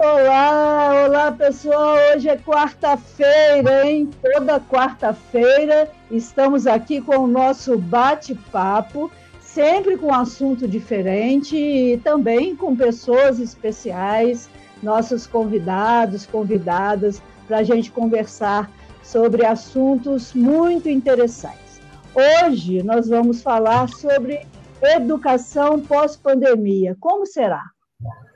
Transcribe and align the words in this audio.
Olá, 0.00 1.06
olá 1.06 1.32
pessoal. 1.32 1.96
Hoje 2.14 2.28
é 2.28 2.36
quarta-feira, 2.36 3.84
hein? 3.84 4.08
Toda 4.22 4.60
quarta-feira 4.60 5.90
estamos 6.08 6.68
aqui 6.68 7.00
com 7.00 7.16
o 7.16 7.26
nosso 7.26 7.76
bate-papo, 7.76 9.10
sempre 9.40 9.96
com 9.96 10.06
um 10.06 10.14
assunto 10.14 10.68
diferente 10.68 11.56
e 11.56 11.96
também 11.98 12.54
com 12.54 12.76
pessoas 12.76 13.40
especiais, 13.40 14.48
nossos 14.80 15.26
convidados, 15.26 16.26
convidadas, 16.26 17.20
para 17.48 17.58
a 17.58 17.64
gente 17.64 17.90
conversar 17.90 18.70
sobre 19.02 19.44
assuntos 19.44 20.32
muito 20.32 20.88
interessantes. 20.88 21.80
Hoje 22.14 22.84
nós 22.84 23.08
vamos 23.08 23.42
falar 23.42 23.88
sobre 23.88 24.46
educação 24.80 25.80
pós-pandemia. 25.80 26.96
Como 27.00 27.26
será? 27.26 27.64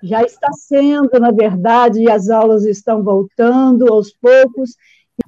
Já 0.03 0.23
está 0.23 0.53
sendo, 0.53 1.09
na 1.21 1.31
verdade, 1.31 2.11
as 2.11 2.29
aulas 2.29 2.65
estão 2.65 3.03
voltando 3.03 3.93
aos 3.93 4.13
poucos. 4.13 4.77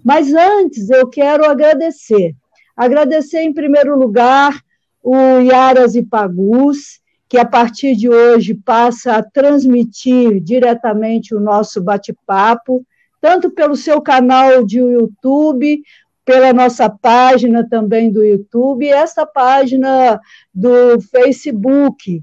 Mas 0.02 0.34
antes, 0.34 0.90
eu 0.90 1.08
quero 1.08 1.44
agradecer. 1.44 2.34
Agradecer, 2.76 3.42
em 3.42 3.54
primeiro 3.54 3.96
lugar, 3.96 4.60
o 5.02 5.14
Iaras 5.40 5.94
Ipagus, 5.94 7.00
que 7.28 7.38
a 7.38 7.44
partir 7.44 7.94
de 7.94 8.08
hoje 8.08 8.54
passa 8.54 9.16
a 9.16 9.22
transmitir 9.22 10.40
diretamente 10.40 11.34
o 11.34 11.40
nosso 11.40 11.82
bate-papo, 11.82 12.84
tanto 13.20 13.50
pelo 13.50 13.76
seu 13.76 14.00
canal 14.00 14.64
de 14.64 14.78
YouTube, 14.78 15.82
pela 16.24 16.52
nossa 16.52 16.88
página 16.88 17.66
também 17.68 18.10
do 18.10 18.24
YouTube, 18.24 18.84
e 18.84 18.90
essa 18.90 19.24
página 19.26 20.20
do 20.52 21.00
Facebook, 21.00 22.22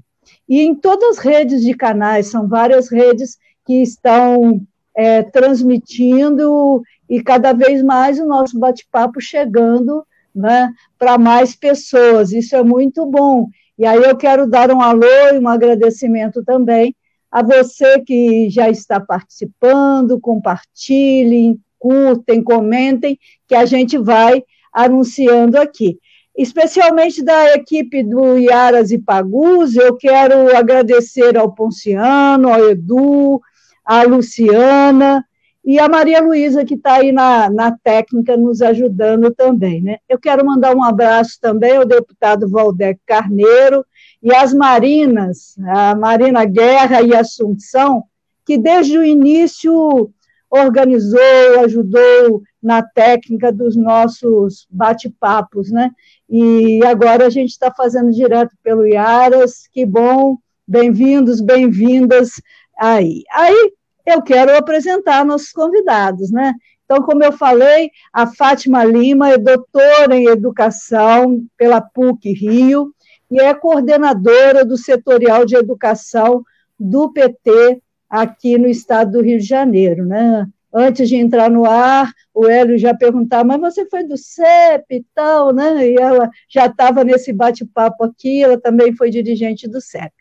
e 0.52 0.60
em 0.60 0.74
todas 0.74 1.16
as 1.16 1.24
redes 1.24 1.62
de 1.62 1.72
canais, 1.72 2.26
são 2.26 2.46
várias 2.46 2.90
redes 2.90 3.38
que 3.64 3.80
estão 3.80 4.60
é, 4.94 5.22
transmitindo 5.22 6.82
e 7.08 7.22
cada 7.22 7.54
vez 7.54 7.82
mais 7.82 8.18
o 8.18 8.26
nosso 8.26 8.58
bate-papo 8.58 9.18
chegando 9.18 10.04
né, 10.34 10.70
para 10.98 11.16
mais 11.16 11.56
pessoas. 11.56 12.32
Isso 12.32 12.54
é 12.54 12.62
muito 12.62 13.06
bom. 13.06 13.48
E 13.78 13.86
aí 13.86 14.02
eu 14.02 14.14
quero 14.14 14.46
dar 14.46 14.70
um 14.70 14.82
alô 14.82 15.06
e 15.32 15.38
um 15.38 15.48
agradecimento 15.48 16.44
também 16.44 16.94
a 17.30 17.42
você 17.42 18.00
que 18.00 18.50
já 18.50 18.68
está 18.68 19.00
participando, 19.00 20.20
compartilhem, 20.20 21.58
curtem, 21.78 22.44
comentem, 22.44 23.18
que 23.48 23.54
a 23.54 23.64
gente 23.64 23.96
vai 23.96 24.44
anunciando 24.70 25.58
aqui 25.58 25.98
especialmente 26.36 27.22
da 27.22 27.54
equipe 27.54 28.02
do 28.02 28.38
Iaras 28.38 28.90
e 28.90 28.98
Pagus, 28.98 29.76
eu 29.76 29.96
quero 29.96 30.56
agradecer 30.56 31.36
ao 31.36 31.52
Ponciano, 31.52 32.52
ao 32.52 32.70
Edu, 32.70 33.40
à 33.84 34.02
Luciana 34.04 35.24
e 35.64 35.78
a 35.78 35.88
Maria 35.88 36.20
Luísa, 36.20 36.64
que 36.64 36.74
está 36.74 36.94
aí 36.94 37.12
na, 37.12 37.48
na 37.48 37.76
técnica 37.84 38.36
nos 38.36 38.60
ajudando 38.62 39.30
também. 39.30 39.80
Né? 39.82 39.98
Eu 40.08 40.18
quero 40.18 40.44
mandar 40.44 40.74
um 40.74 40.82
abraço 40.82 41.38
também 41.40 41.76
ao 41.76 41.84
deputado 41.84 42.48
Valdec 42.48 43.00
Carneiro 43.06 43.84
e 44.22 44.34
às 44.34 44.52
Marinas, 44.52 45.56
a 45.66 45.94
Marina 45.94 46.44
Guerra 46.44 47.02
e 47.02 47.14
Assunção, 47.14 48.04
que 48.44 48.58
desde 48.58 48.98
o 48.98 49.04
início 49.04 50.10
organizou, 50.52 51.60
ajudou 51.64 52.42
na 52.62 52.82
técnica 52.82 53.50
dos 53.50 53.74
nossos 53.74 54.66
bate-papos, 54.68 55.70
né? 55.70 55.90
E 56.28 56.84
agora 56.84 57.26
a 57.26 57.30
gente 57.30 57.48
está 57.48 57.72
fazendo 57.72 58.12
direto 58.12 58.54
pelo 58.62 58.86
Iaras, 58.86 59.66
que 59.72 59.86
bom, 59.86 60.36
bem-vindos, 60.68 61.40
bem-vindas 61.40 62.32
aí. 62.78 63.22
Aí 63.32 63.72
eu 64.04 64.20
quero 64.20 64.54
apresentar 64.54 65.24
nossos 65.24 65.52
convidados, 65.52 66.30
né? 66.30 66.52
Então, 66.84 67.02
como 67.02 67.24
eu 67.24 67.32
falei, 67.32 67.90
a 68.12 68.26
Fátima 68.26 68.84
Lima 68.84 69.30
é 69.30 69.38
doutora 69.38 70.14
em 70.14 70.26
educação 70.26 71.46
pela 71.56 71.80
PUC 71.80 72.30
Rio 72.30 72.92
e 73.30 73.40
é 73.40 73.54
coordenadora 73.54 74.66
do 74.66 74.76
setorial 74.76 75.46
de 75.46 75.56
educação 75.56 76.44
do 76.78 77.10
PT 77.10 77.80
aqui 78.12 78.58
no 78.58 78.68
estado 78.68 79.12
do 79.12 79.22
Rio 79.22 79.38
de 79.38 79.46
Janeiro, 79.46 80.04
né? 80.04 80.46
antes 80.72 81.08
de 81.08 81.16
entrar 81.16 81.50
no 81.50 81.66
ar, 81.66 82.10
o 82.34 82.46
Hélio 82.46 82.78
já 82.78 82.94
perguntava, 82.94 83.44
mas 83.44 83.74
você 83.74 83.86
foi 83.88 84.04
do 84.04 84.16
CEP 84.16 84.86
e 84.90 85.04
tal, 85.14 85.52
né? 85.52 85.86
E 85.86 85.96
ela 85.96 86.30
já 86.48 86.66
estava 86.66 87.04
nesse 87.04 87.32
bate-papo 87.32 88.04
aqui, 88.04 88.42
ela 88.42 88.58
também 88.58 88.96
foi 88.96 89.10
dirigente 89.10 89.68
do 89.68 89.80
CEP. 89.80 90.12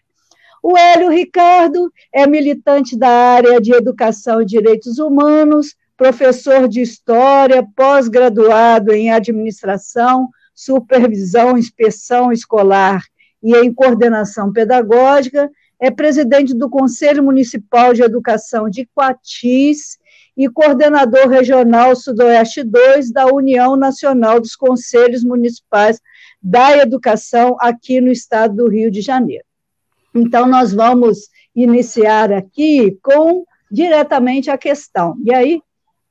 O 0.61 0.77
Hélio 0.77 1.09
Ricardo 1.09 1.91
é 2.13 2.27
militante 2.27 2.97
da 2.97 3.09
área 3.09 3.61
de 3.61 3.73
Educação 3.73 4.41
e 4.41 4.45
Direitos 4.45 4.99
Humanos, 4.99 5.75
professor 5.95 6.67
de 6.67 6.81
História, 6.81 7.65
pós-graduado 7.75 8.91
em 8.91 9.11
Administração, 9.11 10.29
Supervisão, 10.53 11.57
Inspeção 11.57 12.31
Escolar 12.31 13.01
e 13.41 13.55
em 13.55 13.73
Coordenação 13.73 14.51
Pedagógica, 14.51 15.49
é 15.81 15.89
presidente 15.89 16.53
do 16.53 16.69
Conselho 16.69 17.23
Municipal 17.23 17.91
de 17.91 18.03
Educação 18.03 18.69
de 18.69 18.87
Coatis 18.93 19.97
e 20.37 20.47
coordenador 20.47 21.27
regional 21.27 21.95
Sudoeste 21.95 22.63
2 22.63 23.11
da 23.11 23.25
União 23.25 23.75
Nacional 23.75 24.39
dos 24.39 24.55
Conselhos 24.55 25.23
Municipais 25.23 25.99
da 26.41 26.77
Educação 26.77 27.57
aqui 27.59 27.99
no 27.99 28.11
estado 28.11 28.57
do 28.57 28.69
Rio 28.69 28.91
de 28.91 29.01
Janeiro. 29.01 29.43
Então, 30.13 30.45
nós 30.45 30.71
vamos 30.71 31.29
iniciar 31.55 32.31
aqui 32.31 32.95
com 33.01 33.43
diretamente 33.71 34.51
a 34.51 34.59
questão. 34.59 35.17
E 35.25 35.33
aí, 35.33 35.61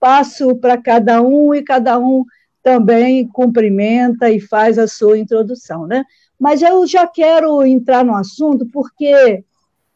passo 0.01 0.57
para 0.57 0.77
cada 0.77 1.23
um 1.23 1.55
e 1.55 1.63
cada 1.63 1.97
um 1.97 2.25
também 2.61 3.27
cumprimenta 3.29 4.31
e 4.31 4.41
faz 4.41 4.81
a 4.81 4.89
sua 4.89 5.17
introdução, 5.17 5.87
né? 5.87 6.05
Mas 6.39 6.61
eu 6.61 6.85
já 6.87 7.07
quero 7.07 7.65
entrar 7.65 8.05
no 8.05 8.17
assunto 8.17 8.67
porque 8.73 9.45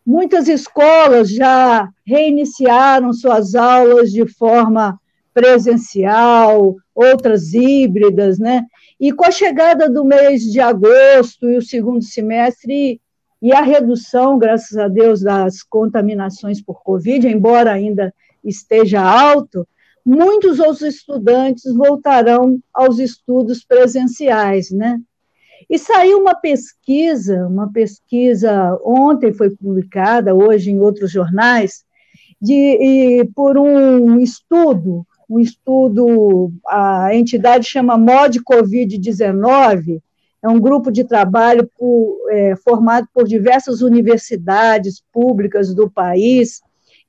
Muitas 0.06 0.48
escolas 0.48 1.30
já 1.30 1.88
reiniciaram 2.06 3.12
suas 3.12 3.54
aulas 3.54 4.12
de 4.12 4.26
forma 4.26 4.98
presencial, 5.32 6.76
outras 6.94 7.54
híbridas, 7.54 8.38
né? 8.38 8.64
E 9.00 9.12
com 9.12 9.24
a 9.24 9.30
chegada 9.30 9.88
do 9.88 10.04
mês 10.04 10.42
de 10.42 10.60
agosto 10.60 11.48
e 11.50 11.56
o 11.56 11.62
segundo 11.62 12.02
semestre 12.02 13.00
e 13.42 13.52
a 13.52 13.60
redução, 13.60 14.38
graças 14.38 14.78
a 14.78 14.88
Deus, 14.88 15.20
das 15.20 15.62
contaminações 15.62 16.62
por 16.62 16.82
Covid, 16.82 17.26
embora 17.26 17.72
ainda 17.72 18.14
esteja 18.44 19.02
alto, 19.02 19.66
muitos 20.04 20.60
outros 20.60 20.82
estudantes 20.82 21.74
voltarão 21.74 22.58
aos 22.72 22.98
estudos 22.98 23.64
presenciais, 23.64 24.70
né? 24.70 25.00
E 25.68 25.78
saiu 25.78 26.20
uma 26.20 26.34
pesquisa, 26.34 27.46
uma 27.46 27.72
pesquisa 27.72 28.78
ontem 28.84 29.32
foi 29.32 29.50
publicada, 29.50 30.34
hoje 30.34 30.70
em 30.70 30.78
outros 30.78 31.10
jornais, 31.10 31.84
de, 32.40 33.26
por 33.34 33.56
um 33.56 34.18
estudo, 34.20 35.06
um 35.28 35.38
estudo, 35.38 36.52
a 36.66 37.14
entidade 37.14 37.66
chama 37.66 37.96
MOD 37.96 38.40
Covid-19, 38.40 40.02
é 40.42 40.48
um 40.48 40.60
grupo 40.60 40.92
de 40.92 41.04
trabalho 41.04 41.68
por, 41.78 42.18
é, 42.30 42.54
formado 42.56 43.08
por 43.14 43.26
diversas 43.26 43.80
universidades 43.80 45.02
públicas 45.10 45.74
do 45.74 45.90
país, 45.90 46.60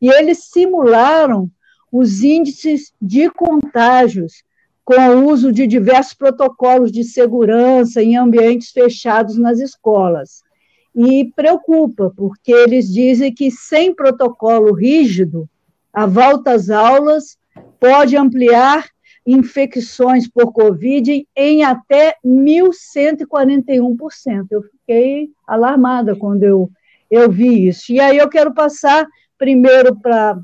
e 0.01 0.07
eles 0.07 0.45
simularam 0.45 1.51
os 1.91 2.23
índices 2.23 2.93
de 3.01 3.29
contágios 3.29 4.44
com 4.85 4.95
o 4.95 5.29
uso 5.31 5.51
de 5.51 5.65
diversos 5.65 6.13
protocolos 6.13 6.91
de 6.91 7.03
segurança 7.03 8.03
em 8.03 8.15
ambientes 8.15 8.69
fechados 8.69 9.35
nas 9.35 9.59
escolas. 9.59 10.43
E 10.95 11.31
preocupa, 11.35 12.13
porque 12.15 12.53
eles 12.53 12.93
dizem 12.93 13.33
que 13.33 13.49
sem 13.49 13.91
protocolo 13.93 14.71
rígido, 14.73 15.49
a 15.91 16.05
volta 16.05 16.51
às 16.51 16.69
aulas 16.69 17.39
pode 17.79 18.15
ampliar 18.15 18.85
infecções 19.25 20.29
por 20.29 20.53
Covid 20.53 21.27
em 21.35 21.63
até 21.63 22.15
1.141%. 22.23 24.45
Eu 24.51 24.61
fiquei 24.61 25.31
alarmada 25.47 26.15
quando 26.15 26.43
eu, 26.43 26.69
eu 27.09 27.31
vi 27.31 27.67
isso. 27.67 27.91
E 27.91 27.99
aí 27.99 28.17
eu 28.17 28.29
quero 28.29 28.53
passar 28.53 29.07
primeiro 29.35 29.99
para 29.99 30.37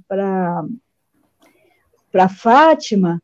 a 2.15 2.29
Fátima, 2.29 3.21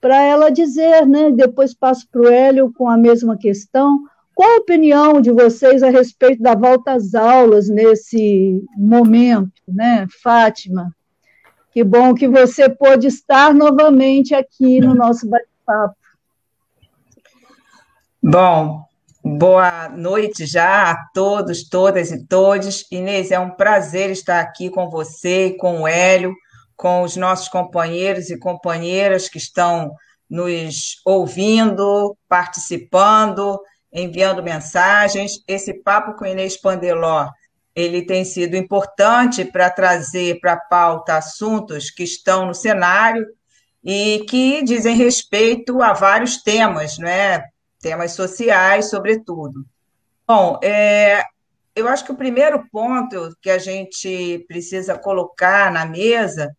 para 0.00 0.22
ela 0.22 0.50
dizer, 0.50 1.06
né? 1.06 1.30
Depois 1.30 1.74
passo 1.74 2.08
para 2.10 2.22
o 2.22 2.28
Hélio 2.28 2.72
com 2.72 2.88
a 2.88 2.96
mesma 2.96 3.36
questão. 3.36 3.98
Qual 4.34 4.48
a 4.48 4.56
opinião 4.58 5.20
de 5.20 5.32
vocês 5.32 5.82
a 5.82 5.90
respeito 5.90 6.42
da 6.42 6.54
volta 6.54 6.92
às 6.92 7.14
aulas 7.14 7.68
nesse 7.68 8.62
momento, 8.76 9.60
né, 9.66 10.06
Fátima? 10.22 10.94
Que 11.72 11.82
bom 11.82 12.14
que 12.14 12.28
você 12.28 12.68
pôde 12.68 13.08
estar 13.08 13.52
novamente 13.52 14.34
aqui 14.34 14.80
no 14.80 14.94
nosso 14.94 15.28
bate-papo. 15.28 15.96
Bom, 18.22 18.88
Boa 19.30 19.90
noite 19.90 20.46
já 20.46 20.90
a 20.90 20.96
todos, 21.12 21.68
todas 21.68 22.10
e 22.10 22.24
todos. 22.24 22.86
Inês, 22.90 23.30
é 23.30 23.38
um 23.38 23.50
prazer 23.50 24.10
estar 24.10 24.40
aqui 24.40 24.70
com 24.70 24.88
você, 24.88 25.54
com 25.58 25.82
o 25.82 25.88
Hélio, 25.88 26.34
com 26.78 27.02
os 27.02 27.16
nossos 27.16 27.48
companheiros 27.48 28.30
e 28.30 28.38
companheiras 28.38 29.28
que 29.28 29.36
estão 29.36 29.92
nos 30.30 31.00
ouvindo, 31.04 32.16
participando, 32.28 33.60
enviando 33.92 34.44
mensagens. 34.44 35.42
Esse 35.46 35.74
papo 35.74 36.16
com 36.16 36.24
Inês 36.24 36.56
Pandeló, 36.56 37.28
ele 37.74 38.02
tem 38.02 38.24
sido 38.24 38.56
importante 38.56 39.44
para 39.44 39.68
trazer 39.68 40.38
para 40.40 40.52
a 40.52 40.60
pauta 40.60 41.16
assuntos 41.16 41.90
que 41.90 42.04
estão 42.04 42.46
no 42.46 42.54
cenário 42.54 43.26
e 43.82 44.24
que 44.28 44.62
dizem 44.62 44.94
respeito 44.94 45.82
a 45.82 45.92
vários 45.92 46.42
temas, 46.42 46.96
não 46.96 47.08
é? 47.08 47.44
temas 47.80 48.12
sociais, 48.12 48.90
sobretudo. 48.90 49.64
Bom, 50.26 50.60
é, 50.62 51.24
eu 51.74 51.88
acho 51.88 52.04
que 52.04 52.12
o 52.12 52.16
primeiro 52.16 52.68
ponto 52.70 53.36
que 53.40 53.50
a 53.50 53.58
gente 53.58 54.44
precisa 54.46 54.96
colocar 54.96 55.72
na 55.72 55.86
mesa 55.86 56.54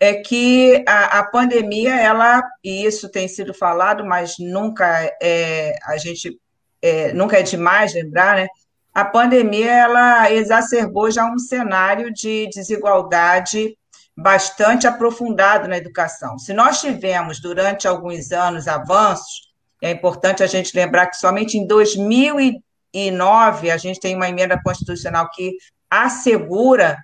é 0.00 0.14
que 0.14 0.84
a, 0.86 1.18
a 1.18 1.24
pandemia, 1.24 1.96
ela, 1.96 2.42
e 2.62 2.84
isso 2.84 3.08
tem 3.08 3.26
sido 3.26 3.52
falado, 3.52 4.04
mas 4.04 4.36
nunca 4.38 4.86
é, 5.20 5.76
a 5.84 5.96
gente 5.96 6.38
é, 6.80 7.12
nunca 7.12 7.38
é 7.38 7.42
demais 7.42 7.94
lembrar, 7.94 8.36
né? 8.36 8.46
A 8.94 9.04
pandemia 9.04 9.70
ela 9.70 10.32
exacerbou 10.32 11.10
já 11.10 11.24
um 11.24 11.38
cenário 11.38 12.12
de 12.12 12.48
desigualdade 12.52 13.76
bastante 14.16 14.86
aprofundado 14.86 15.68
na 15.68 15.76
educação. 15.76 16.38
Se 16.38 16.52
nós 16.52 16.80
tivemos 16.80 17.40
durante 17.40 17.86
alguns 17.86 18.32
anos 18.32 18.66
avanços, 18.66 19.48
é 19.80 19.92
importante 19.92 20.42
a 20.42 20.46
gente 20.46 20.76
lembrar 20.76 21.06
que 21.06 21.16
somente 21.16 21.56
em 21.56 21.66
2009 21.66 23.70
a 23.70 23.76
gente 23.76 24.00
tem 24.00 24.16
uma 24.16 24.28
emenda 24.28 24.60
constitucional 24.60 25.30
que 25.30 25.52
assegura 25.88 26.98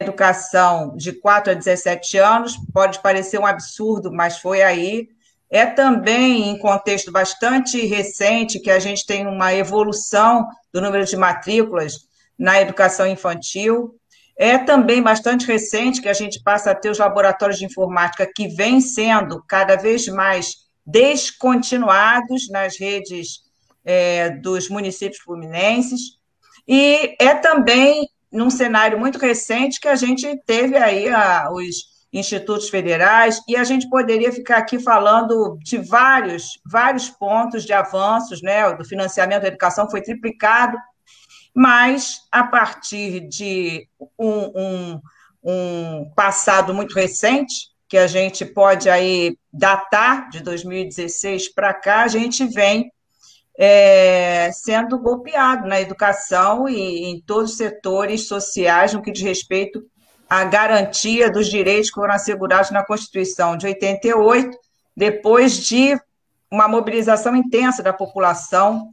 educação 0.00 0.96
de 0.96 1.12
4 1.12 1.52
a 1.52 1.54
17 1.54 2.18
anos. 2.18 2.56
Pode 2.72 3.00
parecer 3.00 3.38
um 3.38 3.46
absurdo, 3.46 4.10
mas 4.10 4.38
foi 4.38 4.62
aí. 4.62 5.08
É 5.50 5.66
também 5.66 6.48
em 6.48 6.58
contexto 6.58 7.12
bastante 7.12 7.84
recente 7.84 8.60
que 8.60 8.70
a 8.70 8.78
gente 8.78 9.04
tem 9.04 9.26
uma 9.26 9.52
evolução 9.52 10.48
do 10.72 10.80
número 10.80 11.04
de 11.04 11.16
matrículas 11.16 12.08
na 12.38 12.60
educação 12.60 13.06
infantil. 13.06 13.94
É 14.38 14.56
também 14.56 15.02
bastante 15.02 15.46
recente 15.46 16.00
que 16.00 16.08
a 16.08 16.14
gente 16.14 16.42
passa 16.42 16.70
a 16.70 16.74
ter 16.74 16.88
os 16.88 16.98
laboratórios 16.98 17.58
de 17.58 17.66
informática 17.66 18.26
que 18.34 18.48
vêm 18.48 18.80
sendo 18.80 19.42
cada 19.46 19.76
vez 19.76 20.06
mais 20.08 20.54
descontinuados 20.86 22.48
nas 22.48 22.78
redes 22.78 23.40
é, 23.84 24.30
dos 24.30 24.70
municípios 24.70 25.20
fluminenses. 25.20 26.00
E 26.66 27.16
é 27.20 27.34
também 27.34 28.08
num 28.32 28.50
cenário 28.50 28.98
muito 28.98 29.18
recente 29.18 29.80
que 29.80 29.88
a 29.88 29.96
gente 29.96 30.36
teve 30.46 30.76
aí 30.76 31.08
a, 31.08 31.50
os 31.50 31.90
institutos 32.12 32.68
federais, 32.68 33.40
e 33.46 33.56
a 33.56 33.62
gente 33.62 33.88
poderia 33.88 34.32
ficar 34.32 34.58
aqui 34.58 34.80
falando 34.80 35.56
de 35.62 35.78
vários, 35.78 36.58
vários 36.66 37.08
pontos 37.08 37.64
de 37.64 37.72
avanços, 37.72 38.42
né? 38.42 38.72
Do 38.74 38.84
financiamento 38.84 39.42
da 39.42 39.48
educação 39.48 39.88
foi 39.88 40.02
triplicado, 40.02 40.76
mas 41.54 42.20
a 42.30 42.44
partir 42.44 43.28
de 43.28 43.86
um, 44.18 44.50
um, 44.56 45.00
um 45.44 46.10
passado 46.16 46.74
muito 46.74 46.94
recente, 46.94 47.70
que 47.88 47.98
a 47.98 48.06
gente 48.06 48.44
pode 48.44 48.88
aí 48.88 49.36
datar 49.52 50.30
de 50.30 50.40
2016 50.40 51.52
para 51.52 51.74
cá, 51.74 52.02
a 52.02 52.08
gente 52.08 52.44
vem 52.46 52.90
é, 53.62 54.50
sendo 54.52 54.98
golpeado 54.98 55.68
na 55.68 55.78
educação 55.78 56.66
e 56.66 57.10
em 57.10 57.20
todos 57.20 57.50
os 57.50 57.56
setores 57.58 58.26
sociais 58.26 58.94
no 58.94 59.02
que 59.02 59.12
diz 59.12 59.22
respeito 59.22 59.84
à 60.26 60.44
garantia 60.44 61.30
dos 61.30 61.46
direitos 61.46 61.90
que 61.90 61.96
foram 61.96 62.14
assegurados 62.14 62.70
na 62.70 62.82
Constituição 62.82 63.58
de 63.58 63.66
88, 63.66 64.56
depois 64.96 65.58
de 65.58 65.94
uma 66.50 66.66
mobilização 66.68 67.36
intensa 67.36 67.82
da 67.82 67.92
população 67.92 68.88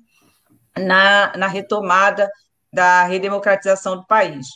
na, 0.77 1.31
na 1.37 1.47
retomada 1.47 2.29
da 2.71 3.05
redemocratização 3.05 3.95
do 3.95 4.05
país. 4.05 4.47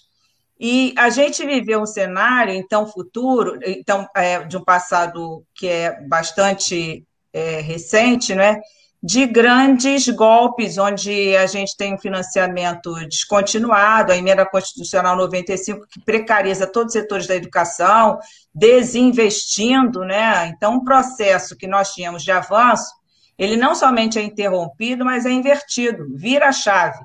E 0.59 0.93
a 0.97 1.09
gente 1.09 1.45
viveu 1.45 1.79
um 1.79 1.85
cenário, 1.85 2.53
então, 2.53 2.85
futuro, 2.85 3.57
então, 3.65 4.05
é, 4.13 4.43
de 4.43 4.57
um 4.57 4.63
passado 4.63 5.45
que 5.55 5.69
é 5.69 6.01
bastante 6.01 7.07
é, 7.31 7.61
recente, 7.61 8.35
né? 8.35 8.59
De 9.03 9.25
grandes 9.25 10.07
golpes, 10.09 10.77
onde 10.77 11.35
a 11.35 11.47
gente 11.47 11.75
tem 11.75 11.95
um 11.95 11.97
financiamento 11.97 12.93
descontinuado, 13.07 14.11
a 14.11 14.17
emenda 14.17 14.45
constitucional 14.45 15.15
95, 15.15 15.87
que 15.87 15.99
precariza 16.01 16.67
todos 16.67 16.93
os 16.93 17.01
setores 17.01 17.25
da 17.25 17.35
educação, 17.35 18.19
desinvestindo, 18.53 20.01
né? 20.01 20.47
Então, 20.47 20.75
um 20.75 20.83
processo 20.83 21.57
que 21.57 21.65
nós 21.65 21.93
tínhamos 21.93 22.23
de 22.23 22.31
avanço, 22.31 22.93
ele 23.37 23.57
não 23.57 23.73
somente 23.73 24.19
é 24.19 24.21
interrompido, 24.21 25.03
mas 25.03 25.25
é 25.25 25.31
invertido, 25.31 26.05
vira 26.15 26.49
a 26.49 26.51
chave. 26.51 26.99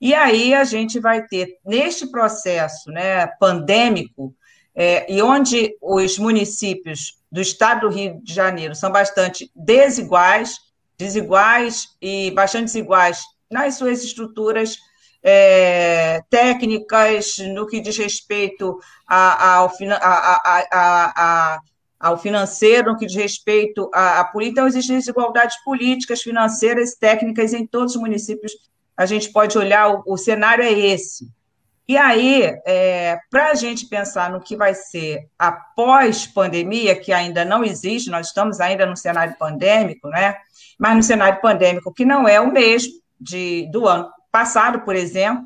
E 0.00 0.14
aí 0.14 0.54
a 0.54 0.62
gente 0.62 1.00
vai 1.00 1.26
ter, 1.26 1.58
neste 1.64 2.08
processo 2.08 2.90
né, 2.90 3.26
pandêmico, 3.40 4.32
é, 4.74 5.12
e 5.12 5.20
onde 5.20 5.76
os 5.82 6.18
municípios 6.18 7.18
do 7.30 7.40
estado 7.40 7.88
do 7.88 7.94
Rio 7.94 8.20
de 8.22 8.32
Janeiro 8.32 8.74
são 8.74 8.92
bastante 8.92 9.50
desiguais, 9.54 10.56
desiguais 11.02 11.88
e 12.00 12.30
bastante 12.30 12.66
desiguais 12.66 13.20
nas 13.50 13.74
suas 13.74 14.02
estruturas 14.02 14.76
é, 15.22 16.22
técnicas, 16.30 17.36
no 17.54 17.66
que 17.66 17.80
diz 17.80 17.96
respeito 17.96 18.78
ao, 19.06 19.70
a, 20.00 20.68
a, 20.72 21.60
ao 22.00 22.18
financeiro, 22.18 22.92
no 22.92 22.98
que 22.98 23.06
diz 23.06 23.16
respeito 23.16 23.90
à 23.92 24.24
política. 24.24 24.60
Então, 24.60 24.66
existem 24.66 24.96
desigualdades 24.96 25.62
políticas, 25.64 26.22
financeiras, 26.22 26.94
técnicas 26.94 27.52
em 27.52 27.66
todos 27.66 27.94
os 27.94 28.00
municípios 28.00 28.52
a 28.96 29.06
gente 29.06 29.30
pode 29.32 29.56
olhar, 29.58 29.88
o, 29.88 30.02
o 30.06 30.16
cenário 30.16 30.64
é 30.64 30.72
esse. 30.72 31.28
E 31.88 31.96
aí, 31.96 32.44
é, 32.64 33.18
para 33.30 33.50
a 33.50 33.54
gente 33.54 33.86
pensar 33.86 34.30
no 34.30 34.40
que 34.40 34.56
vai 34.56 34.72
ser 34.72 35.28
após 35.38 36.26
pandemia, 36.26 36.98
que 36.98 37.12
ainda 37.12 37.44
não 37.44 37.64
existe, 37.64 38.10
nós 38.10 38.28
estamos 38.28 38.60
ainda 38.60 38.86
no 38.86 38.96
cenário 38.96 39.36
pandêmico, 39.38 40.08
né? 40.08 40.36
Mas 40.78 40.96
no 40.96 41.02
cenário 41.02 41.40
pandêmico 41.40 41.92
que 41.92 42.04
não 42.04 42.26
é 42.26 42.40
o 42.40 42.52
mesmo 42.52 42.92
de, 43.20 43.68
do 43.70 43.86
ano 43.86 44.08
passado, 44.30 44.80
por 44.80 44.94
exemplo, 44.94 45.44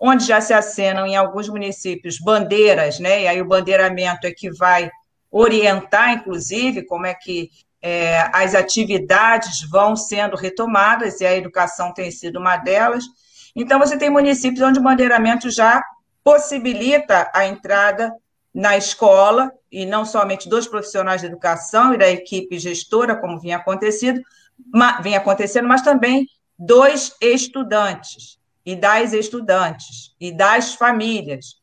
onde 0.00 0.26
já 0.26 0.40
se 0.40 0.52
acenam 0.52 1.06
em 1.06 1.16
alguns 1.16 1.48
municípios 1.48 2.18
bandeiras, 2.18 3.00
né? 3.00 3.22
E 3.22 3.28
aí 3.28 3.40
o 3.40 3.48
bandeiramento 3.48 4.26
é 4.26 4.30
que 4.30 4.50
vai 4.50 4.90
orientar, 5.30 6.12
inclusive, 6.12 6.84
como 6.84 7.06
é 7.06 7.14
que 7.14 7.50
é, 7.80 8.28
as 8.32 8.54
atividades 8.54 9.62
vão 9.68 9.96
sendo 9.96 10.36
retomadas, 10.36 11.20
e 11.20 11.26
a 11.26 11.36
educação 11.36 11.92
tem 11.92 12.10
sido 12.10 12.38
uma 12.38 12.56
delas. 12.56 13.04
Então, 13.54 13.78
você 13.78 13.96
tem 13.96 14.10
municípios 14.10 14.62
onde 14.62 14.78
o 14.78 14.82
bandeiramento 14.82 15.50
já 15.50 15.82
possibilita 16.22 17.30
a 17.34 17.46
entrada 17.46 18.12
na 18.54 18.76
escola, 18.76 19.52
e 19.70 19.86
não 19.86 20.04
somente 20.04 20.48
dos 20.48 20.66
profissionais 20.66 21.20
de 21.20 21.26
educação 21.26 21.94
e 21.94 21.98
da 21.98 22.08
equipe 22.08 22.58
gestora, 22.58 23.16
como 23.16 23.38
vinha 23.38 23.56
acontecendo, 23.56 24.20
mas, 24.72 25.02
vinha 25.02 25.18
acontecendo, 25.18 25.68
mas 25.68 25.82
também 25.82 26.26
dos 26.58 27.14
estudantes, 27.20 28.38
e 28.64 28.74
das 28.74 29.12
estudantes, 29.12 30.14
e 30.20 30.32
das 30.32 30.74
famílias. 30.74 31.58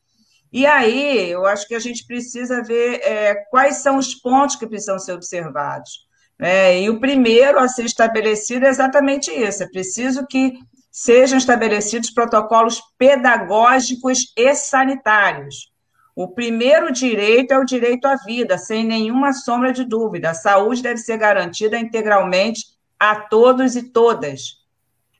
E 0.52 0.66
aí, 0.66 1.30
eu 1.30 1.46
acho 1.46 1.68
que 1.68 1.76
a 1.76 1.80
gente 1.80 2.08
precisa 2.08 2.64
ver 2.64 3.02
é, 3.04 3.36
quais 3.50 3.78
são 3.78 3.98
os 3.98 4.16
pontos 4.16 4.56
que 4.56 4.66
precisam 4.66 4.98
ser 4.98 5.12
observados. 5.12 6.06
É, 6.40 6.82
e 6.82 6.90
o 6.90 7.00
primeiro 7.00 7.60
a 7.60 7.68
ser 7.68 7.86
estabelecido 7.86 8.66
é 8.66 8.70
exatamente 8.70 9.32
isso: 9.32 9.64
é 9.64 9.68
preciso 9.68 10.26
que 10.26 10.54
sejam 10.96 11.38
estabelecidos 11.38 12.10
protocolos 12.10 12.82
pedagógicos 12.98 14.32
e 14.34 14.56
sanitários. 14.56 15.70
O 16.16 16.30
primeiro 16.30 16.90
direito 16.90 17.52
é 17.52 17.60
o 17.60 17.66
direito 17.66 18.06
à 18.06 18.16
vida, 18.16 18.58
sem 18.58 18.86
nenhuma 18.86 19.34
sombra 19.34 19.74
de 19.74 19.84
dúvida. 19.84 20.30
A 20.30 20.34
saúde 20.34 20.82
deve 20.82 21.00
ser 21.00 21.18
garantida 21.18 21.78
integralmente 21.78 22.62
a 22.98 23.14
todos 23.14 23.76
e 23.76 23.92
todas. 23.92 24.64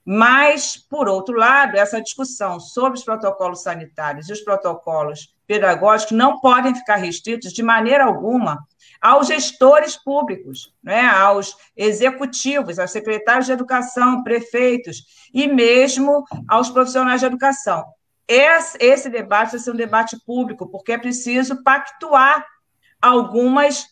Mas, 0.02 0.78
por 0.78 1.10
outro 1.10 1.36
lado, 1.36 1.76
essa 1.76 2.00
discussão 2.00 2.58
sobre 2.58 2.98
os 2.98 3.04
protocolos 3.04 3.62
sanitários 3.62 4.30
e 4.30 4.32
os 4.32 4.40
protocolos 4.40 5.34
pedagógicos 5.46 6.16
não 6.16 6.40
podem 6.40 6.74
ficar 6.74 6.96
restritos 6.96 7.52
de 7.52 7.62
maneira 7.62 8.06
alguma 8.06 8.66
aos 9.00 9.26
gestores 9.26 9.96
públicos, 9.96 10.72
né, 10.82 11.06
aos 11.06 11.56
executivos, 11.76 12.78
aos 12.78 12.90
secretários 12.90 13.46
de 13.46 13.52
educação, 13.52 14.22
prefeitos 14.22 15.04
e 15.32 15.46
mesmo 15.46 16.24
aos 16.48 16.70
profissionais 16.70 17.20
de 17.20 17.26
educação. 17.26 17.84
Esse, 18.28 18.76
esse 18.80 19.08
debate 19.08 19.52
vai 19.52 19.60
ser 19.60 19.70
um 19.70 19.76
debate 19.76 20.16
público, 20.24 20.68
porque 20.68 20.92
é 20.92 20.98
preciso 20.98 21.62
pactuar 21.62 22.44
algumas, 23.00 23.86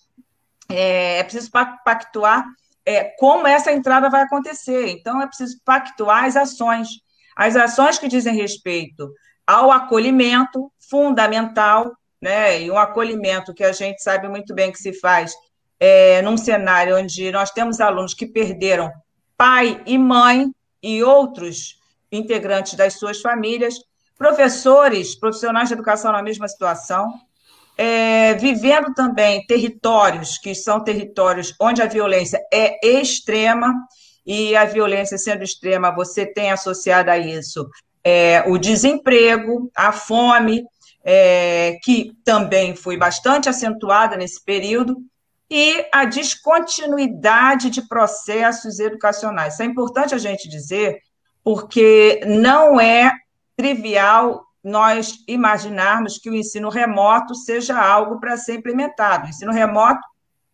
é, 0.69 1.19
é 1.19 1.23
preciso 1.23 1.51
pactuar 1.85 2.45
é, 2.85 3.05
como 3.19 3.47
essa 3.47 3.73
entrada 3.73 4.11
vai 4.11 4.23
acontecer. 4.23 4.89
Então, 4.89 5.21
é 5.23 5.27
preciso 5.27 5.61
pactuar 5.65 6.25
as 6.25 6.37
ações. 6.37 6.89
As 7.37 7.57
ações 7.57 7.99
que 7.99 8.09
dizem 8.09 8.35
respeito 8.35 9.13
ao 9.47 9.71
acolhimento, 9.71 10.73
fundamental, 10.91 11.93
né? 12.25 12.63
E 12.63 12.71
um 12.71 12.79
acolhimento 12.79 13.53
que 13.53 13.63
a 13.63 13.71
gente 13.71 14.03
sabe 14.03 14.27
muito 14.29 14.55
bem 14.55 14.73
que 14.73 14.79
se 14.79 14.95
faz 14.95 15.35
é, 15.79 16.23
num 16.23 16.39
cenário 16.39 16.97
onde 16.97 17.31
nós 17.31 17.51
temos 17.51 17.81
alunos 17.81 18.15
que 18.15 18.27
perderam 18.27 18.91
pai 19.37 19.83
e 19.85 19.99
mãe 19.99 20.51
e 20.83 21.05
outros 21.05 21.79
integrantes 22.11 22.75
das 22.75 22.95
suas 22.95 23.21
famílias, 23.21 23.75
professores, 24.17 25.15
profissionais 25.15 25.69
de 25.69 25.75
educação 25.75 26.13
na 26.13 26.23
mesma 26.23 26.49
situação, 26.49 27.13
é, 27.77 28.33
vivendo 28.35 28.95
também 28.95 29.45
territórios 29.47 30.39
que 30.39 30.55
são 30.55 30.83
territórios 30.83 31.55
onde 31.61 31.83
a 31.83 31.87
violência 31.87 32.41
é 32.51 32.79
extrema, 32.87 33.75
e 34.27 34.57
a 34.57 34.65
violência 34.65 35.19
sendo 35.19 35.45
extrema, 35.45 35.95
você 35.95 36.25
tem 36.25 36.51
associado 36.51 37.11
a 37.11 37.19
isso 37.19 37.69
é, 38.05 38.45
o 38.47 38.59
desemprego, 38.59 39.71
a 39.75 39.91
fome, 39.91 40.63
é, 41.05 41.79
que 41.83 42.13
também 42.25 42.75
foi 42.75 42.97
bastante 42.97 43.49
acentuada 43.49 44.17
nesse 44.17 44.43
período, 44.43 44.97
e 45.51 45.87
a 45.93 46.05
descontinuidade 46.07 47.69
de 47.71 47.83
processos 47.87 48.81
educacionais. 48.81 49.55
Isso 49.55 49.63
é 49.63 49.67
importante 49.67 50.15
a 50.15 50.19
gente 50.19 50.49
dizer, 50.49 50.99
porque 51.45 52.21
não 52.27 52.81
é 52.81 53.13
trivial 53.57 54.45
nós 54.65 55.19
imaginarmos 55.29 56.19
que 56.19 56.31
o 56.31 56.35
ensino 56.35 56.71
remoto 56.71 57.35
seja 57.35 57.79
algo 57.79 58.19
para 58.19 58.39
ser 58.39 58.55
implementado. 58.55 59.27
O 59.27 59.29
ensino 59.29 59.53
remoto 59.53 60.01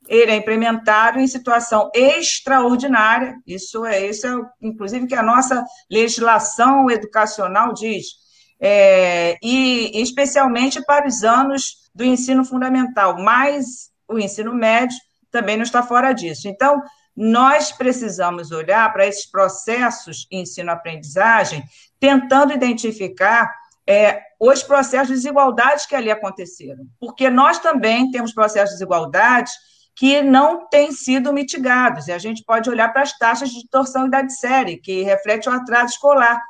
ele 0.09 0.33
é 0.33 0.37
implementado 0.37 1.21
em 1.21 1.27
situação 1.29 1.89
extraordinária. 1.95 3.37
Isso 3.47 3.87
é 3.87 4.07
isso 4.07 4.27
é 4.27 4.35
inclusive 4.61 5.07
que 5.07 5.15
a 5.15 5.23
nossa 5.23 5.65
legislação 5.89 6.91
educacional 6.91 7.73
diz. 7.73 8.20
É, 8.63 9.39
e 9.43 10.03
especialmente 10.03 10.85
para 10.85 11.07
os 11.07 11.25
anos 11.25 11.91
do 11.95 12.05
ensino 12.05 12.45
fundamental, 12.45 13.17
mas 13.19 13.91
o 14.07 14.19
ensino 14.19 14.53
médio 14.53 14.97
também 15.31 15.57
não 15.57 15.63
está 15.63 15.83
fora 15.83 16.13
disso. 16.13 16.47
Então, 16.47 16.83
nós 17.17 17.73
precisamos 17.73 18.51
olhar 18.51 18.93
para 18.93 19.07
esses 19.07 19.31
processos 19.31 20.27
ensino-aprendizagem, 20.31 21.63
tentando 21.99 22.53
identificar 22.53 23.51
é, 23.87 24.21
os 24.39 24.63
processos 24.63 25.09
de 25.09 25.15
desigualdades 25.15 25.87
que 25.87 25.97
ali 25.97 26.11
aconteceram, 26.11 26.87
porque 26.99 27.29
nós 27.29 27.59
também 27.59 28.11
temos 28.11 28.33
processos 28.33 28.71
de 28.71 28.77
desigualdades 28.77 29.53
que 29.97 30.23
não 30.23 30.69
têm 30.69 30.93
sido 30.93 31.33
mitigados, 31.33 32.09
e 32.09 32.13
a 32.13 32.19
gente 32.19 32.45
pode 32.45 32.71
olhar 32.71 32.91
para 32.93 33.03
as 33.03 33.17
taxas 33.19 33.51
de 33.51 33.69
torção 33.69 34.07
e 34.07 34.27
de 34.27 34.35
série, 34.35 34.79
que 34.79 35.03
reflete 35.03 35.49
o 35.49 35.53
atraso 35.53 35.93
escolar 35.93 36.41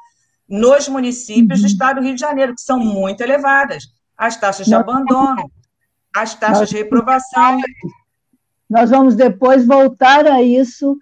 nos 0.50 0.88
municípios 0.88 1.60
uhum. 1.60 1.66
do 1.66 1.70
estado 1.70 2.00
do 2.00 2.02
Rio 2.04 2.14
de 2.14 2.20
Janeiro, 2.20 2.54
que 2.54 2.60
são 2.60 2.78
muito 2.78 3.20
elevadas, 3.20 3.84
as 4.18 4.36
taxas 4.36 4.66
de 4.66 4.74
abandono, 4.74 5.50
as 6.14 6.34
taxas 6.34 6.68
de 6.68 6.76
reprovação. 6.76 7.60
Nós 8.68 8.90
vamos 8.90 9.14
depois 9.14 9.64
voltar 9.64 10.26
a 10.26 10.42
isso 10.42 10.98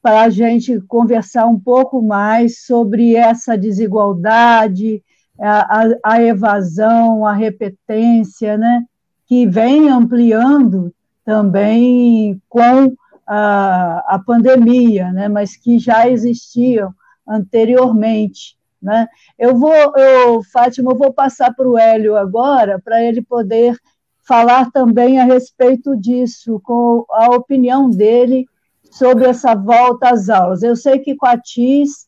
para 0.00 0.22
a 0.22 0.30
gente 0.30 0.80
conversar 0.82 1.46
um 1.46 1.58
pouco 1.58 2.00
mais 2.02 2.64
sobre 2.64 3.16
essa 3.16 3.56
desigualdade, 3.56 5.02
a, 5.40 5.86
a, 6.04 6.22
evasão, 6.22 7.26
a 7.26 7.32
repetência, 7.32 8.56
né, 8.56 8.84
que 9.26 9.46
vem 9.46 9.88
ampliando 9.88 10.94
também 11.24 12.40
com 12.48 12.94
a, 13.26 14.14
a 14.14 14.18
pandemia, 14.18 15.10
né, 15.10 15.28
mas 15.28 15.56
que 15.56 15.78
já 15.78 16.08
existiam 16.08 16.94
anteriormente. 17.26 18.56
Né? 18.84 19.08
Eu 19.38 19.56
vou, 19.56 19.74
eu, 19.96 20.42
Fátima, 20.52 20.92
eu 20.92 20.96
vou 20.96 21.10
passar 21.10 21.54
para 21.54 21.66
o 21.66 21.78
Hélio 21.78 22.16
agora, 22.16 22.78
para 22.78 23.02
ele 23.02 23.22
poder 23.22 23.78
falar 24.22 24.70
também 24.70 25.18
a 25.18 25.24
respeito 25.24 25.96
disso, 25.96 26.60
com 26.62 27.06
a 27.10 27.30
opinião 27.34 27.88
dele 27.88 28.46
sobre 28.90 29.26
essa 29.26 29.54
volta 29.54 30.10
às 30.10 30.28
aulas. 30.28 30.62
Eu 30.62 30.76
sei 30.76 30.98
que 30.98 31.16
Coatis 31.16 32.06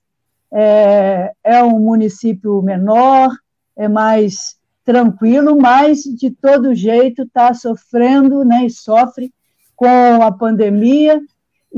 é, 0.53 1.33
é 1.43 1.65
um 1.65 1.81
município 1.81 2.61
menor, 2.61 3.31
é 3.75 3.89
mais 3.89 4.57
tranquilo, 4.85 5.57
mas 5.59 6.03
de 6.03 6.31
todo 6.31 6.75
jeito 6.75 7.23
está 7.23 7.55
sofrendo 7.55 8.45
né, 8.45 8.67
e 8.67 8.71
sofre 8.71 9.33
com 9.75 10.23
a 10.23 10.31
pandemia. 10.31 11.21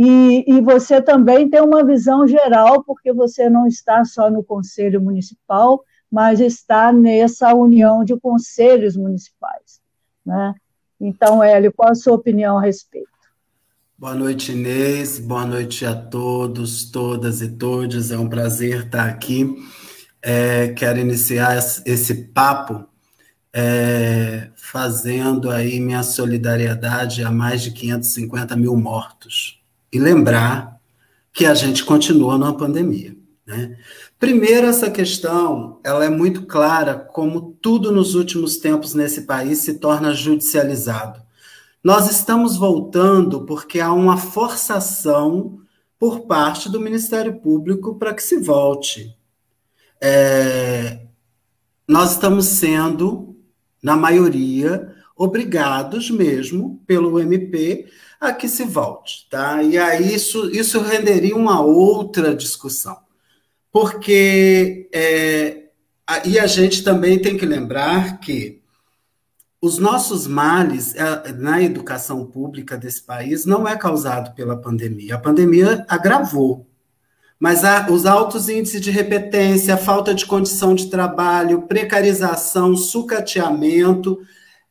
E, 0.01 0.45
e, 0.47 0.61
você 0.61 1.03
também 1.03 1.51
tem 1.51 1.61
uma 1.61 1.85
visão 1.85 2.25
geral, 2.25 2.85
porque 2.85 3.13
você 3.13 3.51
não 3.51 3.67
está 3.67 4.05
só 4.05 4.31
no 4.31 4.45
Conselho 4.45 5.01
Municipal, 5.01 5.83
mas 6.09 6.39
está 6.39 6.93
nessa 6.93 7.53
união 7.53 8.05
de 8.05 8.17
conselhos 8.17 8.97
municipais. 8.97 9.81
Né? 10.25 10.55
Então, 11.01 11.43
Hélio, 11.43 11.73
qual 11.73 11.91
a 11.91 11.97
sua 11.97 12.15
opinião 12.15 12.57
a 12.57 12.63
respeito? 12.63 13.09
Boa 13.99 14.15
noite, 14.15 14.53
Inês. 14.53 15.19
Boa 15.19 15.45
noite 15.45 15.85
a 15.85 15.97
todos, 15.97 16.89
todas 16.93 17.43
e 17.43 17.49
todos. 17.49 18.13
É 18.13 18.19
um 18.19 18.29
prazer 18.29 18.85
estar 18.85 19.09
aqui. 19.09 19.53
É, 20.23 20.69
quero 20.69 21.01
iniciar 21.01 21.57
esse 21.85 22.15
papo 22.27 22.87
é, 23.53 24.51
fazendo 24.55 25.51
aí 25.51 25.81
minha 25.81 26.05
solidariedade 26.05 27.25
a 27.25 27.33
mais 27.33 27.63
de 27.63 27.73
550 27.73 28.55
mil 28.55 28.77
mortos. 28.77 29.58
E 29.93 29.99
lembrar 29.99 30.79
que 31.33 31.47
a 31.47 31.55
gente 31.55 31.85
continua 31.85 32.37
numa 32.37 32.57
pandemia. 32.57 33.17
Né? 33.47 33.79
Primeiro, 34.19 34.67
essa 34.67 34.91
questão 34.91 35.81
ela 35.85 36.05
é 36.05 36.09
muito 36.09 36.47
clara, 36.47 36.95
como 36.95 37.57
tudo 37.63 37.91
nos 37.91 38.15
últimos 38.15 38.59
tempos 38.59 38.93
nesse 38.93 39.23
país 39.23 39.59
se 39.59 39.75
torna 39.75 40.13
judicializado. 40.13 41.23
Nós 41.83 42.11
estamos 42.11 42.57
voltando 42.57 43.47
porque 43.47 43.81
há 43.81 43.93
uma 43.93 44.17
forçação 44.17 45.61
por 45.99 46.27
parte 46.27 46.69
do 46.69 46.81
Ministério 46.81 47.41
Público 47.41 47.95
para 47.95 48.13
que 48.13 48.23
se 48.23 48.37
volte. 48.39 49.17
É, 50.01 51.07
nós 51.87 52.13
estamos 52.13 52.47
sendo, 52.47 53.37
na 53.83 53.97
maioria, 53.97 54.95
obrigados 55.17 56.11
mesmo 56.11 56.83
pelo 56.87 57.19
MP 57.19 57.87
a 58.21 58.33
que 58.33 58.49
se 58.49 58.65
volte, 58.65 59.29
tá? 59.31 59.63
E 59.63 59.79
aí 59.79 60.15
isso, 60.15 60.51
isso 60.51 60.81
renderia 60.81 61.37
uma 61.37 61.61
outra 61.61 62.35
discussão, 62.35 62.97
porque 63.71 64.89
é, 64.93 65.69
e 66.25 66.39
a 66.39 66.47
gente 66.47 66.83
também 66.83 67.21
tem 67.21 67.37
que 67.37 67.45
lembrar 67.45 68.19
que 68.19 68.63
os 69.61 69.79
nossos 69.79 70.27
males 70.27 70.95
é, 70.95 71.33
na 71.33 71.63
educação 71.63 72.25
pública 72.25 72.77
desse 72.77 73.03
país 73.03 73.45
não 73.45 73.67
é 73.69 73.77
causado 73.77 74.35
pela 74.35 74.57
pandemia. 74.57 75.17
A 75.17 75.19
pandemia 75.19 75.85
agravou. 75.89 76.67
Mas 77.39 77.63
os 77.89 78.05
altos 78.05 78.49
índices 78.49 78.81
de 78.81 78.91
repetência, 78.91 79.77
falta 79.77 80.13
de 80.13 80.27
condição 80.27 80.75
de 80.75 80.91
trabalho, 80.91 81.63
precarização, 81.63 82.77
sucateamento, 82.77 84.19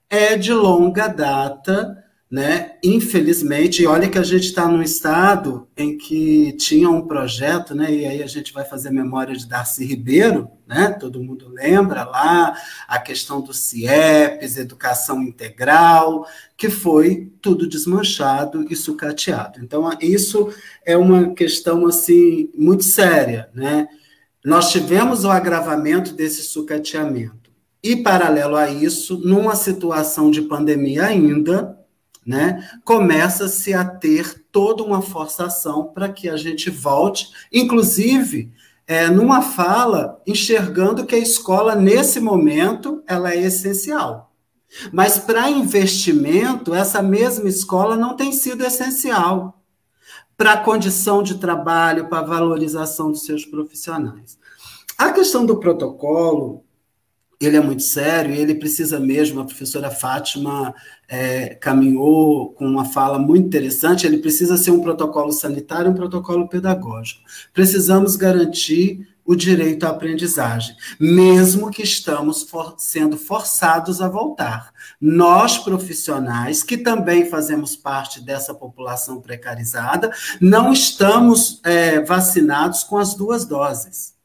é 0.09 0.35
de 0.35 0.51
longa 0.51 1.07
data 1.07 2.03
né? 2.29 2.73
Infelizmente, 2.83 3.87
olha 3.87 4.09
que 4.09 4.17
a 4.17 4.23
gente 4.23 4.47
está 4.47 4.67
num 4.67 4.81
estado 4.81 5.65
em 5.77 5.97
que 5.97 6.51
tinha 6.57 6.89
um 6.89 7.07
projeto, 7.07 7.73
né? 7.73 7.89
E 7.89 8.05
aí 8.05 8.21
a 8.21 8.27
gente 8.27 8.51
vai 8.51 8.65
fazer 8.65 8.91
memória 8.91 9.33
de 9.33 9.47
Darcy 9.47 9.85
Ribeiro, 9.85 10.49
né? 10.67 10.89
Todo 10.99 11.23
mundo 11.23 11.47
lembra 11.47 12.03
lá 12.03 12.53
a 12.85 12.99
questão 12.99 13.39
do 13.39 13.53
CIEPs, 13.53 14.57
educação 14.57 15.23
integral, 15.23 16.27
que 16.57 16.69
foi 16.69 17.31
tudo 17.41 17.65
desmanchado 17.65 18.65
e 18.69 18.75
sucateado. 18.75 19.61
Então, 19.63 19.89
isso 20.01 20.53
é 20.85 20.97
uma 20.97 21.33
questão 21.33 21.87
assim 21.87 22.49
muito 22.53 22.83
séria, 22.83 23.49
né? 23.53 23.87
Nós 24.43 24.69
tivemos 24.69 25.23
o 25.23 25.29
agravamento 25.29 26.13
desse 26.13 26.43
sucateamento. 26.43 27.47
E, 27.81 27.95
paralelo 27.95 28.57
a 28.57 28.69
isso, 28.69 29.17
numa 29.17 29.55
situação 29.55 30.29
de 30.29 30.41
pandemia 30.41 31.05
ainda, 31.05 31.76
né, 32.27 32.69
começa-se 32.83 33.73
a 33.73 33.85
ter 33.85 34.45
toda 34.51 34.83
uma 34.83 35.01
forçação 35.01 35.85
para 35.85 36.09
que 36.09 36.27
a 36.27 36.35
gente 36.35 36.69
volte, 36.69 37.29
inclusive 37.53 38.51
é, 38.85 39.09
numa 39.09 39.41
fala 39.41 40.21
enxergando 40.27 41.05
que 41.05 41.15
a 41.15 41.19
escola 41.19 41.73
nesse 41.73 42.19
momento 42.19 43.01
ela 43.07 43.31
é 43.31 43.41
essencial. 43.41 44.33
Mas 44.91 45.17
para 45.17 45.49
investimento, 45.49 46.75
essa 46.75 47.01
mesma 47.01 47.47
escola 47.47 47.95
não 47.95 48.17
tem 48.17 48.33
sido 48.33 48.65
essencial 48.65 49.61
para 50.35 50.53
a 50.53 50.57
condição 50.57 51.23
de 51.23 51.35
trabalho, 51.35 52.09
para 52.09 52.19
a 52.19 52.25
valorização 52.25 53.09
dos 53.09 53.23
seus 53.23 53.45
profissionais. 53.45 54.37
A 54.97 55.11
questão 55.11 55.45
do 55.45 55.57
protocolo, 55.57 56.65
ele 57.39 57.55
é 57.55 57.61
muito 57.61 57.83
sério 57.83 58.33
e 58.33 58.39
ele 58.39 58.55
precisa 58.55 58.99
mesmo, 58.99 59.39
a 59.39 59.45
professora 59.45 59.91
Fátima 59.91 60.73
é, 61.07 61.49
caminhou 61.55 62.51
com 62.53 62.65
uma 62.65 62.85
fala 62.85 63.19
muito 63.19 63.45
interessante, 63.45 64.07
ele 64.07 64.17
precisa 64.17 64.57
ser 64.57 64.71
um 64.71 64.81
protocolo 64.81 65.31
sanitário, 65.31 65.91
um 65.91 65.95
protocolo 65.95 66.49
pedagógico. 66.49 67.21
Precisamos 67.53 68.15
garantir 68.15 69.07
o 69.23 69.35
direito 69.35 69.83
à 69.83 69.89
aprendizagem, 69.89 70.75
mesmo 70.97 71.69
que 71.69 71.83
estamos 71.83 72.43
for 72.43 72.75
sendo 72.77 73.17
forçados 73.17 74.01
a 74.01 74.07
voltar. 74.07 74.71
Nós, 75.01 75.57
profissionais, 75.57 76.63
que 76.63 76.77
também 76.77 77.29
fazemos 77.29 77.75
parte 77.75 78.21
dessa 78.21 78.53
população 78.53 79.19
precarizada, 79.19 80.11
não 80.39 80.71
estamos 80.71 81.59
é, 81.65 81.99
vacinados 81.99 82.85
com 82.85 82.97
as 82.97 83.15
duas 83.15 83.45
doses. 83.45 84.15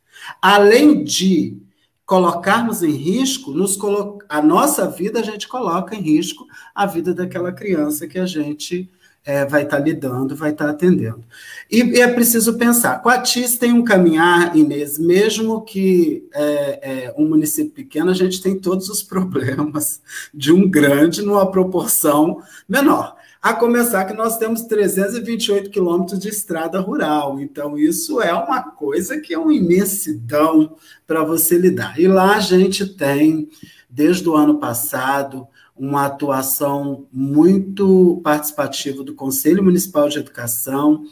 Além 0.40 1.02
de 1.02 1.60
colocarmos 2.04 2.82
em 2.82 2.92
risco, 2.92 3.52
nos 3.52 3.76
colo 3.76 4.18
a 4.28 4.42
nossa 4.42 4.88
vida 4.88 5.20
a 5.20 5.22
gente 5.22 5.48
coloca 5.48 5.94
em 5.94 6.00
risco 6.00 6.46
a 6.74 6.86
vida 6.86 7.14
daquela 7.14 7.52
criança 7.52 8.06
que 8.06 8.18
a 8.18 8.26
gente 8.26 8.90
é, 9.24 9.44
vai 9.44 9.62
estar 9.62 9.76
tá 9.76 9.82
lidando, 9.82 10.34
vai 10.34 10.50
estar 10.50 10.66
tá 10.66 10.70
atendendo. 10.72 11.22
E, 11.70 11.80
e, 11.80 12.00
é 12.00 12.08
preciso 12.08 12.58
pensar, 12.58 13.00
Coatis 13.02 13.56
tem 13.56 13.72
um 13.72 13.84
caminhar, 13.84 14.56
Inês, 14.56 14.98
mesmo 14.98 15.62
que 15.62 16.28
é, 16.34 17.04
é, 17.06 17.14
um 17.16 17.28
município 17.28 17.72
pequeno, 17.72 18.10
a 18.10 18.14
gente 18.14 18.42
tem 18.42 18.58
todos 18.58 18.88
os 18.88 19.02
problemas 19.02 20.00
de 20.34 20.52
um 20.52 20.68
grande 20.68 21.22
numa 21.22 21.50
proporção 21.50 22.42
menor. 22.68 23.16
A 23.42 23.52
começar 23.52 24.04
que 24.04 24.12
nós 24.12 24.38
temos 24.38 24.62
328 24.62 25.68
quilômetros 25.68 26.20
de 26.20 26.28
estrada 26.28 26.78
rural, 26.78 27.40
então 27.40 27.76
isso 27.76 28.22
é 28.22 28.32
uma 28.32 28.62
coisa 28.62 29.18
que 29.18 29.34
é 29.34 29.38
uma 29.38 29.52
imensidão 29.52 30.76
para 31.08 31.24
você 31.24 31.58
lidar. 31.58 31.98
E 31.98 32.06
lá 32.06 32.36
a 32.36 32.40
gente 32.40 32.86
tem, 32.86 33.48
desde 33.90 34.28
o 34.28 34.36
ano 34.36 34.60
passado, 34.60 35.44
uma 35.76 36.06
atuação 36.06 37.08
muito 37.12 38.20
participativa 38.22 39.02
do 39.02 39.12
Conselho 39.12 39.64
Municipal 39.64 40.08
de 40.08 40.20
Educação, 40.20 41.02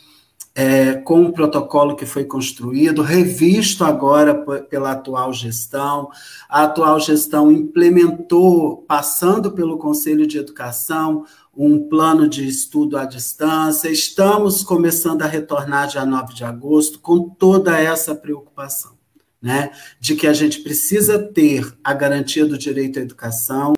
é, 0.55 0.95
com 0.95 1.25
o 1.25 1.33
protocolo 1.33 1.97
que 1.97 2.07
foi 2.07 2.25
construído, 2.25 3.03
revisto 3.03 3.85
agora 3.85 4.35
pela 4.69 4.93
atual 4.93 5.33
gestão. 5.33 6.11
A 6.49 6.65
atual 6.65 7.01
gestão 7.01 7.51
implementou, 7.51 8.85
passando 8.87 9.53
pelo 9.53 9.79
Conselho 9.79 10.27
de 10.27 10.39
Educação, 10.39 11.25
um 11.63 11.79
plano 11.91 12.27
de 12.27 12.49
estudo 12.49 12.97
à 12.97 13.05
distância. 13.05 13.91
Estamos 13.91 14.65
começando 14.65 15.21
a 15.21 15.27
retornar 15.27 15.89
dia 15.89 16.07
9 16.07 16.33
de 16.33 16.43
agosto 16.43 16.99
com 16.99 17.29
toda 17.29 17.79
essa 17.79 18.15
preocupação. 18.15 18.99
Né, 19.43 19.71
de 19.99 20.15
que 20.17 20.27
a 20.27 20.35
gente 20.35 20.61
precisa 20.61 21.19
ter 21.19 21.67
a 21.83 21.95
garantia 21.95 22.45
do 22.45 22.59
direito 22.59 22.99
à 22.99 23.03
educação, 23.03 23.73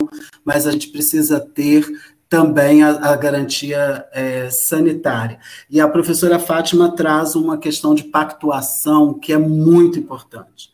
mas 0.44 0.66
a 0.66 0.72
gente 0.72 0.88
precisa 0.88 1.38
ter 1.38 1.86
também 2.28 2.82
a, 2.82 3.12
a 3.12 3.14
garantia 3.14 4.04
é, 4.12 4.50
sanitária. 4.50 5.38
E 5.70 5.80
a 5.80 5.86
professora 5.86 6.40
Fátima 6.40 6.96
traz 6.96 7.36
uma 7.36 7.56
questão 7.56 7.94
de 7.94 8.02
pactuação 8.02 9.14
que 9.14 9.32
é 9.32 9.38
muito 9.38 10.00
importante. 10.00 10.70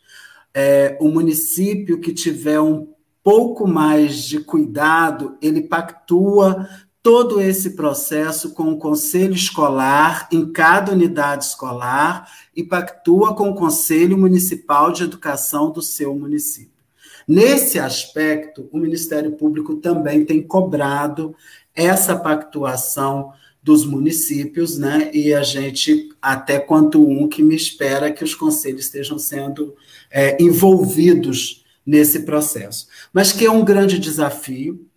É, 0.55 0.97
o 0.99 1.11
município 1.11 2.01
que 2.01 2.15
tiver 2.15 2.59
um 2.59 2.89
pouco 3.23 3.69
mais 3.69 4.23
de 4.23 4.41
cuidado, 4.41 5.37
ele 5.43 5.61
pactua 5.61 6.67
todo 7.03 7.41
esse 7.41 7.71
processo 7.71 8.51
com 8.51 8.73
o 8.73 8.79
conselho 8.79 9.35
escolar 9.35 10.29
em 10.33 10.53
cada 10.53 10.93
unidade 10.93 11.45
escolar 11.45 12.31
e 12.55 12.63
pactua 12.63 13.35
com 13.35 13.51
o 13.51 13.55
conselho 13.55 14.19
municipal 14.19 14.93
de 14.93 15.05
educação 15.05 15.71
do 15.71 15.81
seu 15.81 16.15
município. 16.15 16.79
Nesse 17.27 17.79
aspecto, 17.79 18.69
o 18.73 18.79
Ministério 18.79 19.33
Público 19.33 19.77
também 19.77 20.25
tem 20.25 20.43
cobrado 20.43 21.37
essa 21.75 22.17
pactuação 22.17 23.33
dos 23.63 23.85
municípios, 23.85 24.79
né? 24.79 25.11
E 25.13 25.35
a 25.35 25.43
gente, 25.43 26.09
até 26.23 26.59
quanto 26.59 27.07
um, 27.07 27.29
que 27.29 27.43
me 27.43 27.55
espera 27.55 28.11
que 28.11 28.25
os 28.25 28.35
conselhos 28.35 28.87
estejam 28.87 29.19
sendo 29.19 29.75
é, 30.11 30.43
envolvidos 30.43 31.67
nesse 31.85 32.21
processo. 32.21 32.89
Mas 33.13 33.31
que 33.31 33.45
é 33.45 33.51
um 33.51 33.65
grande 33.65 33.99
desafio, 33.99 34.88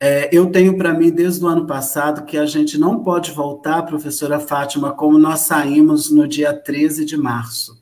é, 0.00 0.28
eu 0.32 0.50
tenho 0.50 0.76
para 0.76 0.94
mim, 0.94 1.10
desde 1.10 1.44
o 1.44 1.48
ano 1.48 1.66
passado, 1.66 2.24
que 2.24 2.38
a 2.38 2.46
gente 2.46 2.78
não 2.78 3.02
pode 3.02 3.32
voltar, 3.32 3.82
professora 3.82 4.38
Fátima, 4.38 4.92
como 4.92 5.18
nós 5.18 5.40
saímos 5.40 6.10
no 6.10 6.28
dia 6.28 6.52
13 6.54 7.04
de 7.04 7.16
março. 7.16 7.76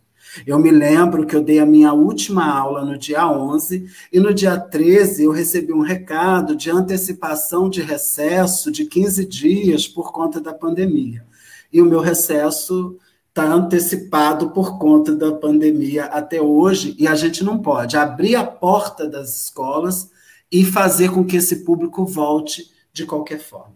Eu 0.47 0.59
me 0.59 0.71
lembro 0.71 1.27
que 1.27 1.37
eu 1.37 1.43
dei 1.43 1.59
a 1.59 1.67
minha 1.67 1.93
última 1.93 2.45
aula 2.45 2.85
no 2.85 2.99
dia 2.99 3.27
11 3.27 3.87
e 4.13 4.21
no 4.21 4.35
dia 4.35 4.59
13 4.59 5.25
eu 5.25 5.31
recebi 5.31 5.73
um 5.73 5.81
recado 5.81 6.55
de 6.57 6.71
antecipação 6.71 7.71
de 7.71 7.81
recesso 7.81 8.71
de 8.71 8.85
15 8.85 9.25
dias 9.25 9.87
por 9.87 10.13
conta 10.13 10.41
da 10.41 10.53
pandemia. 10.53 11.25
E 11.73 11.81
o 11.81 11.87
meu 11.87 12.01
recesso 12.01 12.99
está 13.29 13.45
antecipado 13.45 14.51
por 14.51 14.79
conta 14.79 15.15
da 15.15 15.33
pandemia 15.33 16.07
até 16.07 16.41
hoje 16.41 16.95
e 16.99 17.07
a 17.07 17.15
gente 17.15 17.45
não 17.45 17.59
pode 17.59 17.97
abrir 17.97 18.37
a 18.37 18.45
porta 18.45 19.07
das 19.07 19.43
escolas 19.43 20.11
e 20.51 20.65
fazer 20.65 21.11
com 21.11 21.25
que 21.25 21.37
esse 21.37 21.65
público 21.65 22.05
volte 22.05 22.71
de 22.93 23.05
qualquer 23.05 23.39
forma. 23.39 23.75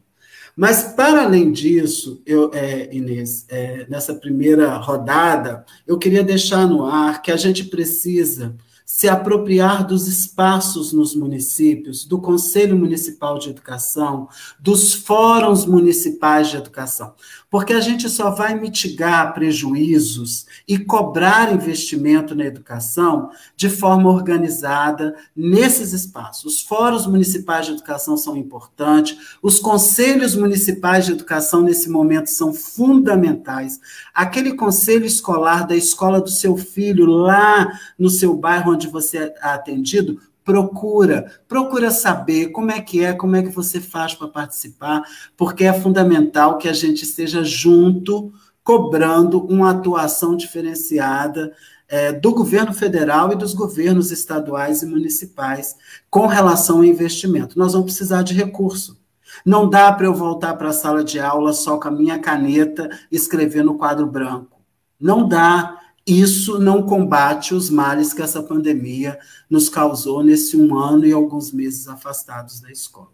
Mas, 0.56 0.82
para 0.94 1.22
além 1.22 1.52
disso, 1.52 2.20
eu, 2.26 2.50
é, 2.52 2.94
Inês, 2.94 3.46
é, 3.48 3.86
nessa 3.88 4.14
primeira 4.14 4.76
rodada, 4.76 5.64
eu 5.86 5.98
queria 5.98 6.22
deixar 6.22 6.66
no 6.66 6.84
ar 6.84 7.22
que 7.22 7.30
a 7.30 7.36
gente 7.36 7.64
precisa 7.64 8.56
se 8.84 9.08
apropriar 9.08 9.86
dos 9.86 10.08
espaços 10.08 10.92
nos 10.92 11.14
municípios, 11.14 12.04
do 12.04 12.20
Conselho 12.20 12.76
Municipal 12.76 13.38
de 13.38 13.48
Educação, 13.48 14.28
dos 14.58 14.92
fóruns 14.92 15.64
municipais 15.64 16.48
de 16.48 16.56
educação, 16.56 17.14
porque 17.50 17.72
a 17.72 17.80
gente 17.80 18.08
só 18.08 18.30
vai 18.30 18.54
mitigar 18.54 19.34
prejuízos 19.34 20.46
e 20.68 20.78
cobrar 20.78 21.52
investimento 21.52 22.32
na 22.32 22.44
educação 22.44 23.30
de 23.56 23.68
forma 23.68 24.08
organizada 24.08 25.16
nesses 25.34 25.92
espaços. 25.92 26.54
Os 26.54 26.60
fóruns 26.62 27.08
municipais 27.08 27.66
de 27.66 27.72
educação 27.72 28.16
são 28.16 28.36
importantes, 28.36 29.36
os 29.42 29.58
conselhos 29.58 30.36
municipais 30.36 31.06
de 31.06 31.12
educação 31.12 31.62
nesse 31.62 31.90
momento 31.90 32.28
são 32.28 32.54
fundamentais. 32.54 33.80
Aquele 34.14 34.54
conselho 34.54 35.04
escolar 35.04 35.66
da 35.66 35.74
escola 35.74 36.20
do 36.20 36.30
seu 36.30 36.56
filho 36.56 37.04
lá 37.04 37.68
no 37.98 38.08
seu 38.08 38.36
bairro 38.36 38.72
onde 38.72 38.86
você 38.86 39.18
é 39.18 39.34
atendido, 39.42 40.20
procura, 40.50 41.30
procura 41.46 41.92
saber 41.92 42.48
como 42.48 42.72
é 42.72 42.80
que 42.80 43.04
é, 43.04 43.12
como 43.12 43.36
é 43.36 43.42
que 43.42 43.50
você 43.50 43.80
faz 43.80 44.14
para 44.14 44.26
participar, 44.26 45.02
porque 45.36 45.62
é 45.64 45.72
fundamental 45.72 46.58
que 46.58 46.68
a 46.68 46.72
gente 46.72 47.04
esteja 47.04 47.44
junto, 47.44 48.32
cobrando 48.64 49.46
uma 49.46 49.70
atuação 49.70 50.36
diferenciada 50.36 51.52
é, 51.88 52.12
do 52.12 52.34
governo 52.34 52.74
federal 52.74 53.32
e 53.32 53.36
dos 53.36 53.54
governos 53.54 54.10
estaduais 54.10 54.82
e 54.82 54.86
municipais 54.86 55.76
com 56.10 56.26
relação 56.26 56.78
ao 56.78 56.84
investimento. 56.84 57.56
Nós 57.56 57.72
vamos 57.72 57.92
precisar 57.92 58.22
de 58.22 58.34
recurso. 58.34 58.98
Não 59.46 59.70
dá 59.70 59.92
para 59.92 60.06
eu 60.06 60.14
voltar 60.14 60.54
para 60.54 60.70
a 60.70 60.72
sala 60.72 61.04
de 61.04 61.20
aula 61.20 61.52
só 61.52 61.78
com 61.78 61.86
a 61.86 61.92
minha 61.92 62.18
caneta 62.18 62.90
escrever 63.10 63.62
no 63.62 63.78
quadro 63.78 64.04
branco. 64.04 64.60
Não 65.00 65.28
dá 65.28 65.78
isso 66.18 66.58
não 66.58 66.82
combate 66.82 67.54
os 67.54 67.68
males 67.68 68.14
que 68.14 68.22
essa 68.22 68.42
pandemia 68.42 69.18
nos 69.48 69.68
causou 69.68 70.22
nesse 70.22 70.56
um 70.56 70.76
ano 70.78 71.04
e 71.04 71.12
alguns 71.12 71.52
meses 71.52 71.86
afastados 71.88 72.60
da 72.60 72.70
escola. 72.70 73.10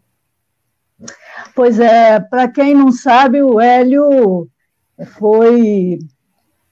Pois 1.55 1.79
é, 1.79 2.21
para 2.21 2.49
quem 2.49 2.75
não 2.75 2.91
sabe, 2.91 3.43
o 3.43 3.61
Hélio 3.61 4.49
foi 5.19 5.99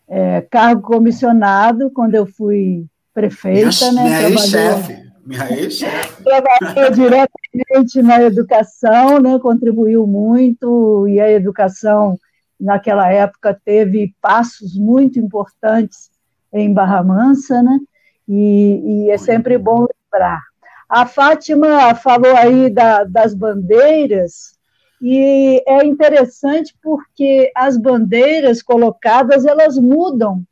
é, 0.08 0.40
cargo 0.42 0.82
comissionado 0.82 1.90
quando 1.90 2.14
eu 2.14 2.26
fui 2.26 2.86
prefeita, 3.12 3.92
minha, 3.92 4.04
né? 4.04 4.28
Minha 4.28 4.30
ex-chefe. 4.30 5.12
Minha 5.26 5.52
ex-chefe. 5.52 6.22
Trabalhou 6.22 6.90
diretamente 6.94 8.02
na 8.02 8.22
educação, 8.22 9.20
né? 9.20 9.38
Contribuiu 9.38 10.06
muito 10.06 11.06
e 11.08 11.20
a 11.20 11.30
educação 11.30 12.18
naquela 12.58 13.10
época 13.10 13.58
teve 13.64 14.14
passos 14.20 14.74
muito 14.76 15.18
importantes 15.18 16.13
em 16.54 16.72
Barra 16.72 17.02
Mansa, 17.02 17.62
né? 17.62 17.78
E, 18.26 18.80
e 18.84 19.10
é 19.10 19.18
sempre 19.18 19.58
bom 19.58 19.86
lembrar. 20.12 20.40
A 20.88 21.04
Fátima 21.04 21.94
falou 21.94 22.34
aí 22.36 22.70
da, 22.70 23.04
das 23.04 23.34
bandeiras, 23.34 24.54
e 25.02 25.62
é 25.66 25.84
interessante 25.84 26.74
porque 26.82 27.52
as 27.54 27.76
bandeiras 27.76 28.62
colocadas, 28.62 29.44
elas 29.44 29.76
mudam 29.76 30.42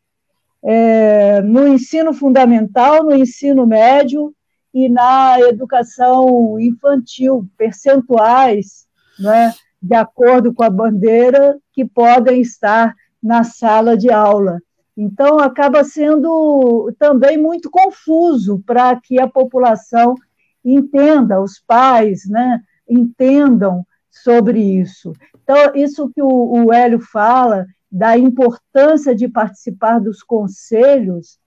é, 0.62 1.40
no 1.40 1.66
ensino 1.66 2.12
fundamental, 2.12 3.02
no 3.02 3.14
ensino 3.14 3.66
médio 3.66 4.34
e 4.74 4.88
na 4.88 5.40
educação 5.40 6.58
infantil, 6.60 7.48
percentuais, 7.56 8.86
né, 9.18 9.54
de 9.80 9.94
acordo 9.94 10.52
com 10.52 10.62
a 10.62 10.70
bandeira, 10.70 11.58
que 11.72 11.84
podem 11.84 12.40
estar 12.40 12.94
na 13.22 13.44
sala 13.44 13.96
de 13.96 14.10
aula. 14.10 14.60
Então, 14.96 15.38
acaba 15.38 15.82
sendo 15.84 16.92
também 16.98 17.38
muito 17.38 17.70
confuso 17.70 18.62
para 18.66 18.94
que 19.00 19.18
a 19.18 19.26
população 19.26 20.14
entenda, 20.64 21.40
os 21.40 21.58
pais 21.58 22.28
né, 22.28 22.60
entendam 22.88 23.86
sobre 24.10 24.60
isso. 24.60 25.12
Então, 25.42 25.74
isso 25.74 26.10
que 26.14 26.22
o, 26.22 26.72
Hélio 26.72 27.00
fala, 27.00 27.66
da 27.90 28.16
importância 28.16 29.14
de 29.14 29.28
participar 29.28 29.98
dos 29.98 30.22
conselhos, 30.22 31.38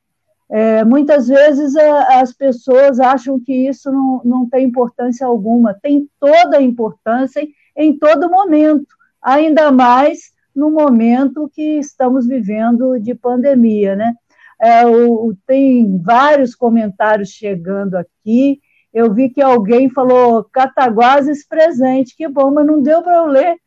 é, 0.50 0.84
muitas 0.84 1.28
vezes 1.28 1.76
a, 1.76 2.22
as 2.22 2.34
pessoas 2.34 3.00
acham 3.00 3.40
que 3.40 3.68
isso 3.68 3.92
não, 3.92 4.22
não 4.26 4.50
tem 4.50 4.66
importância 4.66 5.26
alguma. 5.26 5.74
Tem 5.74 6.10
toda 6.20 6.58
a 6.58 6.62
importância 6.62 7.48
em 7.76 7.98
todo 7.98 8.30
momento, 8.30 8.88
ainda 9.22 9.72
mais 9.72 10.35
no 10.56 10.72
momento 10.72 11.52
que 11.54 11.80
estamos 11.80 12.26
vivendo 12.26 12.98
de 13.00 13.14
pandemia, 13.14 13.96
né? 13.96 14.14
É, 14.62 14.86
o, 14.86 15.36
tem 15.46 16.02
vários 16.02 16.56
comentários 16.56 17.30
chegando 17.30 17.96
aqui. 17.96 18.62
Eu 18.94 19.14
vi 19.14 19.30
que 19.30 19.42
alguém 19.42 19.90
falou 19.90 20.46
Cataguases 20.46 21.46
presente, 21.46 22.16
que 22.16 22.28
bom, 22.30 22.52
mas 22.52 22.66
não 22.66 22.82
deu 22.82 23.04
para 23.04 23.18
eu 23.18 23.26
ler 23.26 23.58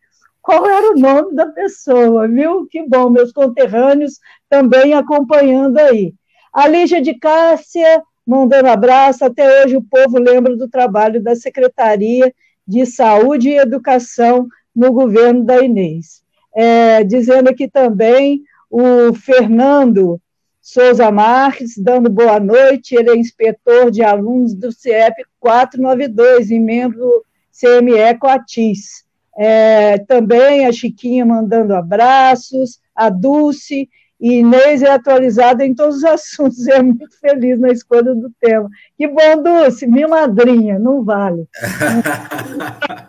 qual 0.40 0.66
era 0.66 0.92
o 0.92 0.98
nome 0.98 1.34
da 1.34 1.44
pessoa, 1.46 2.26
viu? 2.26 2.66
Que 2.66 2.82
bom, 2.88 3.10
meus 3.10 3.32
conterrâneos 3.32 4.14
também 4.48 4.94
acompanhando 4.94 5.76
aí. 5.76 6.14
A 6.50 6.66
Lígia 6.66 7.02
de 7.02 7.12
Cássia, 7.12 8.02
mandando 8.26 8.68
abraço. 8.68 9.26
Até 9.26 9.62
hoje 9.62 9.76
o 9.76 9.82
povo 9.82 10.18
lembra 10.18 10.56
do 10.56 10.66
trabalho 10.66 11.22
da 11.22 11.36
Secretaria 11.36 12.32
de 12.66 12.86
Saúde 12.86 13.50
e 13.50 13.58
Educação 13.58 14.48
no 14.74 14.90
governo 14.90 15.44
da 15.44 15.60
Inês 15.60 16.26
é, 16.60 17.04
dizendo 17.04 17.48
aqui 17.48 17.68
também 17.68 18.42
o 18.68 19.14
Fernando 19.14 20.20
Souza 20.60 21.08
Marques, 21.08 21.78
dando 21.78 22.10
boa 22.10 22.40
noite, 22.40 22.96
ele 22.96 23.10
é 23.10 23.16
inspetor 23.16 23.92
de 23.92 24.02
alunos 24.02 24.54
do 24.54 24.72
CIEP 24.72 25.22
492 25.38 26.50
e 26.50 26.58
membro 26.58 27.22
CME 27.52 28.18
Coatis. 28.18 29.04
É, 29.38 29.98
também 29.98 30.66
a 30.66 30.72
Chiquinha 30.72 31.24
mandando 31.24 31.76
abraços, 31.76 32.80
a 32.92 33.08
Dulce, 33.08 33.88
e 34.20 34.40
Inês 34.40 34.82
é 34.82 34.90
atualizada 34.90 35.64
em 35.64 35.72
todos 35.72 35.98
os 35.98 36.04
assuntos, 36.10 36.66
é 36.66 36.82
muito 36.82 37.08
feliz 37.20 37.60
na 37.60 37.68
escolha 37.68 38.12
do 38.16 38.32
tema. 38.40 38.68
Que 38.96 39.06
bom, 39.06 39.40
Dulce, 39.44 39.86
minha 39.86 40.08
madrinha, 40.08 40.76
não 40.76 41.04
vale. 41.04 41.46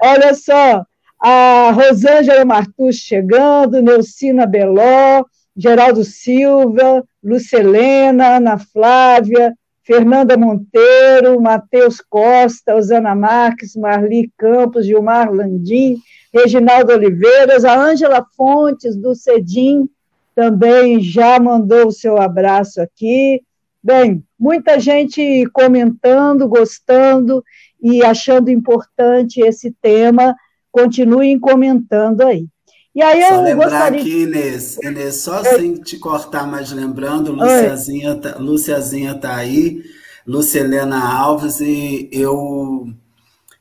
Olha 0.00 0.32
só, 0.32 0.86
a 1.20 1.70
Rosângela 1.72 2.44
Martus 2.44 2.96
chegando, 2.96 3.82
Neucina 3.82 4.46
Beló, 4.46 5.24
Geraldo 5.56 6.04
Silva, 6.04 7.04
Lucelena, 7.22 8.36
Ana 8.36 8.58
Flávia, 8.58 9.52
Fernanda 9.82 10.36
Monteiro, 10.36 11.40
Matheus 11.40 12.00
Costa, 12.00 12.76
Osana 12.76 13.14
Marques, 13.14 13.74
Marli 13.74 14.30
Campos, 14.36 14.86
Gilmar 14.86 15.32
Landim, 15.32 15.96
Reginaldo 16.32 16.92
Oliveiras, 16.92 17.64
a 17.64 17.74
Ângela 17.74 18.24
Fontes, 18.36 18.94
do 18.94 19.14
Cedim, 19.14 19.88
também 20.34 21.00
já 21.00 21.40
mandou 21.40 21.88
o 21.88 21.92
seu 21.92 22.20
abraço 22.20 22.80
aqui. 22.80 23.42
Bem, 23.82 24.22
muita 24.38 24.78
gente 24.78 25.44
comentando, 25.52 26.46
gostando 26.46 27.42
e 27.82 28.04
achando 28.04 28.50
importante 28.50 29.40
esse 29.40 29.74
tema 29.80 30.36
continuem 30.78 31.38
comentando 31.38 32.22
aí. 32.22 32.46
E 32.94 33.02
aí 33.02 33.22
só 33.22 33.34
eu 33.34 33.42
lembrar 33.42 33.68
gostaria... 33.68 34.00
aqui, 34.00 34.22
Inês, 34.22 34.78
Inês, 34.78 35.16
só 35.16 35.38
Oi. 35.38 35.44
sem 35.44 35.74
te 35.74 35.98
cortar, 35.98 36.46
mas 36.46 36.72
lembrando, 36.72 37.32
Luciazinha 37.32 38.14
tá, 38.16 38.36
Luciazinha 38.38 39.14
tá 39.14 39.36
aí, 39.36 39.82
Lucelena 40.26 40.98
Alves, 40.98 41.60
e 41.60 42.08
eu, 42.12 42.86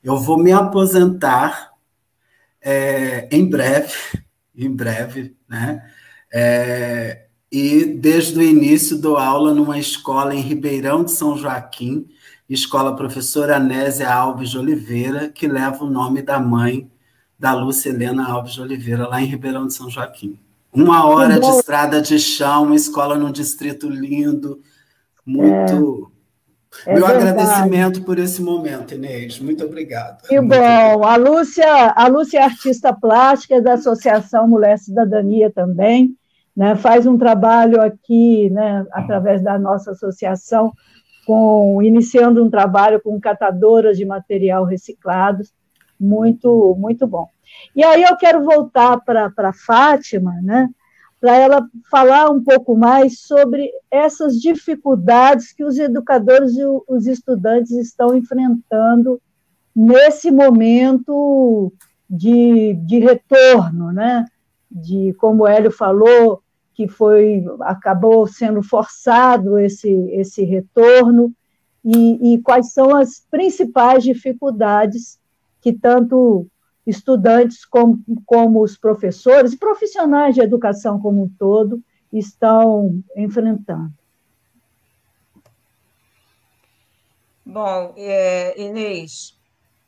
eu 0.04 0.18
vou 0.18 0.38
me 0.38 0.52
aposentar 0.52 1.72
é, 2.62 3.28
em 3.32 3.48
breve, 3.48 3.94
em 4.56 4.72
breve, 4.72 5.36
né? 5.48 5.84
É, 6.34 7.26
e 7.52 7.86
desde 7.86 8.38
o 8.38 8.44
início 8.44 8.98
dou 8.98 9.18
aula 9.18 9.54
numa 9.54 9.80
escola 9.80 10.36
em 10.36 10.42
Ribeirão 10.42 11.04
de 11.04 11.12
São 11.12 11.38
Joaquim, 11.38 12.08
escola 12.50 12.96
professora 12.96 13.58
Anésia 13.58 14.12
Alves 14.12 14.50
de 14.50 14.58
Oliveira, 14.58 15.30
que 15.30 15.48
leva 15.48 15.84
o 15.84 15.90
nome 15.90 16.22
da 16.22 16.40
mãe 16.40 16.90
da 17.40 17.54
Lúcia 17.54 17.90
Helena 17.90 18.28
Alves 18.28 18.54
de 18.54 18.62
Oliveira, 18.62 19.08
lá 19.08 19.22
em 19.22 19.26
Ribeirão 19.26 19.68
de 19.68 19.74
São 19.74 19.90
Joaquim. 19.90 20.38
Uma 20.74 21.08
hora 21.08 21.40
de 21.40 21.48
estrada 21.48 22.02
de 22.02 22.20
chão, 22.20 22.64
uma 22.64 22.76
escola 22.76 23.18
num 23.18 23.32
distrito 23.32 23.90
lindo, 23.90 24.60
muito. 25.26 26.12
É, 26.86 26.92
é 26.92 26.94
Meu 26.96 27.08
verdade. 27.08 27.30
agradecimento 27.30 28.04
por 28.04 28.20
esse 28.20 28.42
momento, 28.42 28.94
Inês. 28.94 29.40
Muito 29.40 29.64
obrigado. 29.64 30.28
Que 30.28 30.40
muito 30.40 30.56
bom. 30.56 31.04
A 31.04 31.16
Lúcia, 31.16 31.94
a 31.96 32.08
Lúcia 32.08 32.40
é 32.40 32.44
artista 32.44 32.94
plástica 32.94 33.62
da 33.62 33.74
Associação 33.74 34.48
Mulher 34.48 34.78
Cidadania 34.78 35.52
também. 35.52 36.16
Né, 36.56 36.76
faz 36.76 37.06
um 37.06 37.20
trabalho 37.20 37.80
aqui, 37.80 38.50
né, 38.50 38.84
através 38.92 39.44
da 39.44 39.60
nossa 39.60 39.92
associação, 39.92 40.74
com 41.28 41.84
iniciando 41.84 42.44
um 42.44 42.50
trabalho 42.50 43.00
com 43.00 43.20
catadoras 43.22 43.96
de 43.96 44.04
material 44.06 44.66
reciclados 44.66 45.54
muito, 46.00 46.76
muito 46.78 47.08
bom. 47.08 47.28
E 47.76 47.84
aí 47.84 48.04
eu 48.04 48.16
quero 48.18 48.44
voltar 48.44 49.00
para 49.02 49.32
a 49.38 49.54
Fátima, 49.54 50.34
né, 50.42 50.70
para 51.20 51.36
ela 51.36 51.68
falar 51.90 52.30
um 52.30 52.44
pouco 52.44 52.78
mais 52.78 53.22
sobre 53.22 53.72
essas 53.90 54.40
dificuldades 54.40 55.52
que 55.52 55.64
os 55.64 55.78
educadores 55.78 56.56
e 56.56 56.64
os 56.88 57.08
estudantes 57.08 57.72
estão 57.72 58.16
enfrentando 58.16 59.20
nesse 59.76 60.30
momento 60.32 61.72
de, 62.10 62.74
de 62.74 63.00
retorno, 63.00 63.92
né? 63.92 64.26
De 64.70 65.14
como 65.20 65.44
o 65.44 65.48
Hélio 65.48 65.72
falou, 65.72 66.42
que 66.74 66.88
foi 66.88 67.44
acabou 67.62 68.28
sendo 68.28 68.62
forçado 68.62 69.58
esse 69.58 69.90
esse 70.12 70.44
retorno 70.44 71.34
e, 71.84 72.34
e 72.34 72.42
quais 72.42 72.74
são 72.74 72.96
as 72.96 73.26
principais 73.32 74.04
dificuldades 74.04 75.20
que 75.62 75.74
tanto 75.74 76.48
estudantes 76.86 77.66
como, 77.66 78.02
como 78.26 78.64
os 78.64 78.78
professores 78.78 79.54
e 79.54 79.58
profissionais 79.58 80.36
de 80.36 80.42
educação 80.42 81.00
como 81.00 81.24
um 81.24 81.30
todo 81.38 81.82
estão 82.12 83.04
enfrentando. 83.16 83.92
Bom, 87.46 87.94
é, 87.98 88.62
Inês, 88.62 89.38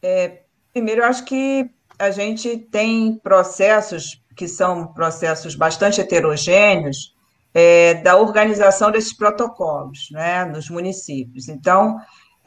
é, 0.01 0.43
primeiro 0.71 1.01
eu 1.01 1.05
acho 1.05 1.25
que 1.25 1.69
a 1.97 2.09
gente 2.09 2.57
tem 2.57 3.17
processos 3.17 4.23
que 4.35 4.47
são 4.47 4.87
processos 4.93 5.55
bastante 5.55 5.99
heterogêneos 5.99 7.13
é, 7.53 7.95
da 7.95 8.15
organização 8.15 8.91
desses 8.91 9.13
protocolos 9.13 10.07
né, 10.11 10.45
nos 10.45 10.69
municípios. 10.69 11.49
Então, 11.49 11.97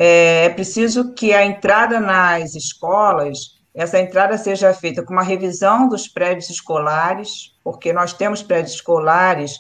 é, 0.05 0.47
é 0.47 0.49
preciso 0.49 1.15
que 1.15 1.33
a 1.33 1.47
entrada 1.47 2.01
nas 2.01 2.57
escolas, 2.57 3.62
essa 3.73 4.01
entrada 4.01 4.37
seja 4.37 4.75
feita 4.75 5.01
com 5.05 5.12
uma 5.12 5.23
revisão 5.23 5.88
dos 5.88 6.09
prédios 6.09 6.51
escolares, 6.51 7.53
porque 7.62 7.93
nós 7.93 8.12
temos 8.12 8.43
prédios 8.43 8.75
escolares 8.75 9.53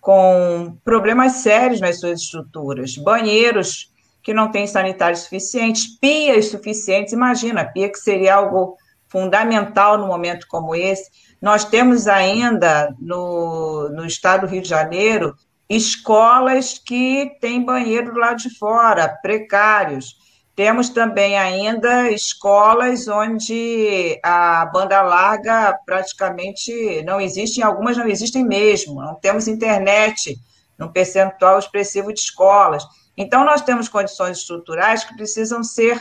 com 0.00 0.76
problemas 0.84 1.34
sérios 1.34 1.80
nas 1.80 2.00
suas 2.00 2.22
estruturas, 2.22 2.96
banheiros 2.96 3.92
que 4.20 4.34
não 4.34 4.50
têm 4.50 4.66
sanitários 4.66 5.20
suficientes, 5.20 5.86
pias 6.00 6.46
suficientes, 6.46 7.12
imagina, 7.12 7.64
pia 7.64 7.88
que 7.88 7.98
seria 7.98 8.34
algo 8.34 8.76
fundamental 9.08 9.96
no 9.96 10.08
momento 10.08 10.48
como 10.48 10.74
esse. 10.74 11.08
Nós 11.40 11.64
temos 11.64 12.08
ainda 12.08 12.92
no, 12.98 13.88
no 13.90 14.04
estado 14.04 14.40
do 14.40 14.50
Rio 14.50 14.62
de 14.62 14.68
Janeiro 14.68 15.36
escolas 15.76 16.78
que 16.78 17.36
têm 17.40 17.64
banheiro 17.64 18.16
lado 18.16 18.38
de 18.38 18.56
fora, 18.58 19.08
precários. 19.22 20.16
Temos 20.54 20.88
também 20.88 21.36
ainda 21.36 22.10
escolas 22.10 23.08
onde 23.08 24.20
a 24.22 24.66
banda 24.66 25.02
larga 25.02 25.76
praticamente 25.84 27.02
não 27.02 27.20
existe, 27.20 27.62
algumas 27.62 27.96
não 27.96 28.06
existem 28.06 28.44
mesmo, 28.44 29.02
não 29.02 29.16
temos 29.16 29.48
internet 29.48 30.36
num 30.78 30.88
percentual 30.88 31.58
expressivo 31.58 32.12
de 32.12 32.20
escolas. 32.20 32.84
Então, 33.16 33.44
nós 33.44 33.62
temos 33.62 33.88
condições 33.88 34.38
estruturais 34.38 35.02
que 35.02 35.16
precisam 35.16 35.62
ser 35.64 36.00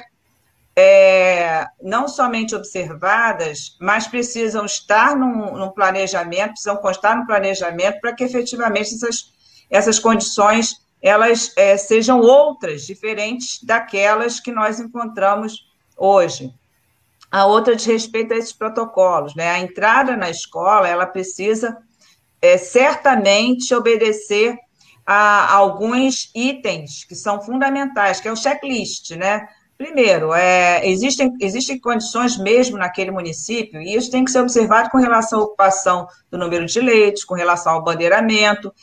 é, 0.75 1.65
não 1.81 2.07
somente 2.07 2.55
observadas, 2.55 3.75
mas 3.79 4.07
precisam 4.07 4.65
estar 4.65 5.15
num, 5.15 5.57
num 5.57 5.69
planejamento, 5.69 6.49
precisam 6.49 6.77
constar 6.77 7.17
no 7.17 7.25
planejamento 7.25 7.99
para 8.01 8.13
que 8.13 8.23
efetivamente 8.23 8.95
essas 8.95 9.32
essas 9.69 9.99
condições 9.99 10.83
elas 11.03 11.51
é, 11.57 11.75
sejam 11.75 12.21
outras, 12.21 12.85
diferentes 12.85 13.61
daquelas 13.61 14.39
que 14.39 14.53
nós 14.53 14.79
encontramos 14.79 15.67
hoje. 15.97 16.53
A 17.29 17.45
outra 17.45 17.75
diz 17.75 17.85
respeito 17.85 18.33
a 18.33 18.37
esses 18.37 18.53
protocolos, 18.53 19.35
né? 19.35 19.49
A 19.49 19.59
entrada 19.59 20.15
na 20.15 20.29
escola, 20.29 20.87
ela 20.87 21.05
precisa 21.05 21.77
é, 22.41 22.57
certamente 22.57 23.75
obedecer 23.75 24.57
a 25.05 25.53
alguns 25.53 26.31
itens 26.33 27.03
que 27.03 27.15
são 27.15 27.41
fundamentais, 27.41 28.21
que 28.21 28.29
é 28.29 28.31
o 28.31 28.37
checklist, 28.37 29.11
né? 29.17 29.45
Primeiro, 29.77 30.33
é, 30.33 30.87
existem, 30.87 31.35
existem 31.41 31.77
condições 31.77 32.37
mesmo 32.37 32.77
naquele 32.77 33.11
município, 33.11 33.81
e 33.81 33.95
isso 33.95 34.09
tem 34.09 34.23
que 34.23 34.31
ser 34.31 34.39
observado 34.39 34.89
com 34.89 34.97
relação 34.97 35.39
à 35.39 35.43
ocupação 35.43 36.07
do 36.31 36.37
número 36.37 36.65
de 36.65 36.79
leitos, 36.79 37.25
com 37.25 37.33
relação 37.33 37.73
ao 37.73 37.83
bandeiramento, 37.83 38.73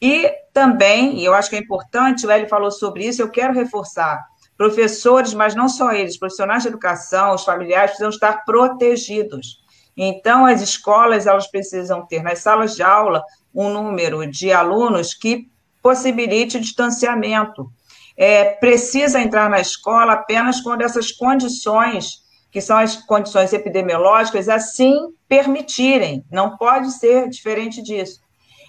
e 0.00 0.30
também, 0.52 1.18
e 1.18 1.24
eu 1.24 1.34
acho 1.34 1.50
que 1.50 1.56
é 1.56 1.58
importante, 1.58 2.26
o 2.26 2.30
Eli 2.30 2.48
falou 2.48 2.70
sobre 2.70 3.06
isso, 3.06 3.22
eu 3.22 3.30
quero 3.30 3.54
reforçar, 3.54 4.24
professores, 4.56 5.34
mas 5.34 5.54
não 5.54 5.68
só 5.68 5.92
eles, 5.92 6.18
profissionais 6.18 6.62
de 6.62 6.68
educação, 6.68 7.34
os 7.34 7.44
familiares 7.44 7.92
precisam 7.92 8.10
estar 8.10 8.44
protegidos. 8.44 9.62
Então, 9.96 10.46
as 10.46 10.60
escolas, 10.60 11.26
elas 11.26 11.46
precisam 11.46 12.06
ter 12.06 12.22
nas 12.22 12.40
salas 12.40 12.74
de 12.74 12.82
aula 12.82 13.22
um 13.54 13.68
número 13.68 14.28
de 14.28 14.52
alunos 14.52 15.14
que 15.14 15.48
possibilite 15.82 16.56
o 16.56 16.60
distanciamento, 16.60 17.70
é, 18.16 18.44
precisa 18.44 19.20
entrar 19.20 19.50
na 19.50 19.60
escola 19.60 20.12
apenas 20.12 20.60
quando 20.60 20.82
essas 20.82 21.12
condições, 21.12 22.22
que 22.50 22.60
são 22.60 22.78
as 22.78 22.96
condições 22.96 23.52
epidemiológicas, 23.52 24.48
assim 24.48 24.94
permitirem, 25.28 26.24
não 26.30 26.56
pode 26.56 26.92
ser 26.92 27.28
diferente 27.28 27.82
disso. 27.82 28.20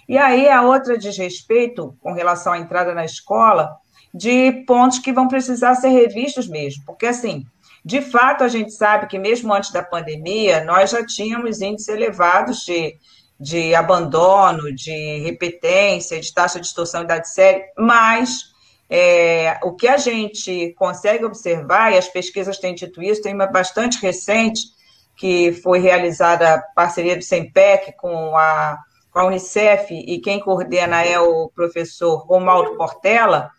E 0.08 0.16
aí 0.16 0.48
a 0.48 0.62
outra 0.62 0.96
diz 0.96 1.16
respeito, 1.16 1.96
com 2.00 2.12
relação 2.12 2.52
à 2.52 2.58
entrada 2.58 2.94
na 2.94 3.04
escola, 3.04 3.76
de 4.14 4.64
pontos 4.66 4.98
que 4.98 5.12
vão 5.12 5.28
precisar 5.28 5.74
ser 5.74 5.88
revistos 5.88 6.48
mesmo, 6.48 6.84
porque 6.86 7.06
assim, 7.06 7.44
de 7.84 8.00
fato 8.00 8.42
a 8.42 8.48
gente 8.48 8.72
sabe 8.72 9.06
que 9.06 9.18
mesmo 9.18 9.52
antes 9.52 9.70
da 9.70 9.82
pandemia, 9.82 10.64
nós 10.64 10.90
já 10.90 11.04
tínhamos 11.04 11.60
índices 11.60 11.88
elevados 11.88 12.64
de, 12.64 12.96
de 13.38 13.74
abandono, 13.74 14.74
de 14.74 15.18
repetência, 15.18 16.20
de 16.20 16.32
taxa 16.32 16.58
de 16.58 16.64
distorção 16.64 17.00
de 17.00 17.06
idade 17.06 17.28
séria, 17.28 17.62
mas 17.76 18.54
é, 18.88 19.58
o 19.62 19.72
que 19.72 19.88
a 19.88 19.96
gente 19.96 20.72
consegue 20.78 21.24
observar, 21.24 21.92
e 21.92 21.98
as 21.98 22.08
pesquisas 22.08 22.58
têm 22.58 22.74
dito 22.74 23.02
isso, 23.02 23.22
tem 23.22 23.34
uma 23.34 23.46
bastante 23.46 24.00
recente, 24.00 24.62
que 25.16 25.52
foi 25.52 25.78
realizada 25.78 26.62
parceria 26.74 27.16
do 27.16 27.22
SEMPEC 27.22 27.96
com 27.96 28.36
a, 28.36 28.78
com 29.16 29.20
a 29.20 29.24
Unicef, 29.24 29.94
e 29.94 30.18
quem 30.18 30.38
coordena 30.38 31.02
é 31.02 31.18
o 31.18 31.48
professor 31.48 32.26
Romaldo 32.26 32.76
Portela, 32.76 33.50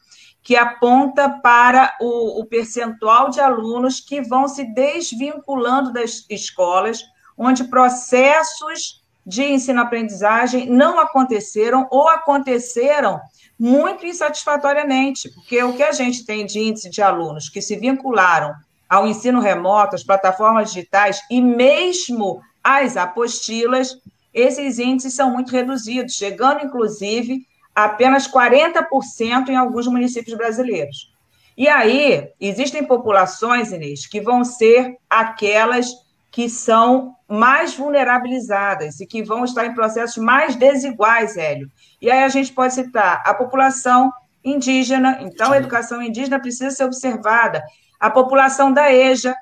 que 0.43 0.55
aponta 0.55 1.27
para 1.41 1.97
o, 1.99 2.39
o 2.39 2.45
percentual 2.45 3.31
de 3.31 3.39
alunos 3.39 3.99
que 3.99 4.21
vão 4.21 4.47
se 4.47 4.63
desvinculando 4.63 5.91
das 5.91 6.23
escolas, 6.29 7.01
onde 7.35 7.63
processos 7.63 9.03
de 9.25 9.45
ensino-aprendizagem 9.45 10.69
não 10.69 10.99
aconteceram 10.99 11.87
ou 11.89 12.07
aconteceram 12.07 13.19
muito 13.57 14.05
insatisfatoriamente, 14.05 15.27
porque 15.33 15.63
o 15.63 15.73
que 15.73 15.81
a 15.81 15.91
gente 15.91 16.23
tem 16.23 16.45
de 16.45 16.59
índice 16.59 16.87
de 16.87 17.01
alunos 17.01 17.49
que 17.49 17.63
se 17.63 17.75
vincularam 17.77 18.53
ao 18.87 19.07
ensino 19.07 19.39
remoto, 19.39 19.95
às 19.95 20.03
plataformas 20.03 20.71
digitais 20.71 21.19
e 21.31 21.41
mesmo 21.41 22.43
às 22.63 22.95
apostilas, 22.95 23.97
esses 24.37 24.77
índices 24.77 25.15
são 25.15 25.31
muito 25.31 25.51
reduzidos, 25.51 26.13
chegando 26.13 26.63
inclusive 26.63 27.45
a 27.73 27.85
apenas 27.85 28.27
40% 28.27 29.49
em 29.49 29.55
alguns 29.55 29.87
municípios 29.87 30.37
brasileiros. 30.37 31.11
E 31.57 31.67
aí, 31.67 32.29
existem 32.39 32.85
populações, 32.85 33.71
Inês, 33.71 34.05
que 34.05 34.21
vão 34.21 34.43
ser 34.43 34.95
aquelas 35.09 35.91
que 36.31 36.47
são 36.47 37.15
mais 37.27 37.73
vulnerabilizadas 37.73 38.99
e 38.99 39.07
que 39.07 39.23
vão 39.23 39.43
estar 39.43 39.65
em 39.65 39.73
processos 39.73 40.17
mais 40.17 40.55
desiguais, 40.55 41.35
Hélio. 41.35 41.69
E 41.99 42.11
aí 42.11 42.23
a 42.23 42.29
gente 42.29 42.53
pode 42.53 42.75
citar 42.75 43.23
a 43.25 43.33
população 43.33 44.11
indígena, 44.43 45.17
então 45.21 45.51
a 45.51 45.57
educação 45.57 46.01
indígena 46.01 46.39
precisa 46.39 46.69
ser 46.69 46.83
observada, 46.83 47.63
a 47.99 48.09
população 48.09 48.71
da 48.71 48.93
EJA, 48.93 49.35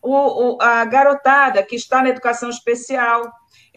o, 0.00 0.12
o, 0.54 0.62
a 0.62 0.84
garotada 0.84 1.62
que 1.64 1.74
está 1.74 2.00
na 2.00 2.10
educação 2.10 2.48
especial. 2.48 3.28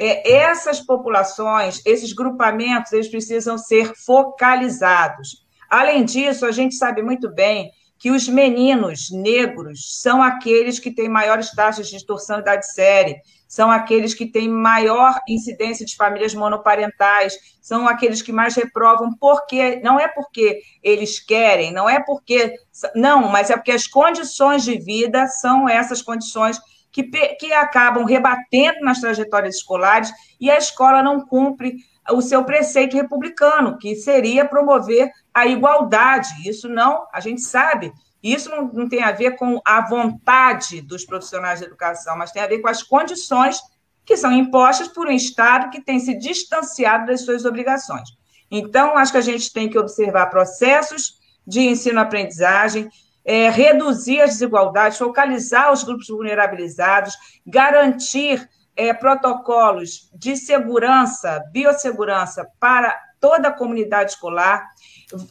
É, 0.02 0.32
essas 0.32 0.80
populações, 0.80 1.82
esses 1.86 2.14
grupamentos, 2.14 2.94
eles 2.94 3.10
precisam 3.10 3.58
ser 3.58 3.94
focalizados. 4.06 5.46
Além 5.70 6.06
disso, 6.06 6.46
a 6.46 6.52
gente 6.52 6.76
sabe 6.76 7.02
muito 7.02 7.30
bem 7.30 7.70
que 7.98 8.10
os 8.10 8.30
meninos 8.30 9.12
negros 9.12 10.00
são 10.02 10.24
aqueles 10.24 10.80
que 10.80 10.90
têm 10.90 11.10
maiores 11.10 11.52
taxas 11.52 11.88
de 11.88 11.98
distorção 11.98 12.38
de 12.38 12.44
idade 12.44 12.72
séria, 12.72 13.18
são 13.46 13.70
aqueles 13.70 14.14
que 14.14 14.26
têm 14.26 14.48
maior 14.48 15.20
incidência 15.28 15.86
de 15.86 15.98
famílias 15.98 16.34
monoparentais, 16.34 17.34
são 17.62 17.86
aqueles 17.86 18.22
que 18.22 18.32
mais 18.32 18.56
reprovam, 18.56 19.10
porque 19.20 19.82
não 19.82 20.00
é 20.00 20.08
porque 20.08 20.62
eles 20.82 21.20
querem, 21.20 21.74
não 21.74 21.90
é 21.90 22.02
porque. 22.02 22.54
Não, 22.96 23.28
mas 23.28 23.50
é 23.50 23.58
porque 23.58 23.72
as 23.72 23.86
condições 23.86 24.64
de 24.64 24.78
vida 24.78 25.28
são 25.28 25.68
essas 25.68 26.02
condições 26.02 26.58
que, 26.92 27.04
que 27.04 27.54
acabam 27.54 28.04
rebatendo 28.04 28.82
nas 28.82 29.00
trajetórias 29.00 29.56
escolares 29.56 30.12
e 30.40 30.50
a 30.50 30.58
escola 30.58 31.04
não 31.04 31.26
cumpre 31.26 31.78
o 32.12 32.22
seu 32.22 32.44
preceito 32.44 32.96
republicano, 32.96 33.78
que 33.78 33.96
seria 33.96 34.46
promover 34.46 35.12
a 35.34 35.46
igualdade. 35.46 36.30
Isso 36.48 36.68
não, 36.68 37.06
a 37.14 37.20
gente 37.20 37.42
sabe 37.42 37.94
isso 38.22 38.50
não, 38.50 38.68
não 38.68 38.90
tem 38.90 39.02
a 39.02 39.12
ver 39.12 39.38
com 39.38 39.62
a 39.66 39.82
vontade 39.88 40.82
dos 40.82 41.06
profissionais 41.06 41.60
de 41.60 41.66
educação, 41.66 42.18
mas 42.18 42.32
tem 42.32 42.42
a 42.42 42.48
ver 42.48 42.60
com 42.60 42.68
as 42.68 42.84
condições 42.84 43.62
que 44.06 44.18
são 44.18 44.32
impostas 44.32 44.88
por 44.90 45.08
um 45.08 45.12
Estado 45.12 45.70
que 45.70 45.82
tem 45.82 46.00
se 46.00 46.18
distanciado 46.18 47.08
das 47.08 47.22
suas 47.22 47.46
obrigações. 47.46 48.10
Então, 48.52 48.98
acho 48.98 49.12
que 49.12 49.18
a 49.18 49.22
gente 49.22 49.54
tem 49.54 49.70
que 49.70 49.78
observar 49.78 50.28
processos 50.28 51.20
de 51.46 51.62
ensino-aprendizagem, 51.62 52.90
é, 53.30 53.48
reduzir 53.48 54.22
as 54.22 54.32
desigualdades, 54.32 54.98
focalizar 54.98 55.72
os 55.72 55.84
grupos 55.84 56.08
vulnerabilizados, 56.08 57.14
garantir 57.46 58.50
é, 58.76 58.92
protocolos 58.92 60.10
de 60.16 60.36
segurança, 60.36 61.40
biossegurança 61.52 62.50
para 62.60 63.00
toda 63.20 63.50
a 63.50 63.54
comunidade 63.54 64.14
escolar, 64.14 64.68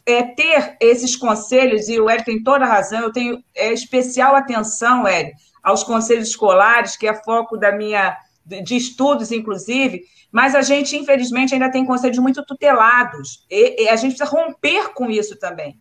é, 0.05 0.23
ter 0.23 0.77
esses 0.79 1.17
conselhos, 1.17 1.89
e 1.89 1.99
o 1.99 2.09
Hélio 2.09 2.23
tem 2.23 2.41
toda 2.41 2.63
a 2.63 2.69
razão, 2.69 3.01
eu 3.01 3.11
tenho 3.11 3.43
é, 3.53 3.73
especial 3.73 4.33
atenção, 4.33 5.05
Hélio, 5.05 5.33
aos 5.61 5.83
conselhos 5.83 6.29
escolares, 6.29 6.95
que 6.95 7.05
é 7.05 7.13
foco 7.13 7.57
da 7.57 7.73
minha, 7.73 8.15
de 8.45 8.77
estudos, 8.77 9.29
inclusive, 9.29 10.03
mas 10.31 10.55
a 10.55 10.61
gente, 10.61 10.95
infelizmente, 10.95 11.53
ainda 11.53 11.69
tem 11.69 11.85
conselhos 11.85 12.19
muito 12.19 12.45
tutelados, 12.45 13.45
e, 13.51 13.83
e 13.83 13.89
a 13.89 13.97
gente 13.97 14.15
precisa 14.15 14.37
romper 14.37 14.93
com 14.93 15.11
isso 15.11 15.37
também. 15.37 15.77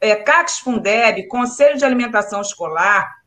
É, 0.00 0.14
CACS 0.16 0.58
Fundeb, 0.60 1.26
Conselho 1.28 1.76
de 1.76 1.84
Alimentação 1.84 2.40
Escolar, 2.40 3.18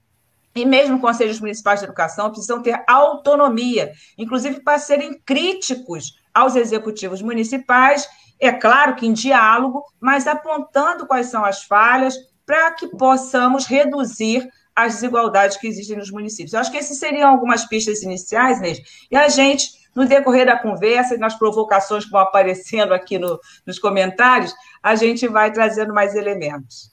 e 0.54 0.66
mesmo 0.66 1.00
conselhos 1.00 1.40
municipais 1.40 1.80
de 1.80 1.86
educação 1.86 2.30
precisam 2.30 2.62
ter 2.62 2.84
autonomia, 2.86 3.92
inclusive 4.18 4.62
para 4.62 4.80
serem 4.80 5.20
críticos 5.26 6.20
aos 6.34 6.56
executivos 6.56 7.22
municipais 7.22 8.08
é 8.42 8.52
claro 8.52 8.96
que 8.96 9.06
em 9.06 9.14
diálogo, 9.14 9.86
mas 10.00 10.26
apontando 10.26 11.06
quais 11.06 11.28
são 11.28 11.46
as 11.46 11.62
falhas 11.62 12.18
para 12.44 12.72
que 12.72 12.88
possamos 12.88 13.68
reduzir 13.68 14.50
as 14.76 14.96
desigualdades 14.96 15.58
que 15.58 15.68
existem 15.68 15.96
nos 15.96 16.10
municípios. 16.10 16.54
Eu 16.54 16.60
acho 16.60 16.72
que 16.72 16.78
essas 16.78 16.98
seriam 16.98 17.30
algumas 17.30 17.66
pistas 17.66 18.02
iniciais, 18.02 18.58
Inês, 18.58 18.82
e 19.12 19.16
a 19.16 19.30
gente, 19.30 19.70
no 19.96 20.08
decorrer 20.08 20.46
da 20.46 20.58
conversa 20.58 21.16
e 21.16 21.18
nas 21.18 21.38
provocações 21.38 22.06
que 22.06 22.12
vão 22.12 22.22
aparecendo 22.22 22.94
aqui 22.94 23.18
no, 23.20 23.40
nos 23.66 23.78
comentários, 23.78 24.54
a 24.82 24.96
gente 24.96 25.28
vai 25.28 25.52
trazendo 25.52 25.94
mais 25.94 26.16
elementos. 26.16 26.92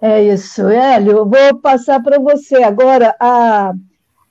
É 0.00 0.22
isso, 0.22 0.68
Hélio. 0.68 1.26
Vou 1.26 1.60
passar 1.60 2.02
para 2.02 2.18
você 2.18 2.62
agora 2.62 3.14
a 3.20 3.72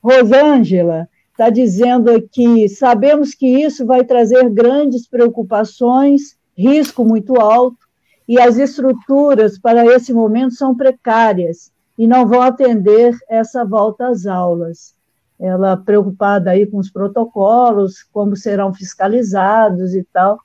Rosângela 0.03 1.07
está 1.31 1.49
dizendo 1.49 2.11
aqui: 2.11 2.67
sabemos 2.67 3.33
que 3.33 3.47
isso 3.47 3.85
vai 3.85 4.03
trazer 4.03 4.49
grandes 4.49 5.07
preocupações, 5.07 6.37
risco 6.57 7.05
muito 7.05 7.39
alto, 7.39 7.77
e 8.27 8.39
as 8.39 8.57
estruturas 8.57 9.57
para 9.57 9.85
esse 9.85 10.13
momento 10.13 10.53
são 10.53 10.75
precárias 10.75 11.71
e 11.97 12.05
não 12.07 12.27
vão 12.27 12.41
atender 12.41 13.17
essa 13.29 13.63
volta 13.63 14.07
às 14.07 14.25
aulas. 14.25 14.93
Ela 15.39 15.78
preocupada 15.78 16.52
aí 16.52 16.65
com 16.65 16.78
os 16.78 16.91
protocolos, 16.91 18.04
como 18.12 18.36
serão 18.36 18.73
fiscalizados 18.73 19.95
e 19.95 20.04
tal. 20.12 20.39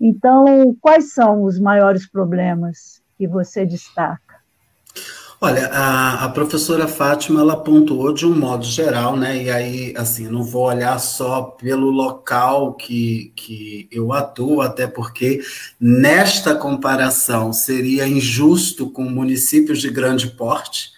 Então, 0.00 0.76
quais 0.80 1.12
são 1.12 1.44
os 1.44 1.58
maiores 1.58 2.08
problemas 2.08 3.00
que 3.16 3.26
você 3.28 3.64
destaca? 3.64 4.34
Olha, 5.40 5.66
a, 5.66 6.24
a, 6.24 6.28
professora 6.30 6.88
Fátima, 6.88 7.40
ela 7.40 7.54
pontuou 7.54 8.14
de 8.14 8.24
um 8.24 8.34
modo 8.34 8.64
geral, 8.64 9.14
né? 9.14 9.42
E 9.42 9.50
aí, 9.50 9.94
assim, 9.94 10.26
não 10.26 10.42
vou 10.42 10.68
olhar 10.68 10.98
só 10.98 11.42
pelo 11.42 11.90
local 11.90 12.72
que, 12.72 13.30
que 13.36 13.86
eu 13.92 14.10
atuo, 14.14 14.62
até 14.62 14.86
porque 14.86 15.42
nesta 15.78 16.54
comparação 16.54 17.52
seria 17.52 18.08
injusto 18.08 18.88
com 18.88 19.04
municípios 19.04 19.82
de 19.82 19.90
grande 19.90 20.28
porte, 20.28 20.93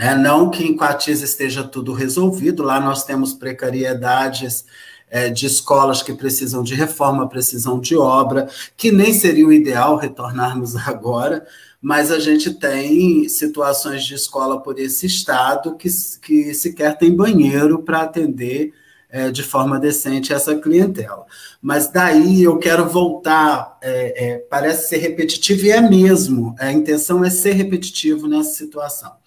né? 0.00 0.14
Não 0.14 0.48
que 0.48 0.64
em 0.64 0.74
Coatiza 0.74 1.26
esteja 1.26 1.62
tudo 1.62 1.92
resolvido, 1.92 2.62
lá 2.62 2.80
nós 2.80 3.04
temos 3.04 3.34
precariedades 3.34 4.64
é, 5.10 5.28
de 5.28 5.44
escolas 5.44 6.02
que 6.02 6.14
precisam 6.14 6.62
de 6.62 6.74
reforma, 6.74 7.28
precisam 7.28 7.78
de 7.78 7.94
obra, 7.94 8.48
que 8.78 8.90
nem 8.90 9.12
seria 9.12 9.46
o 9.46 9.52
ideal 9.52 9.96
retornarmos 9.96 10.74
agora, 10.88 11.46
mas 11.82 12.10
a 12.10 12.18
gente 12.18 12.54
tem 12.54 13.28
situações 13.28 14.02
de 14.04 14.14
escola 14.14 14.62
por 14.62 14.78
esse 14.78 15.04
estado 15.04 15.76
que, 15.76 15.90
que 16.22 16.54
sequer 16.54 16.96
tem 16.96 17.14
banheiro 17.14 17.82
para 17.82 18.00
atender 18.00 18.72
é, 19.10 19.30
de 19.30 19.42
forma 19.42 19.78
decente 19.78 20.32
essa 20.32 20.56
clientela. 20.56 21.26
Mas 21.60 21.88
daí 21.88 22.42
eu 22.42 22.56
quero 22.56 22.88
voltar, 22.88 23.76
é, 23.82 24.28
é, 24.28 24.38
parece 24.38 24.88
ser 24.88 24.96
repetitivo, 24.96 25.66
e 25.66 25.70
é 25.70 25.80
mesmo, 25.82 26.54
a 26.58 26.72
intenção 26.72 27.22
é 27.22 27.28
ser 27.28 27.52
repetitivo 27.52 28.26
nessa 28.26 28.54
situação. 28.54 29.20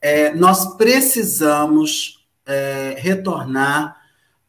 É, 0.00 0.34
nós 0.34 0.76
precisamos 0.76 2.24
é, 2.46 2.94
retornar 2.98 3.96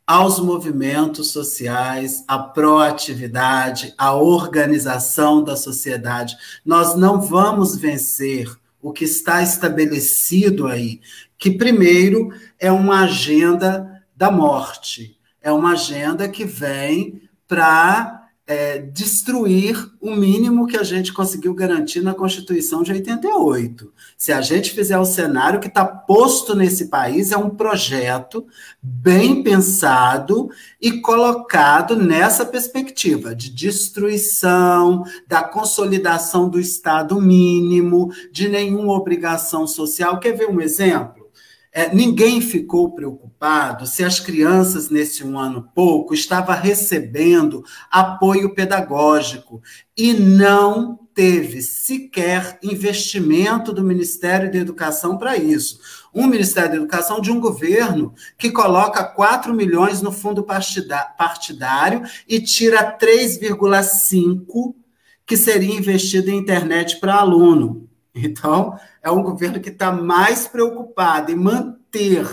aos 0.05 0.39
movimentos 0.39 1.31
sociais, 1.31 2.23
à 2.27 2.39
proatividade, 2.39 3.93
à 3.95 4.13
organização 4.13 5.43
da 5.43 5.55
sociedade. 5.55 6.35
Nós 6.65 6.95
não 6.95 7.21
vamos 7.21 7.75
vencer 7.75 8.51
o 8.81 8.91
que 8.91 9.05
está 9.05 9.43
estabelecido 9.43 10.65
aí, 10.65 10.99
que 11.37 11.51
primeiro 11.51 12.33
é 12.57 12.71
uma 12.71 13.03
agenda 13.03 14.03
da 14.15 14.31
morte, 14.31 15.15
é 15.41 15.51
uma 15.51 15.73
agenda 15.73 16.27
que 16.27 16.43
vem 16.43 17.21
para 17.47 18.18
é, 18.49 18.79
destruir 18.79 19.77
o 20.01 20.15
mínimo 20.15 20.65
que 20.65 20.75
a 20.75 20.81
gente 20.81 21.13
conseguiu 21.13 21.53
garantir 21.53 22.01
na 22.01 22.15
Constituição 22.15 22.81
de 22.81 22.91
88. 22.91 23.93
Se 24.17 24.33
a 24.33 24.41
gente 24.41 24.71
fizer 24.71 24.97
o 24.97 25.05
cenário 25.05 25.59
que 25.59 25.67
está 25.67 25.85
posto 25.85 26.55
nesse 26.55 26.87
país, 26.87 27.31
é 27.31 27.37
um 27.37 27.51
projeto 27.51 28.47
bem 28.81 29.43
pensado 29.43 30.49
e 30.81 30.99
colocado 30.99 31.95
nessa 31.95 32.43
perspectiva 32.43 33.35
de 33.35 33.51
destruição, 33.51 35.03
da 35.27 35.43
consolidação 35.43 36.49
do 36.49 36.59
Estado 36.59 37.21
mínimo, 37.21 38.11
de 38.31 38.49
nenhuma 38.49 38.93
obrigação 38.93 39.67
social. 39.67 40.19
Quer 40.19 40.35
ver 40.35 40.49
um 40.49 40.59
exemplo? 40.59 41.18
É, 41.71 41.93
ninguém 41.93 42.41
ficou 42.41 42.91
preocupado 42.91 43.85
se 43.85 44.03
as 44.03 44.19
crianças, 44.19 44.89
nesse 44.89 45.23
um 45.23 45.37
ano 45.37 45.69
pouco, 45.73 46.13
estavam 46.13 46.55
recebendo 46.55 47.63
apoio 47.91 48.55
pedagógico 48.55 49.61
e 49.95 50.13
não 50.13 50.99
teve 51.13 51.61
sequer 51.61 52.57
investimento 52.63 53.71
do 53.71 53.83
Ministério 53.83 54.51
da 54.51 54.57
Educação 54.57 55.17
para 55.17 55.37
isso. 55.37 55.79
Um 56.13 56.25
Ministério 56.25 56.71
da 56.71 56.75
Educação 56.77 57.21
de 57.21 57.31
um 57.31 57.39
governo 57.39 58.13
que 58.37 58.49
coloca 58.49 59.03
4 59.03 59.53
milhões 59.53 60.01
no 60.01 60.11
fundo 60.11 60.43
partidário 60.43 62.01
e 62.27 62.41
tira 62.41 62.97
3,5 62.97 64.73
que 65.25 65.37
seria 65.37 65.75
investido 65.75 66.31
em 66.31 66.37
internet 66.37 66.99
para 66.99 67.15
aluno. 67.15 67.87
Então, 68.25 68.77
é 69.01 69.09
um 69.09 69.23
governo 69.23 69.59
que 69.59 69.69
está 69.69 69.91
mais 69.91 70.47
preocupado 70.47 71.31
em 71.31 71.35
manter 71.35 72.27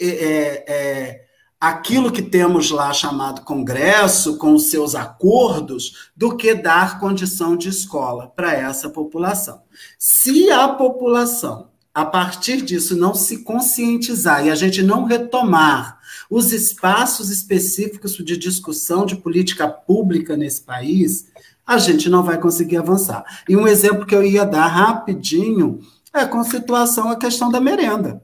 é, 0.00 0.06
é, 0.06 0.64
é, 0.68 1.24
aquilo 1.60 2.12
que 2.12 2.22
temos 2.22 2.70
lá 2.70 2.92
chamado 2.92 3.42
Congresso, 3.42 4.38
com 4.38 4.54
os 4.54 4.70
seus 4.70 4.94
acordos, 4.94 6.10
do 6.16 6.36
que 6.36 6.54
dar 6.54 7.00
condição 7.00 7.56
de 7.56 7.68
escola 7.68 8.28
para 8.28 8.52
essa 8.52 8.88
população. 8.88 9.62
Se 9.98 10.50
a 10.50 10.68
população, 10.68 11.70
a 11.92 12.04
partir 12.04 12.62
disso, 12.62 12.96
não 12.96 13.12
se 13.12 13.42
conscientizar 13.42 14.46
e 14.46 14.50
a 14.50 14.54
gente 14.54 14.82
não 14.82 15.04
retomar 15.04 15.98
os 16.30 16.52
espaços 16.52 17.30
específicos 17.30 18.12
de 18.12 18.36
discussão 18.36 19.04
de 19.04 19.16
política 19.16 19.66
pública 19.66 20.36
nesse 20.36 20.60
país, 20.60 21.26
a 21.68 21.76
gente 21.76 22.08
não 22.08 22.22
vai 22.22 22.40
conseguir 22.40 22.78
avançar. 22.78 23.22
E 23.46 23.54
um 23.54 23.68
exemplo 23.68 24.06
que 24.06 24.14
eu 24.14 24.24
ia 24.24 24.46
dar 24.46 24.66
rapidinho 24.68 25.80
é 26.14 26.24
com 26.24 26.42
situação 26.42 27.10
a 27.10 27.16
questão 27.16 27.50
da 27.50 27.60
merenda. 27.60 28.22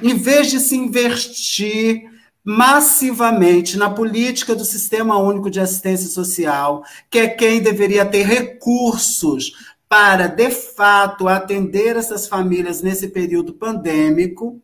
Em 0.00 0.14
vez 0.14 0.48
de 0.48 0.60
se 0.60 0.76
investir 0.76 2.08
massivamente 2.44 3.76
na 3.76 3.90
política 3.90 4.54
do 4.54 4.64
Sistema 4.64 5.18
Único 5.18 5.50
de 5.50 5.58
Assistência 5.58 6.08
Social, 6.08 6.84
que 7.10 7.18
é 7.18 7.28
quem 7.28 7.60
deveria 7.60 8.06
ter 8.06 8.24
recursos 8.24 9.52
para, 9.88 10.28
de 10.28 10.50
fato, 10.50 11.26
atender 11.26 11.96
essas 11.96 12.28
famílias 12.28 12.80
nesse 12.80 13.08
período 13.08 13.54
pandêmico, 13.54 14.62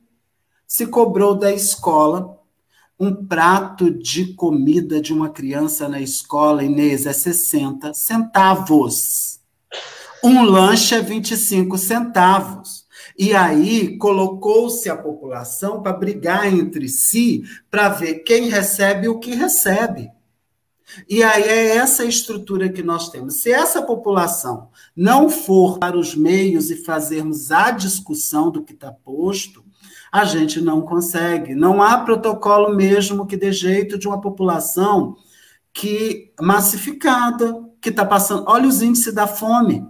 se 0.68 0.86
cobrou 0.86 1.34
da 1.34 1.52
escola 1.52 2.37
um 2.98 3.14
prato 3.14 3.90
de 3.90 4.34
comida 4.34 5.00
de 5.00 5.12
uma 5.12 5.30
criança 5.30 5.88
na 5.88 6.00
escola, 6.00 6.64
Inês, 6.64 7.06
é 7.06 7.12
60 7.12 7.94
centavos. 7.94 9.40
Um 10.22 10.42
lanche 10.42 10.96
é 10.96 11.00
25 11.00 11.78
centavos. 11.78 12.86
E 13.16 13.34
aí 13.34 13.96
colocou-se 13.98 14.88
a 14.88 14.96
população 14.96 15.82
para 15.82 15.92
brigar 15.92 16.52
entre 16.52 16.88
si 16.88 17.44
para 17.70 17.88
ver 17.88 18.20
quem 18.20 18.48
recebe 18.48 19.08
o 19.08 19.18
que 19.18 19.34
recebe. 19.34 20.10
E 21.08 21.22
aí 21.22 21.42
é 21.42 21.76
essa 21.76 22.04
estrutura 22.04 22.68
que 22.68 22.82
nós 22.82 23.10
temos. 23.10 23.42
Se 23.42 23.52
essa 23.52 23.82
população 23.82 24.70
não 24.96 25.28
for 25.28 25.78
para 25.78 25.98
os 25.98 26.14
meios 26.14 26.70
e 26.70 26.76
fazermos 26.76 27.52
a 27.52 27.70
discussão 27.70 28.50
do 28.50 28.64
que 28.64 28.72
está 28.72 28.90
posto, 28.90 29.64
a 30.12 30.24
gente 30.24 30.60
não 30.60 30.80
consegue. 30.82 31.54
Não 31.54 31.82
há 31.82 31.98
protocolo 31.98 32.74
mesmo 32.74 33.26
que 33.26 33.36
dê 33.36 33.52
jeito 33.52 33.98
de 33.98 34.08
uma 34.08 34.20
população 34.20 35.16
que 35.72 36.32
massificada, 36.40 37.64
que 37.80 37.90
está 37.90 38.04
passando. 38.04 38.44
Olha 38.48 38.68
os 38.68 38.82
índices 38.82 39.14
da 39.14 39.26
fome. 39.26 39.86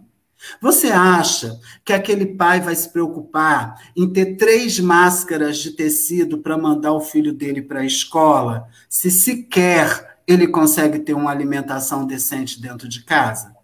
Você 0.61 0.88
acha 0.88 1.59
que 1.85 1.92
aquele 1.92 2.26
pai 2.26 2.61
vai 2.61 2.74
se 2.74 2.88
preocupar 2.92 3.74
em 3.96 4.09
ter 4.09 4.37
três 4.37 4.78
máscaras 4.78 5.59
de 5.59 5.72
tecido 5.72 6.38
para 6.38 6.57
mandar 6.57 6.92
o 6.92 7.00
filho 7.00 7.33
dele 7.33 7.61
para 7.61 7.81
a 7.81 7.87
escola, 7.87 8.68
se 8.88 9.11
sequer 9.11 10.18
ele 10.26 10.46
consegue 10.46 11.00
ter 11.00 11.14
uma 11.14 11.31
alimentação 11.31 12.07
decente 12.07 12.61
dentro 12.61 12.88
de 12.88 13.02
casa? 13.02 13.58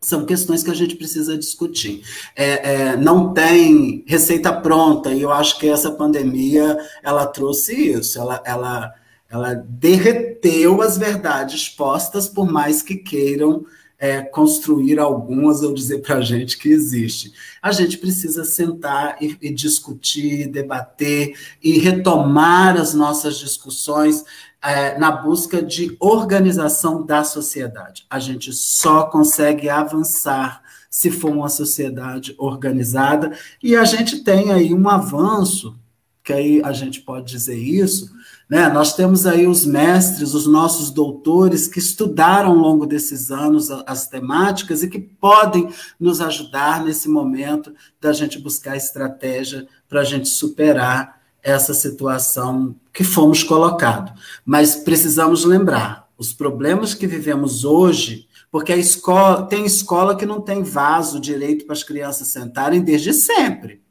São 0.00 0.24
questões 0.24 0.62
que 0.62 0.70
a 0.70 0.74
gente 0.74 0.96
precisa 0.96 1.36
discutir. 1.36 2.02
É, 2.36 2.72
é, 2.72 2.96
não 2.96 3.32
tem 3.32 4.04
receita 4.06 4.52
pronta, 4.52 5.12
e 5.12 5.22
eu 5.22 5.32
acho 5.32 5.58
que 5.58 5.68
essa 5.68 5.90
pandemia 5.90 6.78
ela 7.02 7.26
trouxe 7.26 7.74
isso, 7.74 8.18
ela, 8.18 8.42
ela, 8.44 8.94
ela 9.28 9.54
derreteu 9.54 10.80
as 10.82 10.96
verdades 10.96 11.68
postas, 11.68 12.28
por 12.28 12.50
mais 12.50 12.82
que 12.82 12.96
queiram 12.96 13.64
é, 13.98 14.22
construir 14.22 15.00
algumas 15.00 15.62
ou 15.62 15.74
dizer 15.74 15.98
para 15.98 16.18
a 16.18 16.20
gente 16.20 16.56
que 16.56 16.68
existe. 16.68 17.32
A 17.60 17.72
gente 17.72 17.98
precisa 17.98 18.44
sentar 18.44 19.16
e, 19.20 19.36
e 19.42 19.52
discutir, 19.52 20.46
debater 20.46 21.34
e 21.60 21.78
retomar 21.78 22.76
as 22.76 22.94
nossas 22.94 23.38
discussões 23.38 24.24
é, 24.62 24.98
na 24.98 25.10
busca 25.10 25.62
de 25.62 25.96
organização 26.00 27.04
da 27.04 27.22
sociedade. 27.22 28.04
A 28.10 28.18
gente 28.18 28.52
só 28.52 29.04
consegue 29.04 29.68
avançar 29.68 30.62
se 30.90 31.10
for 31.10 31.30
uma 31.30 31.48
sociedade 31.48 32.34
organizada, 32.38 33.36
e 33.62 33.76
a 33.76 33.84
gente 33.84 34.24
tem 34.24 34.52
aí 34.52 34.72
um 34.72 34.88
avanço, 34.88 35.76
que 36.24 36.32
aí 36.32 36.62
a 36.64 36.72
gente 36.72 37.02
pode 37.02 37.30
dizer 37.30 37.56
isso, 37.56 38.10
né? 38.48 38.68
Nós 38.68 38.94
temos 38.94 39.26
aí 39.26 39.46
os 39.46 39.66
mestres, 39.66 40.32
os 40.34 40.46
nossos 40.46 40.90
doutores 40.90 41.68
que 41.68 41.78
estudaram 41.78 42.50
ao 42.50 42.56
longo 42.56 42.86
desses 42.86 43.30
anos 43.30 43.70
as 43.86 44.08
temáticas 44.08 44.82
e 44.82 44.88
que 44.88 44.98
podem 44.98 45.68
nos 46.00 46.20
ajudar 46.20 46.82
nesse 46.82 47.08
momento 47.08 47.74
da 48.00 48.12
gente 48.12 48.38
buscar 48.38 48.76
estratégia 48.76 49.68
para 49.88 50.00
a 50.00 50.04
gente 50.04 50.28
superar 50.28 51.17
essa 51.48 51.74
situação 51.74 52.74
que 52.92 53.04
fomos 53.04 53.42
colocados. 53.42 54.12
Mas 54.44 54.76
precisamos 54.76 55.44
lembrar, 55.44 56.08
os 56.16 56.32
problemas 56.32 56.94
que 56.94 57.06
vivemos 57.06 57.64
hoje, 57.64 58.28
porque 58.50 58.72
a 58.72 58.76
escola 58.76 59.46
tem 59.46 59.64
escola 59.64 60.16
que 60.16 60.26
não 60.26 60.40
tem 60.40 60.62
vaso 60.62 61.20
direito 61.20 61.64
para 61.64 61.74
as 61.74 61.84
crianças 61.84 62.28
sentarem 62.28 62.82
desde 62.82 63.12
sempre. 63.12 63.82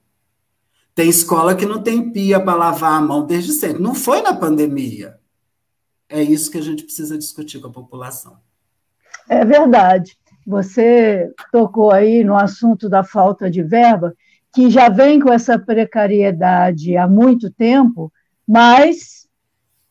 Tem 0.93 1.10
escola 1.10 1.56
que 1.56 1.65
não 1.65 1.82
tem 1.82 2.12
pia 2.12 2.39
para 2.39 2.56
lavar 2.56 2.93
a 2.93 3.02
mão 3.02 3.26
desde 3.26 3.54
sempre. 3.54 3.82
Não 3.82 3.93
foi 3.93 4.22
na 4.22 4.34
pandemia. 4.34 5.17
É 6.10 6.22
isso 6.22 6.50
que 6.50 6.58
a 6.58 6.62
gente 6.62 6.84
precisa 6.84 7.17
discutir 7.17 7.60
com 7.60 7.67
a 7.67 7.72
população. 7.72 8.38
É 9.29 9.46
verdade. 9.46 10.17
Você 10.46 11.31
tocou 11.52 11.92
aí 11.92 12.23
no 12.23 12.36
assunto 12.36 12.90
da 12.90 13.04
falta 13.04 13.52
de 13.52 13.62
verba, 13.62 14.15
que 14.58 14.71
já 14.71 14.89
vem 14.89 15.19
com 15.19 15.31
essa 15.31 15.60
precariedade 15.60 16.97
há 16.97 17.08
muito 17.08 17.51
tempo, 17.51 18.12
mas 18.47 19.27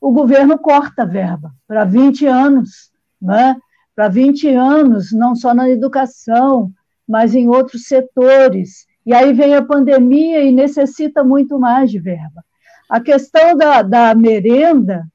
o 0.00 0.10
governo 0.10 0.58
corta 0.58 1.02
a 1.02 1.06
verba 1.06 1.54
para 1.68 1.84
20 1.84 2.26
anos, 2.26 2.90
né? 3.22 3.56
para 3.94 4.08
20 4.08 4.48
anos, 4.48 5.12
não 5.12 5.36
só 5.36 5.54
na 5.54 5.70
educação, 5.70 6.72
mas 7.06 7.32
em 7.32 7.48
outros 7.48 7.84
setores. 7.84 8.88
E 9.06 9.14
aí 9.14 9.32
vem 9.32 9.54
a 9.54 9.62
pandemia 9.62 10.42
e 10.42 10.50
necessita 10.50 11.22
muito 11.22 11.60
mais 11.60 11.88
de 11.88 12.00
verba. 12.00 12.44
A 12.90 12.98
questão 12.98 13.56
da, 13.56 13.82
da 13.82 14.16
merenda 14.16 15.06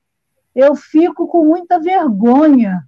eu 0.56 0.78
fico 0.78 1.28
com 1.28 1.44
muita 1.44 1.78
vergonha. 1.78 2.84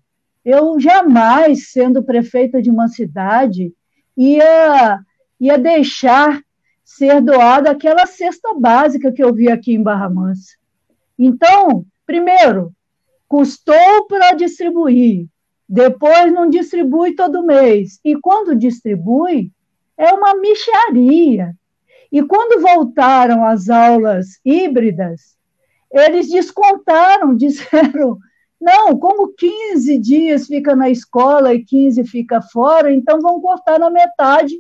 Eu 0.45 0.79
jamais, 0.79 1.71
sendo 1.73 2.01
prefeita 2.01 2.61
de 2.61 2.69
uma 2.69 2.87
cidade, 2.87 3.73
ia, 4.15 5.01
ia 5.41 5.57
deixar 5.57 6.41
ser 6.83 7.21
doada 7.21 7.71
aquela 7.71 8.05
cesta 8.05 8.53
básica 8.53 9.11
que 9.11 9.23
eu 9.23 9.33
vi 9.33 9.49
aqui 9.49 9.73
em 9.73 9.81
Barra 9.81 10.09
Mansa. 10.09 10.57
Então, 11.17 11.85
primeiro, 12.05 12.73
custou 13.27 14.05
para 14.07 14.33
distribuir, 14.33 15.27
depois 15.67 16.31
não 16.31 16.49
distribui 16.49 17.15
todo 17.15 17.45
mês, 17.45 17.99
e 18.03 18.15
quando 18.19 18.55
distribui, 18.55 19.51
é 19.97 20.11
uma 20.13 20.35
micharia. 20.35 21.55
E 22.11 22.21
quando 22.21 22.61
voltaram 22.61 23.43
às 23.43 23.69
aulas 23.69 24.39
híbridas, 24.45 25.35
eles 25.91 26.29
descontaram, 26.29 27.33
disseram: 27.37 28.19
não, 28.59 28.97
como 28.97 29.33
15 29.33 29.97
dias 29.97 30.47
fica 30.47 30.75
na 30.75 30.89
escola 30.89 31.53
e 31.53 31.63
15 31.63 32.03
fica 32.05 32.41
fora, 32.41 32.93
então 32.93 33.19
vão 33.19 33.41
cortar 33.41 33.79
na 33.79 33.89
metade 33.89 34.55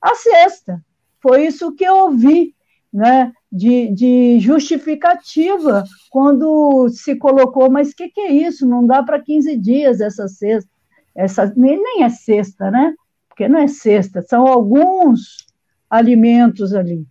a 0.00 0.14
sexta. 0.14 0.82
Foi 1.24 1.46
isso 1.46 1.72
que 1.72 1.84
eu 1.84 1.96
ouvi 1.96 2.54
né, 2.92 3.32
de, 3.50 3.90
de 3.94 4.38
justificativa 4.40 5.82
quando 6.10 6.86
se 6.90 7.16
colocou, 7.16 7.70
mas 7.70 7.92
o 7.92 7.96
que, 7.96 8.10
que, 8.10 8.20
é 8.20 8.30
isso? 8.30 8.68
Não 8.68 8.86
dá 8.86 9.02
para 9.02 9.18
15 9.18 9.56
dias 9.56 10.02
essa 10.02 10.28
sexta. 10.28 10.70
Essa, 11.14 11.50
nem, 11.56 11.82
nem 11.82 12.02
é 12.02 12.10
sexta, 12.10 12.70
né? 12.70 12.94
Porque 13.26 13.48
não 13.48 13.58
é 13.58 13.66
sexta, 13.66 14.20
são 14.20 14.46
alguns 14.46 15.46
alimentos 15.88 16.74
ali. 16.74 17.06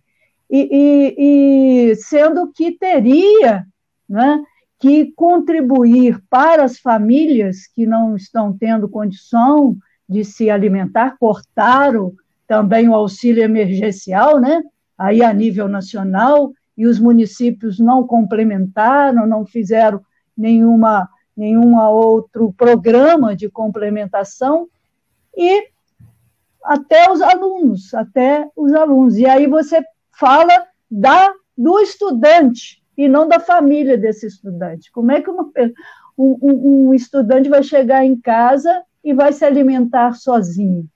E, 0.48 0.68
e, 0.70 1.90
e 1.90 1.96
sendo 1.96 2.52
que 2.52 2.70
teria 2.70 3.66
né, 4.08 4.40
que 4.78 5.10
contribuir 5.16 6.22
para 6.30 6.62
as 6.62 6.78
famílias 6.78 7.66
que 7.66 7.84
não 7.84 8.14
estão 8.14 8.56
tendo 8.56 8.88
condição 8.88 9.76
de 10.08 10.24
se 10.24 10.48
alimentar, 10.50 11.16
cortaram 11.18 12.14
também 12.46 12.88
o 12.88 12.94
auxílio 12.94 13.42
emergencial, 13.42 14.40
né? 14.40 14.62
Aí 14.96 15.22
a 15.22 15.32
nível 15.32 15.68
nacional, 15.68 16.52
e 16.76 16.86
os 16.86 16.98
municípios 16.98 17.78
não 17.78 18.06
complementaram, 18.06 19.26
não 19.26 19.46
fizeram 19.46 20.00
nenhuma 20.36 21.08
nenhum 21.36 21.76
outro 21.76 22.52
programa 22.52 23.34
de 23.34 23.48
complementação 23.48 24.68
e 25.36 25.68
até 26.62 27.10
os 27.10 27.20
alunos, 27.20 27.92
até 27.92 28.48
os 28.54 28.72
alunos. 28.72 29.18
E 29.18 29.26
aí 29.26 29.48
você 29.48 29.82
fala 30.12 30.66
da 30.88 31.32
do 31.56 31.80
estudante 31.80 32.82
e 32.96 33.08
não 33.08 33.28
da 33.28 33.40
família 33.40 33.98
desse 33.98 34.26
estudante. 34.26 34.90
Como 34.92 35.10
é 35.10 35.20
que 35.20 35.30
uma, 35.30 35.50
um, 36.16 36.88
um 36.88 36.94
estudante 36.94 37.48
vai 37.48 37.62
chegar 37.62 38.04
em 38.04 38.16
casa 38.16 38.82
e 39.02 39.12
vai 39.12 39.32
se 39.32 39.44
alimentar 39.44 40.14
sozinho? 40.14 40.88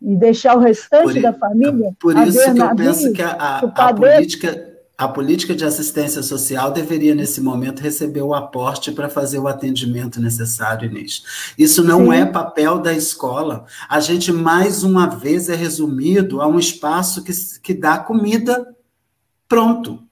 E 0.00 0.16
deixar 0.16 0.56
o 0.56 0.60
restante 0.60 1.14
por, 1.14 1.22
da 1.22 1.32
família. 1.32 1.92
Por 1.98 2.16
isso 2.18 2.54
que 2.54 2.60
eu 2.60 2.76
penso 2.76 3.12
que 3.12 3.22
a, 3.22 3.30
a, 3.30 3.58
a 3.58 3.94
política, 3.94 4.68
a 4.96 5.08
política 5.08 5.54
de 5.54 5.64
assistência 5.64 6.22
social 6.22 6.70
deveria, 6.70 7.14
nesse 7.14 7.40
momento, 7.40 7.80
receber 7.80 8.22
o 8.22 8.34
aporte 8.34 8.92
para 8.92 9.08
fazer 9.08 9.38
o 9.38 9.48
atendimento 9.48 10.20
necessário, 10.20 10.90
Inês. 10.90 11.52
Isso 11.56 11.84
não 11.84 12.06
Sim. 12.06 12.14
é 12.14 12.26
papel 12.26 12.78
da 12.78 12.92
escola. 12.92 13.64
A 13.88 14.00
gente, 14.00 14.32
mais 14.32 14.82
uma 14.82 15.06
vez, 15.06 15.48
é 15.48 15.54
resumido 15.54 16.40
a 16.40 16.46
um 16.46 16.58
espaço 16.58 17.22
que, 17.22 17.32
que 17.62 17.74
dá 17.74 17.98
comida 17.98 18.74
pronto. 19.48 20.07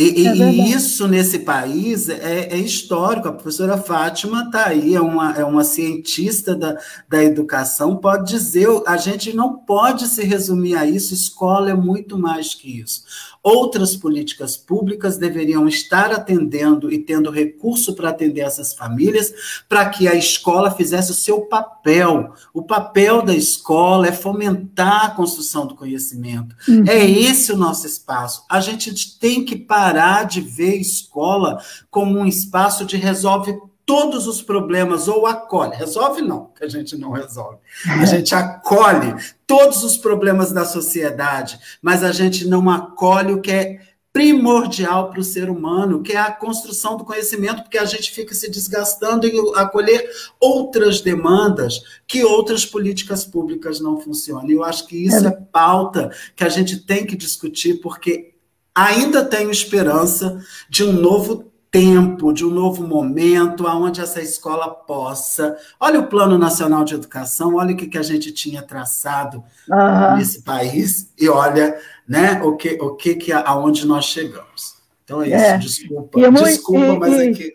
E, 0.00 0.26
é 0.26 0.34
e, 0.34 0.72
isso 0.72 1.06
nesse 1.06 1.40
país 1.40 2.08
é, 2.08 2.48
é, 2.50 2.56
histórico. 2.56 3.28
A 3.28 3.32
professora 3.32 3.76
Fátima 3.76 4.44
está 4.44 4.68
aí, 4.68 4.94
é 4.94 5.00
uma, 5.00 5.32
é 5.36 5.44
uma 5.44 5.62
cientista 5.62 6.54
da, 6.54 6.78
da 7.08 7.22
educação, 7.22 7.96
pode 7.96 8.30
dizer, 8.30 8.68
a 8.86 8.96
gente 8.96 9.36
não 9.36 9.58
pode 9.58 10.08
se 10.08 10.24
resumir 10.24 10.74
a 10.74 10.86
isso, 10.86 11.12
escola 11.12 11.70
é 11.70 11.74
muito 11.74 12.18
mais 12.18 12.54
que 12.54 12.80
isso. 12.80 13.02
Outras 13.42 13.96
políticas 13.96 14.54
públicas 14.54 15.16
deveriam 15.16 15.66
estar 15.66 16.12
atendendo 16.12 16.92
e 16.92 16.98
tendo 16.98 17.30
recurso 17.30 17.94
para 17.94 18.10
atender 18.10 18.42
essas 18.42 18.74
famílias, 18.74 19.32
para 19.66 19.88
que 19.88 20.06
a 20.06 20.14
escola 20.14 20.70
fizesse 20.70 21.10
o 21.10 21.14
seu 21.14 21.40
papel. 21.42 22.34
O 22.52 22.62
papel 22.62 23.22
da 23.22 23.34
escola 23.34 24.08
é 24.08 24.12
fomentar 24.12 25.06
a 25.06 25.10
construção 25.10 25.66
do 25.66 25.74
conhecimento. 25.74 26.54
Uhum. 26.68 26.84
É 26.86 27.02
esse 27.08 27.50
o 27.50 27.56
nosso 27.56 27.86
espaço. 27.86 28.44
A 28.46 28.60
gente 28.60 29.18
tem 29.18 29.42
que 29.42 29.56
parar 29.56 30.24
de 30.24 30.42
ver 30.42 30.76
escola 30.76 31.58
como 31.90 32.18
um 32.18 32.26
espaço 32.26 32.84
de 32.84 32.98
resolve 32.98 33.58
todos 33.90 34.28
os 34.28 34.40
problemas 34.40 35.08
ou 35.08 35.26
acolhe. 35.26 35.74
Resolve 35.74 36.22
não, 36.22 36.52
que 36.56 36.64
a 36.64 36.68
gente 36.68 36.96
não 36.96 37.10
resolve. 37.10 37.58
A 37.88 38.04
gente 38.04 38.32
acolhe 38.32 39.16
todos 39.44 39.82
os 39.82 39.96
problemas 39.96 40.52
da 40.52 40.64
sociedade, 40.64 41.58
mas 41.82 42.04
a 42.04 42.12
gente 42.12 42.46
não 42.46 42.70
acolhe 42.70 43.32
o 43.32 43.40
que 43.40 43.50
é 43.50 43.80
primordial 44.12 45.10
para 45.10 45.18
o 45.18 45.24
ser 45.24 45.50
humano, 45.50 46.04
que 46.04 46.12
é 46.12 46.18
a 46.18 46.30
construção 46.30 46.96
do 46.96 47.04
conhecimento, 47.04 47.64
porque 47.64 47.78
a 47.78 47.84
gente 47.84 48.12
fica 48.12 48.32
se 48.32 48.48
desgastando 48.48 49.26
em 49.26 49.34
acolher 49.56 50.08
outras 50.38 51.00
demandas 51.00 51.82
que 52.06 52.22
outras 52.22 52.64
políticas 52.64 53.24
públicas 53.24 53.80
não 53.80 54.00
funcionam. 54.00 54.48
E 54.48 54.52
eu 54.52 54.62
acho 54.62 54.86
que 54.86 55.04
isso 55.04 55.26
é 55.26 55.32
pauta 55.32 56.12
que 56.36 56.44
a 56.44 56.48
gente 56.48 56.76
tem 56.76 57.04
que 57.04 57.16
discutir, 57.16 57.80
porque 57.80 58.34
ainda 58.72 59.24
tenho 59.24 59.50
esperança 59.50 60.40
de 60.68 60.84
um 60.84 60.92
novo 60.92 61.49
tempo, 61.70 62.32
de 62.32 62.44
um 62.44 62.50
novo 62.50 62.86
momento, 62.86 63.66
aonde 63.66 64.00
essa 64.00 64.20
escola 64.20 64.68
possa. 64.68 65.56
Olha 65.78 66.00
o 66.00 66.08
Plano 66.08 66.36
Nacional 66.36 66.84
de 66.84 66.94
Educação, 66.94 67.54
olha 67.54 67.74
o 67.74 67.76
que, 67.76 67.86
que 67.86 67.98
a 67.98 68.02
gente 68.02 68.32
tinha 68.32 68.60
traçado 68.60 69.44
uhum. 69.68 70.16
nesse 70.16 70.42
país 70.42 71.12
e 71.18 71.28
olha, 71.28 71.78
né, 72.08 72.40
o 72.42 72.56
que, 72.56 72.78
o 72.80 72.96
que, 72.96 73.14
que 73.14 73.32
aonde 73.32 73.86
nós 73.86 74.06
chegamos. 74.06 74.80
Então 75.04 75.22
é 75.22 75.28
isso. 75.28 75.36
É. 75.36 75.58
Desculpa, 75.58 76.20
e 76.20 76.30
desculpa, 76.30 76.84
e, 76.84 76.98
mas 76.98 77.20
é 77.20 77.32
que 77.32 77.52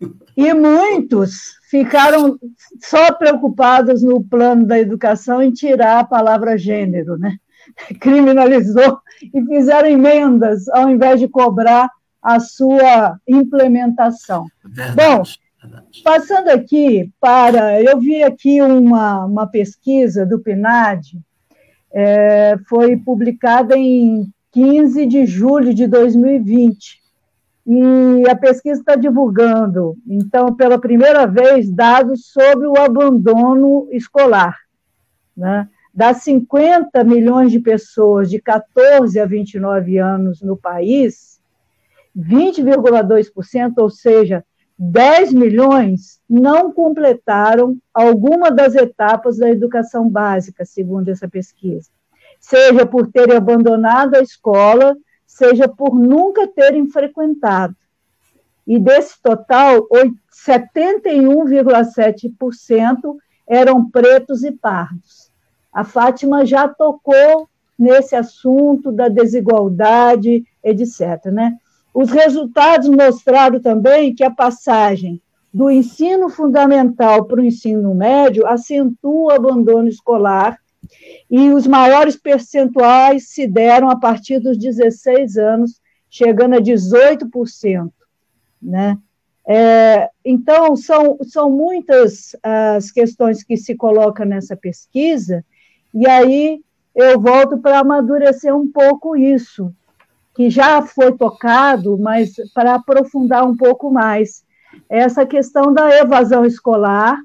e 0.36 0.54
muitos 0.54 1.58
ficaram 1.70 2.38
só 2.80 3.12
preocupados 3.12 4.02
no 4.02 4.22
plano 4.22 4.66
da 4.66 4.78
educação 4.78 5.42
em 5.42 5.52
tirar 5.52 5.98
a 5.98 6.04
palavra 6.04 6.56
gênero, 6.56 7.18
né? 7.18 7.36
Criminalizou 8.00 8.98
e 9.22 9.44
fizeram 9.44 9.88
emendas 9.88 10.68
ao 10.68 10.88
invés 10.88 11.20
de 11.20 11.28
cobrar 11.28 11.90
a 12.22 12.40
sua 12.40 13.18
implementação. 13.26 14.46
Verdade, 14.64 14.96
Bom, 14.96 15.22
verdade. 15.62 16.02
passando 16.02 16.48
aqui 16.48 17.12
para. 17.20 17.82
Eu 17.82 17.98
vi 17.98 18.22
aqui 18.22 18.60
uma, 18.60 19.24
uma 19.24 19.46
pesquisa 19.46 20.26
do 20.26 20.38
PNAD, 20.38 21.18
é, 21.92 22.56
foi 22.68 22.96
publicada 22.96 23.76
em 23.76 24.30
15 24.52 25.06
de 25.06 25.26
julho 25.26 25.72
de 25.72 25.86
2020. 25.86 26.98
E 27.70 28.30
a 28.30 28.34
pesquisa 28.34 28.80
está 28.80 28.96
divulgando, 28.96 29.94
então, 30.06 30.54
pela 30.54 30.78
primeira 30.78 31.26
vez, 31.26 31.70
dados 31.70 32.32
sobre 32.32 32.66
o 32.66 32.78
abandono 32.78 33.86
escolar. 33.92 34.56
Né? 35.36 35.68
Das 35.92 36.22
50 36.22 37.04
milhões 37.04 37.52
de 37.52 37.60
pessoas 37.60 38.30
de 38.30 38.40
14 38.40 39.20
a 39.20 39.26
29 39.26 39.98
anos 39.98 40.40
no 40.40 40.56
país, 40.56 41.37
20,2%, 42.18 43.74
ou 43.78 43.88
seja, 43.88 44.44
10 44.78 45.32
milhões, 45.32 46.20
não 46.28 46.70
completaram 46.72 47.78
alguma 47.92 48.50
das 48.50 48.74
etapas 48.74 49.38
da 49.38 49.48
educação 49.50 50.08
básica, 50.08 50.64
segundo 50.64 51.08
essa 51.08 51.28
pesquisa. 51.28 51.90
Seja 52.40 52.86
por 52.86 53.08
terem 53.08 53.36
abandonado 53.36 54.14
a 54.14 54.20
escola, 54.20 54.96
seja 55.26 55.68
por 55.68 55.98
nunca 55.98 56.46
terem 56.46 56.88
frequentado. 56.88 57.74
E 58.66 58.78
desse 58.78 59.20
total, 59.22 59.86
71,7% 60.46 63.16
eram 63.48 63.90
pretos 63.90 64.44
e 64.44 64.52
pardos. 64.52 65.32
A 65.72 65.82
Fátima 65.84 66.44
já 66.44 66.68
tocou 66.68 67.48
nesse 67.78 68.14
assunto 68.14 68.92
da 68.92 69.08
desigualdade, 69.08 70.44
etc. 70.62 71.24
Né? 71.32 71.56
Os 71.92 72.10
resultados 72.10 72.88
mostraram 72.88 73.60
também 73.60 74.14
que 74.14 74.22
a 74.22 74.30
passagem 74.30 75.20
do 75.52 75.70
ensino 75.70 76.28
fundamental 76.28 77.24
para 77.24 77.40
o 77.40 77.44
ensino 77.44 77.94
médio 77.94 78.46
acentua 78.46 79.24
o 79.24 79.30
abandono 79.30 79.88
escolar 79.88 80.58
e 81.30 81.50
os 81.50 81.66
maiores 81.66 82.16
percentuais 82.16 83.28
se 83.30 83.46
deram 83.46 83.90
a 83.90 83.96
partir 83.98 84.38
dos 84.38 84.56
16 84.56 85.36
anos, 85.36 85.80
chegando 86.08 86.54
a 86.54 86.60
18%. 86.60 87.90
Né? 88.60 88.98
É, 89.46 90.10
então, 90.24 90.76
são, 90.76 91.18
são 91.22 91.50
muitas 91.50 92.36
as 92.42 92.90
questões 92.90 93.42
que 93.42 93.56
se 93.56 93.74
colocam 93.74 94.26
nessa 94.26 94.56
pesquisa, 94.56 95.44
e 95.94 96.06
aí 96.06 96.60
eu 96.94 97.20
volto 97.20 97.58
para 97.58 97.78
amadurecer 97.78 98.54
um 98.54 98.70
pouco 98.70 99.16
isso 99.16 99.72
que 100.38 100.48
já 100.48 100.80
foi 100.80 101.16
tocado, 101.16 101.98
mas 101.98 102.36
para 102.54 102.76
aprofundar 102.76 103.44
um 103.44 103.56
pouco 103.56 103.90
mais. 103.90 104.44
essa 104.88 105.26
questão 105.26 105.72
da 105.74 105.90
evasão 105.98 106.44
escolar, 106.44 107.18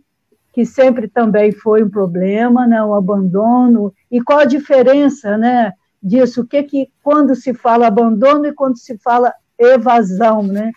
que 0.51 0.65
sempre 0.65 1.07
também 1.07 1.51
foi 1.51 1.83
um 1.83 1.89
problema, 1.91 2.65
né, 2.65 2.83
o 2.83 2.95
abandono, 2.95 3.93
e 4.09 4.19
qual 4.19 4.39
a 4.39 4.45
diferença 4.45 5.37
né, 5.37 5.73
disso, 6.01 6.41
o 6.41 6.47
que, 6.47 6.63
que 6.63 6.89
quando 7.03 7.35
se 7.35 7.53
fala 7.53 7.85
abandono 7.85 8.47
e 8.47 8.53
quando 8.53 8.79
se 8.79 8.97
fala 8.97 9.31
evasão, 9.59 10.41
né, 10.41 10.71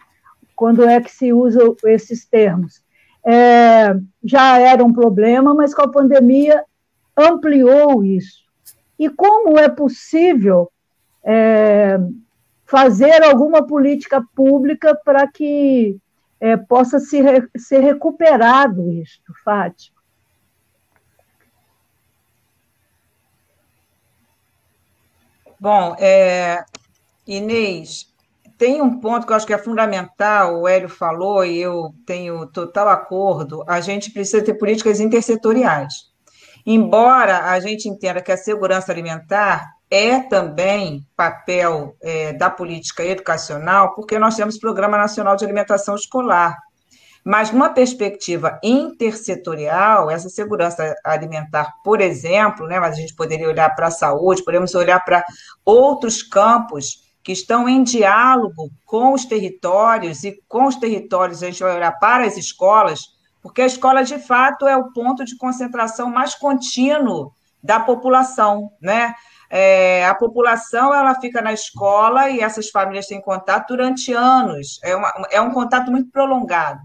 quando 0.55 0.85
é 0.85 1.01
que 1.01 1.11
se 1.11 1.33
usam 1.33 1.75
esses 1.87 2.27
termos. 2.27 2.83
É, 3.25 3.97
já 4.23 4.59
era 4.59 4.85
um 4.85 4.93
problema, 4.93 5.55
mas 5.55 5.73
com 5.73 5.81
a 5.81 5.91
pandemia 5.91 6.63
ampliou 7.17 8.05
isso. 8.05 8.45
E 8.99 9.09
como 9.09 9.59
é 9.59 9.71
possível 9.71 10.71
é, 11.25 11.99
fazer 12.67 13.23
alguma 13.23 13.67
política 13.67 14.23
pública 14.35 14.95
para 15.05 15.27
que 15.27 15.97
é, 16.41 16.57
possa 16.57 16.99
se, 16.99 17.19
ser 17.57 17.81
recuperado 17.81 18.91
isto, 18.91 19.33
Fátima? 19.45 19.97
Bom, 25.59 25.97
é, 25.99 26.65
Inês, 27.27 28.13
tem 28.59 28.83
um 28.83 29.01
ponto 29.01 29.27
que 29.27 29.33
eu 29.33 29.37
acho 29.37 29.47
que 29.47 29.55
é 29.55 29.59
fundamental, 29.59 30.61
o 30.61 30.69
Hélio 30.69 30.89
falou, 30.89 31.45
e 31.45 31.59
eu 31.59 31.95
tenho 32.05 32.47
total 32.47 32.89
acordo, 32.89 33.65
a 33.67 33.81
gente 33.81 34.11
precisa 34.11 34.45
ter 34.45 34.55
políticas 34.55 35.01
intersetoriais. 35.01 36.11
Embora 36.65 37.51
a 37.51 37.61
gente 37.61 37.89
entenda 37.89 38.21
que 38.21 38.33
a 38.33 38.37
segurança 38.37 38.93
alimentar 38.93 39.76
é 39.91 40.21
também 40.21 41.07
papel 41.17 41.97
é, 42.03 42.33
da 42.33 42.51
política 42.51 43.05
educacional, 43.05 43.95
porque 43.95 44.19
nós 44.19 44.37
temos 44.37 44.59
Programa 44.59 44.97
Nacional 44.97 45.37
de 45.37 45.45
Alimentação 45.45 45.95
Escolar. 45.95 46.57
Mas, 47.25 47.51
numa 47.51 47.71
perspectiva 47.71 48.59
intersetorial, 48.63 50.09
essa 50.09 50.29
segurança 50.29 50.95
alimentar, 51.05 51.73
por 51.83 52.01
exemplo, 52.01 52.69
né, 52.69 52.79
mas 52.79 52.95
a 52.97 53.01
gente 53.01 53.15
poderia 53.15 53.49
olhar 53.49 53.75
para 53.75 53.89
a 53.89 53.91
saúde, 53.91 54.45
podemos 54.45 54.75
olhar 54.77 55.05
para 55.05 55.25
outros 55.65 56.23
campos 56.23 57.05
que 57.25 57.33
estão 57.33 57.69
em 57.69 57.83
diálogo 57.83 58.71
com 58.85 59.13
os 59.13 59.25
territórios, 59.25 60.23
e 60.23 60.41
com 60.47 60.67
os 60.67 60.77
territórios 60.77 61.43
a 61.43 61.47
gente 61.47 61.61
vai 61.61 61.75
olhar 61.75 61.99
para 61.99 62.25
as 62.25 62.37
escolas, 62.37 63.01
porque 63.43 63.63
a 63.63 63.67
escola, 63.67 64.05
de 64.05 64.19
fato, 64.21 64.69
é 64.69 64.77
o 64.77 64.93
ponto 64.93 65.25
de 65.25 65.37
concentração 65.37 66.09
mais 66.09 66.37
contínuo 66.37 67.33
da 67.61 67.81
população, 67.81 68.71
né? 68.81 69.13
É, 69.49 70.05
a 70.07 70.15
população 70.15 70.93
ela 70.95 71.15
fica 71.21 71.41
na 71.41 71.53
escola 71.53 72.29
e 72.31 72.41
essas 72.41 72.69
famílias 72.71 73.07
têm 73.07 73.21
contato 73.21 73.69
durante 73.69 74.13
anos, 74.13 74.81
é, 74.83 74.95
uma, 74.97 75.13
é 75.31 75.41
um 75.41 75.53
contato 75.53 75.91
muito 75.91 76.11
prolongado. 76.11 76.81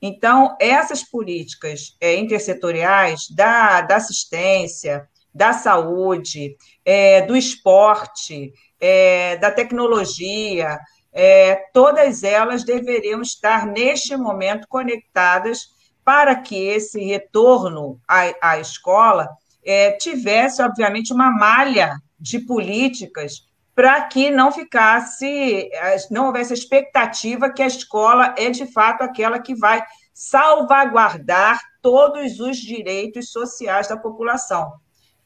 Então, 0.00 0.56
essas 0.60 1.02
políticas 1.04 1.96
é, 2.00 2.16
intersetoriais 2.16 3.28
da, 3.30 3.80
da 3.82 3.96
assistência, 3.96 5.08
da 5.32 5.52
saúde, 5.52 6.56
é, 6.84 7.22
do 7.22 7.36
esporte, 7.36 8.52
é, 8.80 9.36
da 9.36 9.50
tecnologia, 9.50 10.78
é, 11.12 11.54
todas 11.72 12.22
elas 12.22 12.64
deveriam 12.64 13.22
estar, 13.22 13.66
neste 13.66 14.16
momento, 14.16 14.66
conectadas 14.68 15.68
para 16.04 16.34
que 16.34 16.56
esse 16.56 17.00
retorno 17.04 18.00
à, 18.08 18.32
à 18.40 18.58
escola 18.58 19.28
é, 19.64 19.92
tivesse, 19.92 20.62
obviamente, 20.62 21.12
uma 21.12 21.30
malha 21.30 21.96
de 22.18 22.38
políticas 22.38 23.46
para 23.74 24.02
que 24.02 24.30
não 24.30 24.52
ficasse, 24.52 25.70
não 26.10 26.26
houvesse 26.26 26.52
a 26.52 26.56
expectativa 26.56 27.50
que 27.50 27.62
a 27.62 27.66
escola 27.66 28.34
é 28.36 28.50
de 28.50 28.66
fato 28.66 29.02
aquela 29.02 29.38
que 29.38 29.54
vai 29.54 29.82
salvaguardar 30.12 31.60
todos 31.80 32.38
os 32.38 32.58
direitos 32.58 33.30
sociais 33.30 33.88
da 33.88 33.96
população. 33.96 34.72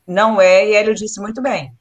Não 0.07 0.41
é, 0.41 0.67
e 0.67 0.77
ele 0.77 0.95
disse 0.95 1.21
muito 1.21 1.43
bem. 1.43 1.73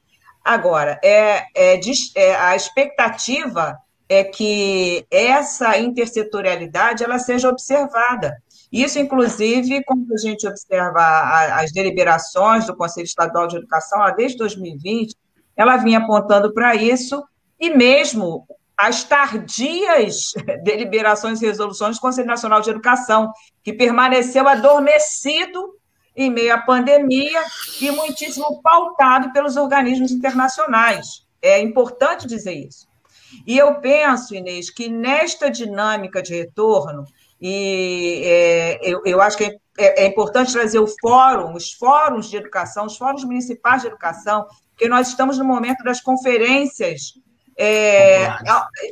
Agora, 0.44 1.00
é, 1.02 1.44
é, 1.54 1.80
é, 2.14 2.36
a 2.36 2.54
expectativa 2.54 3.76
é 4.08 4.22
que 4.22 5.04
essa 5.10 5.78
intersetorialidade 5.78 7.02
ela 7.02 7.18
seja 7.18 7.48
observada. 7.48 8.36
Isso, 8.76 8.98
inclusive, 8.98 9.82
quando 9.84 10.12
a 10.12 10.18
gente 10.18 10.46
observa 10.46 11.00
as 11.54 11.72
deliberações 11.72 12.66
do 12.66 12.76
Conselho 12.76 13.06
Estadual 13.06 13.46
de 13.46 13.56
Educação, 13.56 14.04
desde 14.14 14.36
2020, 14.36 15.16
ela 15.56 15.78
vinha 15.78 15.98
apontando 15.98 16.52
para 16.52 16.74
isso, 16.74 17.24
e 17.58 17.70
mesmo 17.70 18.46
as 18.76 19.02
tardias 19.02 20.34
deliberações 20.62 21.40
e 21.40 21.46
resoluções 21.46 21.96
do 21.96 22.02
Conselho 22.02 22.26
Nacional 22.26 22.60
de 22.60 22.68
Educação, 22.68 23.32
que 23.64 23.72
permaneceu 23.72 24.46
adormecido 24.46 25.74
em 26.14 26.30
meio 26.30 26.52
à 26.52 26.58
pandemia 26.58 27.42
e 27.80 27.90
muitíssimo 27.90 28.60
pautado 28.60 29.32
pelos 29.32 29.56
organismos 29.56 30.12
internacionais. 30.12 31.26
É 31.40 31.58
importante 31.62 32.26
dizer 32.26 32.52
isso. 32.52 32.86
E 33.46 33.56
eu 33.56 33.76
penso, 33.76 34.34
Inês, 34.34 34.68
que 34.68 34.88
nesta 34.88 35.50
dinâmica 35.50 36.22
de 36.22 36.34
retorno, 36.34 37.04
e 37.40 38.22
é, 38.24 38.78
eu, 38.82 39.02
eu 39.04 39.20
acho 39.20 39.36
que 39.36 39.44
é, 39.44 39.56
é, 39.78 40.04
é, 40.04 40.06
importante 40.06 40.52
trazer 40.52 40.78
o 40.78 40.86
fórum, 40.86 41.54
os 41.54 41.72
fóruns 41.72 42.30
de 42.30 42.36
educação, 42.36 42.86
os 42.86 42.96
fóruns 42.96 43.24
municipais 43.24 43.82
de 43.82 43.88
educação, 43.88 44.46
porque 44.70 44.88
nós 44.88 45.08
estamos 45.08 45.38
no 45.38 45.44
momento 45.44 45.84
das 45.84 46.00
conferências 46.00 47.14
é, 47.58 48.28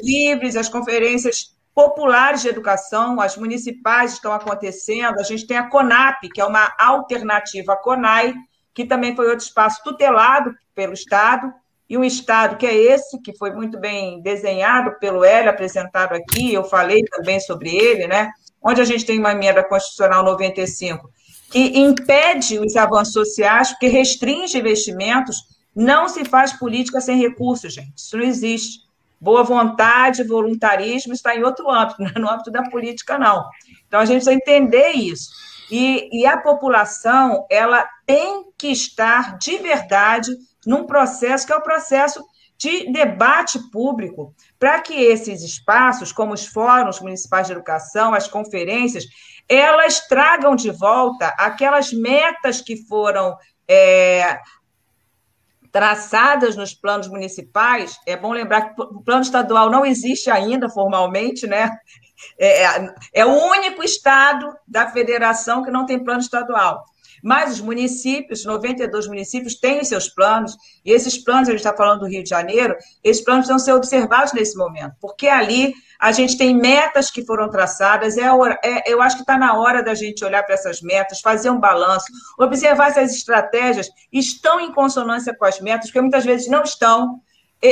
livres, 0.02 0.56
as 0.56 0.68
conferências 0.68 1.54
populares 1.74 2.42
de 2.42 2.48
educação, 2.48 3.20
as 3.20 3.36
municipais 3.36 4.12
estão 4.12 4.32
acontecendo, 4.32 5.18
a 5.18 5.24
gente 5.24 5.46
tem 5.46 5.56
a 5.56 5.68
CONAP, 5.68 6.28
que 6.32 6.40
é 6.40 6.44
uma 6.44 6.72
alternativa 6.78 7.72
à 7.72 7.76
CONAI, 7.76 8.34
que 8.72 8.84
também 8.84 9.16
foi 9.16 9.28
outro 9.28 9.44
espaço 9.44 9.82
tutelado 9.82 10.54
pelo 10.74 10.92
Estado, 10.92 11.52
e 11.94 11.98
um 11.98 12.02
Estado 12.02 12.56
que 12.56 12.66
é 12.66 12.74
esse, 12.74 13.20
que 13.20 13.36
foi 13.36 13.52
muito 13.52 13.78
bem 13.78 14.20
desenhado 14.20 14.98
pelo 14.98 15.24
Hélio, 15.24 15.50
apresentado 15.50 16.12
aqui, 16.12 16.52
eu 16.52 16.64
falei 16.64 17.04
também 17.04 17.38
sobre 17.38 17.70
ele, 17.70 18.08
né? 18.08 18.32
onde 18.60 18.80
a 18.80 18.84
gente 18.84 19.06
tem 19.06 19.20
uma 19.20 19.30
emenda 19.30 19.62
constitucional 19.62 20.24
95, 20.24 21.08
que 21.50 21.78
impede 21.78 22.58
os 22.58 22.74
avanços 22.74 23.12
sociais, 23.12 23.70
porque 23.70 23.86
restringe 23.86 24.58
investimentos, 24.58 25.36
não 25.76 26.08
se 26.08 26.24
faz 26.24 26.52
política 26.52 27.00
sem 27.00 27.16
recursos, 27.16 27.72
gente, 27.72 27.92
isso 27.96 28.16
não 28.16 28.24
existe. 28.24 28.82
Boa 29.20 29.44
vontade, 29.44 30.24
voluntarismo 30.24 31.12
está 31.12 31.36
em 31.36 31.44
outro 31.44 31.70
âmbito, 31.70 32.02
não 32.02 32.08
é 32.08 32.18
no 32.18 32.28
âmbito 32.28 32.50
da 32.50 32.68
política, 32.70 33.16
não. 33.16 33.44
Então, 33.86 34.00
a 34.00 34.04
gente 34.04 34.24
precisa 34.24 34.34
entender 34.34 34.90
isso. 34.90 35.30
E, 35.70 36.08
e 36.12 36.26
a 36.26 36.38
população, 36.38 37.46
ela 37.48 37.86
tem 38.04 38.46
que 38.58 38.68
estar 38.68 39.38
de 39.38 39.58
verdade 39.58 40.32
num 40.66 40.86
processo 40.86 41.46
que 41.46 41.52
é 41.52 41.56
o 41.56 41.62
processo 41.62 42.24
de 42.56 42.92
debate 42.92 43.58
público, 43.70 44.34
para 44.58 44.80
que 44.80 44.94
esses 44.94 45.42
espaços, 45.42 46.12
como 46.12 46.32
os 46.32 46.46
fóruns 46.46 47.00
municipais 47.00 47.46
de 47.46 47.52
educação, 47.52 48.14
as 48.14 48.28
conferências, 48.28 49.04
elas 49.48 50.06
tragam 50.06 50.54
de 50.54 50.70
volta 50.70 51.28
aquelas 51.38 51.92
metas 51.92 52.60
que 52.60 52.76
foram 52.86 53.36
é, 53.68 54.38
traçadas 55.74 56.54
nos 56.54 56.72
planos 56.72 57.08
municipais, 57.08 57.98
é 58.06 58.16
bom 58.16 58.32
lembrar 58.32 58.74
que 58.74 58.80
o 58.80 59.02
plano 59.02 59.22
estadual 59.22 59.68
não 59.68 59.84
existe 59.84 60.30
ainda 60.30 60.68
formalmente, 60.68 61.46
né? 61.46 61.68
É, 62.38 62.64
é, 62.64 62.94
é 63.12 63.26
o 63.26 63.30
único 63.30 63.82
estado 63.82 64.54
da 64.68 64.88
federação 64.88 65.64
que 65.64 65.72
não 65.72 65.84
tem 65.84 66.02
plano 66.02 66.20
estadual. 66.20 66.84
Mas 67.24 67.54
os 67.54 67.60
municípios, 67.62 68.44
92 68.44 69.06
municípios, 69.08 69.54
têm 69.54 69.82
seus 69.82 70.10
planos, 70.10 70.54
e 70.84 70.92
esses 70.92 71.16
planos, 71.16 71.48
a 71.48 71.52
gente 71.52 71.60
está 71.60 71.74
falando 71.74 72.00
do 72.00 72.06
Rio 72.06 72.22
de 72.22 72.28
Janeiro, 72.28 72.76
esses 73.02 73.24
planos 73.24 73.46
precisam 73.46 73.58
ser 73.58 73.72
observados 73.72 74.34
nesse 74.34 74.54
momento, 74.58 74.92
porque 75.00 75.26
ali 75.26 75.72
a 75.98 76.12
gente 76.12 76.36
tem 76.36 76.54
metas 76.54 77.10
que 77.10 77.24
foram 77.24 77.48
traçadas, 77.48 78.18
é, 78.18 78.26
é 78.62 78.92
eu 78.92 79.00
acho 79.00 79.16
que 79.16 79.22
está 79.22 79.38
na 79.38 79.58
hora 79.58 79.82
da 79.82 79.94
gente 79.94 80.22
olhar 80.22 80.42
para 80.42 80.54
essas 80.54 80.82
metas, 80.82 81.22
fazer 81.22 81.48
um 81.48 81.58
balanço, 81.58 82.04
observar 82.38 82.92
se 82.92 83.00
as 83.00 83.10
estratégias 83.14 83.88
estão 84.12 84.60
em 84.60 84.70
consonância 84.70 85.34
com 85.34 85.46
as 85.46 85.58
metas, 85.60 85.86
porque 85.86 86.02
muitas 86.02 86.26
vezes 86.26 86.46
não 86.46 86.62
estão, 86.62 87.22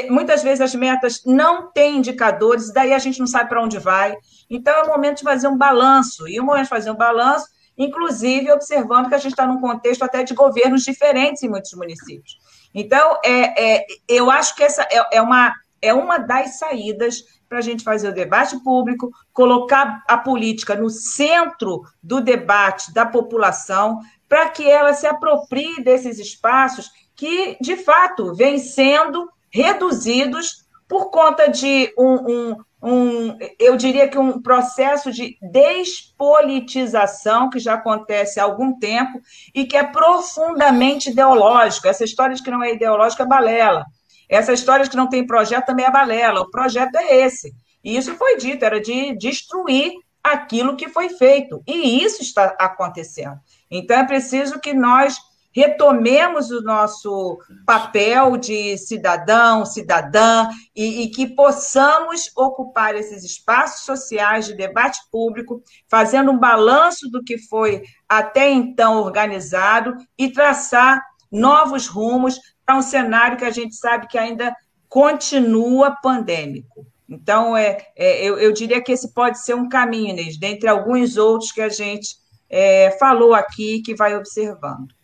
muitas 0.08 0.42
vezes 0.42 0.62
as 0.62 0.74
metas 0.74 1.20
não 1.26 1.70
têm 1.70 1.98
indicadores, 1.98 2.70
e 2.70 2.72
daí 2.72 2.94
a 2.94 2.98
gente 2.98 3.20
não 3.20 3.26
sabe 3.26 3.50
para 3.50 3.62
onde 3.62 3.78
vai. 3.78 4.16
Então, 4.48 4.74
é 4.74 4.82
o 4.84 4.88
momento 4.88 5.18
de 5.18 5.24
fazer 5.24 5.46
um 5.46 5.58
balanço, 5.58 6.26
e 6.26 6.40
o 6.40 6.44
momento 6.44 6.64
de 6.64 6.70
fazer 6.70 6.90
um 6.90 6.96
balanço 6.96 7.44
inclusive 7.76 8.50
observando 8.50 9.08
que 9.08 9.14
a 9.14 9.18
gente 9.18 9.32
está 9.32 9.46
num 9.46 9.60
contexto 9.60 10.02
até 10.02 10.22
de 10.22 10.34
governos 10.34 10.82
diferentes 10.82 11.42
em 11.42 11.48
muitos 11.48 11.72
municípios. 11.72 12.38
Então, 12.74 13.18
é, 13.24 13.76
é 13.80 13.86
eu 14.08 14.30
acho 14.30 14.54
que 14.54 14.62
essa 14.62 14.82
é, 14.90 15.16
é, 15.16 15.22
uma, 15.22 15.52
é 15.80 15.92
uma 15.92 16.18
das 16.18 16.58
saídas 16.58 17.24
para 17.48 17.58
a 17.58 17.62
gente 17.62 17.84
fazer 17.84 18.08
o 18.08 18.14
debate 18.14 18.58
público, 18.64 19.10
colocar 19.32 20.02
a 20.08 20.16
política 20.16 20.74
no 20.74 20.88
centro 20.88 21.82
do 22.02 22.20
debate 22.20 22.92
da 22.94 23.04
população, 23.04 24.00
para 24.26 24.48
que 24.48 24.66
ela 24.66 24.94
se 24.94 25.06
aproprie 25.06 25.82
desses 25.84 26.18
espaços 26.18 26.90
que, 27.14 27.58
de 27.60 27.76
fato, 27.76 28.34
vêm 28.34 28.58
sendo 28.58 29.28
reduzidos 29.50 30.64
por 30.88 31.10
conta 31.10 31.48
de 31.48 31.92
um, 31.98 32.14
um, 32.14 32.56
um, 32.82 33.38
eu 33.60 33.76
diria 33.76 34.08
que 34.08 34.18
um 34.18 34.42
processo 34.42 35.12
de 35.12 35.38
despolitização 35.40 37.48
que 37.48 37.60
já 37.60 37.74
acontece 37.74 38.40
há 38.40 38.44
algum 38.44 38.76
tempo 38.78 39.20
e 39.54 39.64
que 39.64 39.76
é 39.76 39.84
profundamente 39.84 41.10
ideológico. 41.10 41.86
Essa 41.86 42.02
história 42.02 42.34
de 42.34 42.42
que 42.42 42.50
não 42.50 42.62
é 42.62 42.74
ideológica 42.74 43.22
é 43.22 43.26
balela. 43.26 43.84
Essa 44.28 44.52
história 44.52 44.84
de 44.84 44.90
que 44.90 44.96
não 44.96 45.08
tem 45.08 45.24
projeto 45.24 45.66
também 45.66 45.86
é 45.86 45.90
balela. 45.90 46.40
O 46.40 46.50
projeto 46.50 46.96
é 46.96 47.18
esse. 47.18 47.54
E 47.84 47.96
isso 47.96 48.16
foi 48.16 48.36
dito, 48.36 48.64
era 48.64 48.80
de 48.80 49.16
destruir 49.16 49.92
aquilo 50.22 50.76
que 50.76 50.88
foi 50.88 51.08
feito. 51.08 51.62
E 51.66 52.02
isso 52.02 52.20
está 52.20 52.56
acontecendo. 52.58 53.38
Então 53.70 53.96
é 53.96 54.04
preciso 54.04 54.58
que 54.58 54.74
nós 54.74 55.16
retomemos 55.54 56.50
o 56.50 56.62
nosso 56.62 57.38
papel 57.66 58.36
de 58.36 58.76
cidadão, 58.78 59.64
cidadã, 59.64 60.48
e, 60.74 61.02
e, 61.02 61.10
que 61.10 61.26
possamos 61.26 62.30
ocupar 62.36 62.94
esses 62.94 63.22
espaços 63.22 63.84
sociais 63.84 64.46
de 64.46 64.54
debate 64.54 64.98
público, 65.10 65.62
fazendo 65.88 66.30
um 66.30 66.38
balanço 66.38 67.10
do 67.10 67.22
que 67.22 67.38
foi 67.38 67.82
até 68.08 68.50
então 68.50 69.00
organizado 69.02 69.94
e 70.18 70.32
traçar 70.32 71.02
novos 71.30 71.86
rumos 71.86 72.38
para 72.64 72.76
um 72.76 72.82
cenário 72.82 73.36
que 73.36 73.44
a 73.44 73.50
gente 73.50 73.74
sabe 73.74 74.06
que 74.06 74.18
ainda 74.18 74.54
continua 74.88 75.96
pandêmico. 76.02 76.86
Então, 77.08 77.56
é, 77.56 77.78
é 77.96 78.24
eu, 78.24 78.38
eu, 78.38 78.52
diria 78.52 78.82
que 78.82 78.92
esse 78.92 79.12
pode 79.12 79.42
ser 79.42 79.54
um 79.54 79.68
caminho, 79.68 80.10
Inês, 80.10 80.38
dentre 80.38 80.68
alguns 80.68 81.16
outros 81.16 81.52
que 81.52 81.60
a 81.60 81.68
gente 81.68 82.16
é, 82.48 82.90
falou 82.98 83.34
aqui, 83.34 83.82
que 83.82 83.94
vai 83.94 84.16
observando. 84.16 84.94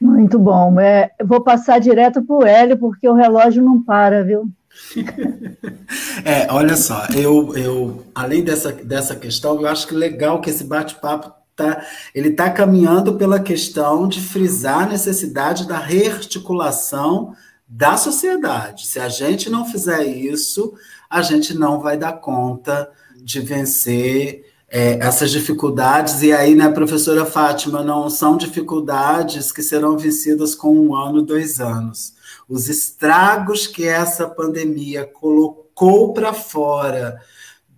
Muito 0.00 0.38
bom. 0.38 0.78
É, 0.80 1.10
vou 1.24 1.40
passar 1.40 1.80
direto 1.80 2.22
para 2.22 2.36
o 2.36 2.44
Hélio, 2.44 2.78
porque 2.78 3.08
o 3.08 3.14
relógio 3.14 3.62
não 3.62 3.82
para, 3.82 4.22
viu? 4.22 4.48
é, 6.24 6.46
olha 6.52 6.76
só, 6.76 7.06
eu, 7.16 7.56
eu 7.56 8.04
além 8.14 8.44
dessa, 8.44 8.72
dessa 8.72 9.16
questão, 9.16 9.60
eu 9.60 9.66
acho 9.66 9.88
que 9.88 9.94
legal 9.94 10.40
que 10.40 10.50
esse 10.50 10.62
bate-papo 10.62 11.32
tá, 11.56 11.84
ele 12.14 12.28
está 12.28 12.48
caminhando 12.48 13.14
pela 13.14 13.40
questão 13.40 14.06
de 14.06 14.20
frisar 14.20 14.84
a 14.84 14.90
necessidade 14.90 15.66
da 15.66 15.78
rearticulação 15.78 17.34
da 17.66 17.96
sociedade. 17.96 18.86
Se 18.86 19.00
a 19.00 19.08
gente 19.08 19.50
não 19.50 19.64
fizer 19.64 20.04
isso, 20.04 20.72
a 21.10 21.22
gente 21.22 21.52
não 21.52 21.80
vai 21.80 21.98
dar 21.98 22.12
conta 22.12 22.88
de 23.20 23.40
vencer 23.40 24.47
é, 24.70 24.98
essas 25.00 25.30
dificuldades, 25.30 26.22
e 26.22 26.32
aí, 26.32 26.54
né, 26.54 26.68
professora 26.68 27.24
Fátima, 27.24 27.82
não 27.82 28.10
são 28.10 28.36
dificuldades 28.36 29.50
que 29.50 29.62
serão 29.62 29.96
vencidas 29.96 30.54
com 30.54 30.74
um 30.74 30.94
ano, 30.94 31.22
dois 31.22 31.58
anos. 31.58 32.12
Os 32.48 32.68
estragos 32.68 33.66
que 33.66 33.86
essa 33.86 34.28
pandemia 34.28 35.06
colocou 35.06 36.12
para 36.12 36.34
fora, 36.34 37.18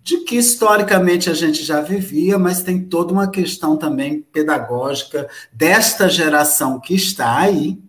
de 0.03 0.17
que 0.17 0.35
historicamente 0.35 1.29
a 1.29 1.33
gente 1.33 1.63
já 1.63 1.79
vivia, 1.79 2.37
mas 2.37 2.63
tem 2.63 2.83
toda 2.83 3.13
uma 3.13 3.29
questão 3.29 3.77
também 3.77 4.21
pedagógica 4.21 5.29
desta 5.53 6.09
geração 6.09 6.79
que 6.79 6.95
está 6.95 7.37
aí, 7.37 7.79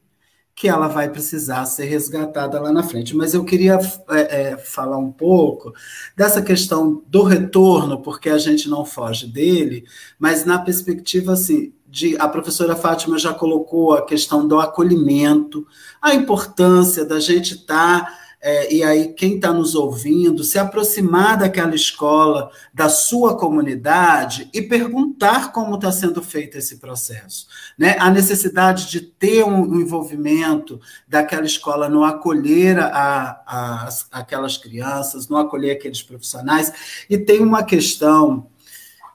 que 0.54 0.68
ela 0.68 0.86
vai 0.86 1.08
precisar 1.08 1.64
ser 1.64 1.86
resgatada 1.86 2.60
lá 2.60 2.70
na 2.70 2.82
frente. 2.82 3.16
Mas 3.16 3.34
eu 3.34 3.44
queria 3.44 3.78
é, 4.10 4.50
é, 4.50 4.56
falar 4.56 4.98
um 4.98 5.10
pouco 5.10 5.72
dessa 6.16 6.42
questão 6.42 7.02
do 7.08 7.22
retorno, 7.22 8.00
porque 8.00 8.28
a 8.28 8.38
gente 8.38 8.68
não 8.68 8.84
foge 8.84 9.26
dele, 9.26 9.84
mas 10.18 10.44
na 10.44 10.58
perspectiva 10.58 11.32
assim, 11.32 11.72
de 11.88 12.16
a 12.18 12.28
professora 12.28 12.76
Fátima 12.76 13.18
já 13.18 13.34
colocou 13.34 13.92
a 13.94 14.04
questão 14.04 14.46
do 14.46 14.58
acolhimento, 14.60 15.66
a 16.00 16.14
importância 16.14 17.04
da 17.04 17.20
gente 17.20 17.54
estar 17.54 18.04
tá 18.04 18.21
é, 18.44 18.74
e 18.74 18.82
aí 18.82 19.14
quem 19.14 19.36
está 19.36 19.52
nos 19.52 19.76
ouvindo, 19.76 20.42
se 20.42 20.58
aproximar 20.58 21.38
daquela 21.38 21.76
escola, 21.76 22.50
da 22.74 22.88
sua 22.88 23.38
comunidade 23.38 24.50
e 24.52 24.60
perguntar 24.60 25.52
como 25.52 25.76
está 25.76 25.92
sendo 25.92 26.20
feito 26.20 26.58
esse 26.58 26.78
processo. 26.78 27.46
Né? 27.78 27.96
A 28.00 28.10
necessidade 28.10 28.90
de 28.90 29.00
ter 29.00 29.44
um, 29.44 29.80
envolvimento 29.80 30.80
daquela 31.06 31.46
escola 31.46 31.88
no 31.88 32.02
acolher 32.02 32.80
a, 32.80 33.42
a, 33.46 33.88
aquelas 34.10 34.56
crianças, 34.56 35.28
no 35.28 35.36
acolher 35.36 35.76
aqueles 35.76 36.02
profissionais. 36.02 37.04
E 37.08 37.16
tem 37.16 37.40
uma 37.40 37.62
questão 37.62 38.48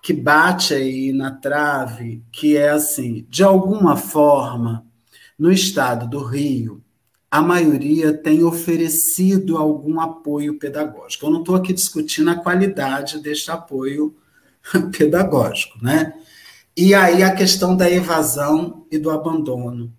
que 0.02 0.14
bate 0.14 0.74
aí 0.74 1.12
na 1.12 1.32
trave, 1.32 2.24
que 2.32 2.56
é 2.56 2.70
assim, 2.70 3.26
de 3.28 3.44
alguma 3.44 3.98
forma, 3.98 4.86
no 5.38 5.52
estado 5.52 6.08
do 6.08 6.24
Rio, 6.24 6.82
a 7.30 7.42
maioria 7.42 8.14
tem 8.14 8.44
oferecido 8.44 9.58
algum 9.58 10.00
apoio 10.00 10.58
pedagógico. 10.58 11.26
Eu 11.26 11.32
não 11.32 11.40
estou 11.42 11.56
aqui 11.56 11.74
discutindo 11.74 12.30
a 12.30 12.36
qualidade 12.36 13.20
deste 13.20 13.52
apoio 13.52 14.16
pedagógico, 14.98 15.78
né? 15.82 16.14
E 16.76 16.94
aí 16.94 17.24
a 17.24 17.36
questão 17.36 17.76
da 17.76 17.90
evasão 17.90 18.86
e 18.92 18.98
do 18.98 19.10
abandono. 19.10 19.92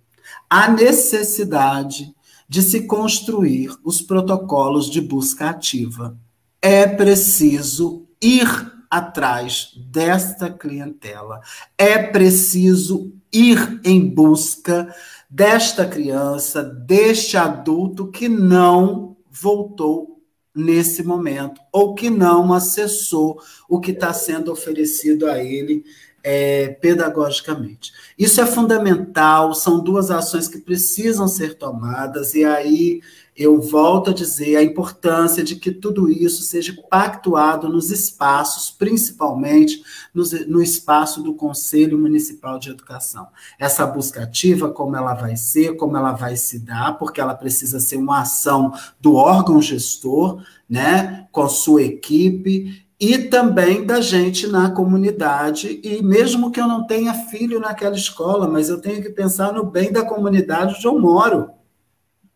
A 0.49 0.71
necessidade 0.71 2.15
de 2.49 2.63
se 2.63 2.87
construir 2.87 3.71
os 3.85 4.01
protocolos 4.01 4.89
de 4.89 5.01
busca 5.01 5.51
ativa. 5.51 6.17
É 6.63 6.87
preciso 6.87 8.07
ir 8.23 8.49
atrás 8.91 9.73
desta 9.77 10.51
clientela. 10.51 11.41
É 11.77 11.99
preciso 11.99 13.13
ir 13.31 13.81
em 13.85 14.09
busca 14.09 14.95
desta 15.29 15.87
criança, 15.87 16.63
deste 16.63 17.37
adulto 17.37 18.11
que 18.11 18.29
não 18.29 19.17
voltou 19.31 20.23
nesse 20.55 21.03
momento, 21.05 21.61
ou 21.73 21.95
que 21.95 22.11
não 22.11 22.53
acessou 22.53 23.41
o 23.69 23.79
que 23.79 23.93
está 23.93 24.13
sendo 24.13 24.51
oferecido 24.51 25.27
a 25.27 25.43
ele 25.43 25.85
é, 26.23 26.69
pedagogicamente. 26.81 27.93
Isso 28.19 28.41
é 28.41 28.47
fundamental, 28.47 29.55
são 29.55 29.79
duas 29.79 30.11
ações 30.11 30.49
que 30.49 30.59
precisam 30.59 31.29
ser 31.29 31.55
tomadas, 31.55 32.35
e 32.35 32.45
aí 32.45 33.01
eu 33.39 33.61
volto 33.61 34.11
a 34.11 34.13
dizer 34.13 34.57
a 34.57 34.65
importância 34.65 35.45
de 35.45 35.55
que 35.55 35.71
tudo 35.71 36.11
isso 36.11 36.43
seja 36.43 36.77
pactuado 36.91 37.69
nos 37.69 37.93
espaços, 37.93 38.69
principalmente 38.69 39.81
no, 40.13 40.61
espaço 40.61 41.23
do 41.23 41.33
Conselho 41.33 41.97
Municipal 41.97 42.59
de 42.59 42.71
Educação. 42.71 43.29
Essa 43.57 43.87
busca 43.87 44.25
ativa, 44.25 44.69
como 44.71 44.97
ela 44.97 45.15
vai 45.15 45.37
ser, 45.37 45.77
como 45.77 45.97
ela 45.97 46.11
vai 46.11 46.35
se 46.35 46.59
dar, 46.59 46.99
porque 46.99 47.21
ela 47.21 47.35
precisa 47.35 47.79
ser 47.79 47.97
uma 47.97 48.23
ação 48.23 48.73
do 49.01 49.15
órgão 49.15 49.63
gestor, 49.63 50.43
né, 50.69 51.29
com 51.31 51.49
sua 51.49 51.83
equipe, 51.83 52.85
e 52.99 53.19
também 53.19 53.87
da 53.87 54.01
gente 54.01 54.49
na 54.49 54.73
comunidade, 54.73 55.81
e 55.85 56.03
mesmo 56.03 56.51
que 56.51 56.61
eu 56.61 56.67
não 56.67 56.85
tenha 56.85 57.15
filho 57.15 57.61
naquela 57.61 57.95
escola, 57.95 58.49
mas 58.49 58.69
eu 58.69 58.81
tenho 58.81 59.01
que 59.01 59.11
pensar 59.11 59.53
no 59.53 59.63
bem 59.63 59.93
da 59.93 60.05
comunidade 60.05 60.75
onde 60.75 60.85
eu 60.85 60.99
moro 60.99 61.58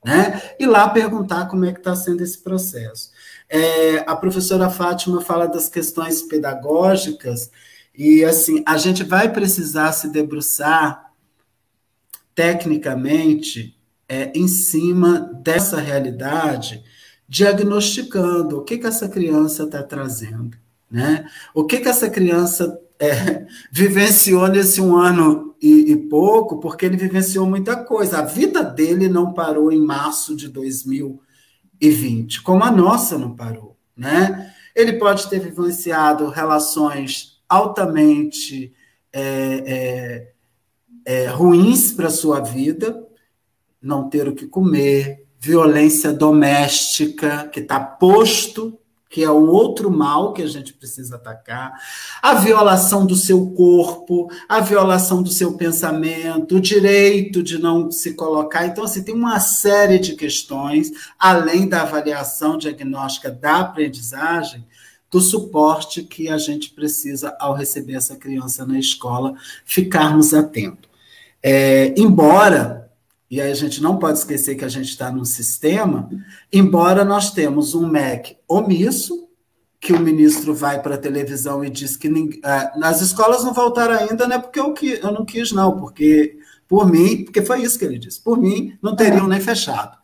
né? 0.05 0.41
E 0.59 0.67
lá 0.67 0.89
perguntar 0.89 1.47
como 1.47 1.65
é 1.65 1.73
que 1.73 1.79
está 1.79 1.95
sendo 1.95 2.23
esse 2.23 2.39
processo. 2.39 3.11
É, 3.49 3.99
a 4.07 4.17
professora 4.17 4.71
Fátima 4.71 5.21
fala 5.21 5.47
das 5.47 5.69
questões 5.69 6.23
pedagógicas, 6.23 7.51
e 7.95 8.25
assim, 8.25 8.63
a 8.67 8.79
gente 8.79 9.05
vai 9.05 9.31
precisar 9.31 9.93
se 9.93 10.09
debruçar 10.11 11.13
tecnicamente 12.35 13.77
é, 14.09 14.33
em 14.35 14.49
cima 14.49 15.31
dessa 15.43 15.79
realidade, 15.79 16.83
diagnosticando 17.29 18.59
o 18.59 18.65
que, 18.65 18.79
que 18.79 18.87
essa 18.87 19.09
criança 19.09 19.65
está 19.65 19.83
trazendo, 19.83 20.57
né? 20.91 21.27
O 21.55 21.65
que, 21.65 21.81
que 21.81 21.89
essa 21.89 22.11
criança 22.11 22.79
é, 23.03 23.47
vivenciou 23.73 24.47
nesse 24.47 24.81
um 24.81 24.97
ano 24.97 25.57
e, 25.61 25.91
e, 25.91 25.97
pouco, 25.97 26.61
porque 26.61 26.87
ele 26.87 26.97
vivenciou 26.97 27.45
muita 27.45 27.75
coisa. 27.75 28.21
A 28.21 28.25
vida 28.25 28.63
dele 28.63 29.09
não 29.09 29.33
parou 29.33 29.73
em 29.73 29.81
março 29.81 30.37
de 30.37 30.49
2020, 30.49 32.43
como 32.43 32.63
a 32.63 32.71
nossa 32.71 33.19
não 33.19 33.35
parou, 33.35 33.77
né? 33.97 34.55
Ele 34.75 34.93
pode 34.95 35.29
ter 35.29 35.41
vivenciado 35.41 36.29
relações 36.29 37.43
altamente 37.49 38.73
é, 39.13 40.31
é, 41.05 41.25
é 41.25 41.27
ruins 41.27 41.91
para 41.91 42.07
a 42.07 42.11
sua 42.11 42.39
vida, 42.39 43.05
não 43.81 44.09
ter 44.09 44.29
o 44.29 44.35
que 44.35 44.47
comer, 44.47 45.27
violência 45.41 46.13
doméstica, 46.13 47.49
que 47.49 47.59
está 47.59 47.81
posto 47.81 48.79
que 49.13 49.23
é 49.23 49.31
o 49.31 49.47
outro 49.47 49.91
mal 49.91 50.33
que 50.33 50.41
a 50.41 50.47
gente 50.47 50.73
precisa 50.73 51.17
atacar, 51.17 51.79
a 52.23 52.35
violação 52.35 53.05
do 53.05 53.15
seu 53.15 53.51
corpo, 53.51 54.29
a 54.49 54.59
violação 54.59 55.23
do 55.23 55.31
seu 55.31 55.53
pensamento, 55.53 56.57
o 56.57 56.61
direito 56.61 57.43
de 57.43 57.59
não 57.59 57.91
se 57.91 58.15
colocar. 58.15 58.67
Então, 58.67 58.85
assim, 58.85 59.03
tem 59.03 59.15
uma 59.15 59.39
série 59.39 59.99
de 59.99 60.15
questões, 60.15 60.91
além 61.19 61.69
da 61.69 61.83
avaliação 61.83 62.57
diagnóstica 62.57 63.31
da 63.31 63.61
aprendizagem, 63.61 64.67
do 65.11 65.21
suporte 65.21 66.03
que 66.03 66.31
a 66.31 66.39
gente 66.39 66.71
precisa 66.71 67.37
ao 67.39 67.55
receber 67.55 67.97
essa 67.97 68.17
criança 68.17 68.65
na 68.65 68.79
escola, 68.79 69.35
ficarmos 69.67 70.33
atentos. 70.33 70.91
É, 71.43 71.93
embora 71.99 72.91
e 73.33 73.41
aí 73.41 73.51
a 73.51 73.55
gente 73.55 73.83
não 73.83 73.99
pode 73.99 74.19
esquecer 74.19 74.57
que 74.57 74.65
a 74.65 74.69
gente 74.69 74.91
está 74.91 75.11
num 75.11 75.25
sistema, 75.25 76.11
embora 76.53 77.03
nós 77.03 77.31
temos 77.31 77.75
um 77.75 77.89
MEC 77.89 78.37
omisso, 78.47 79.27
que 79.81 79.95
o 79.95 79.99
ministro 79.99 80.55
vai 80.55 80.83
para 80.83 80.97
a 80.97 80.99
televisão 80.99 81.65
e 81.65 81.71
diz 81.71 81.97
que 81.97 82.11
ninguém, 82.11 82.41
uh, 82.41 82.79
nas 82.79 83.01
escolas 83.01 83.43
não 83.43 83.55
voltaram 83.55 83.95
ainda, 83.95 84.29
não 84.29 84.37
é 84.37 84.39
porque 84.39 84.61
eu, 84.61 84.75
eu 85.03 85.11
não 85.11 85.25
quis, 85.25 85.51
não, 85.51 85.81
porque 85.81 86.37
por 86.69 86.87
mim, 86.87 87.25
porque 87.25 87.41
foi 87.41 87.63
isso 87.63 87.79
que 87.79 87.87
ele 87.87 87.99
disse, 87.99 88.21
por 88.21 88.37
mim 88.37 88.77
não 88.83 88.95
teriam 88.95 89.27
nem 89.27 89.41
fechado. 89.41 89.97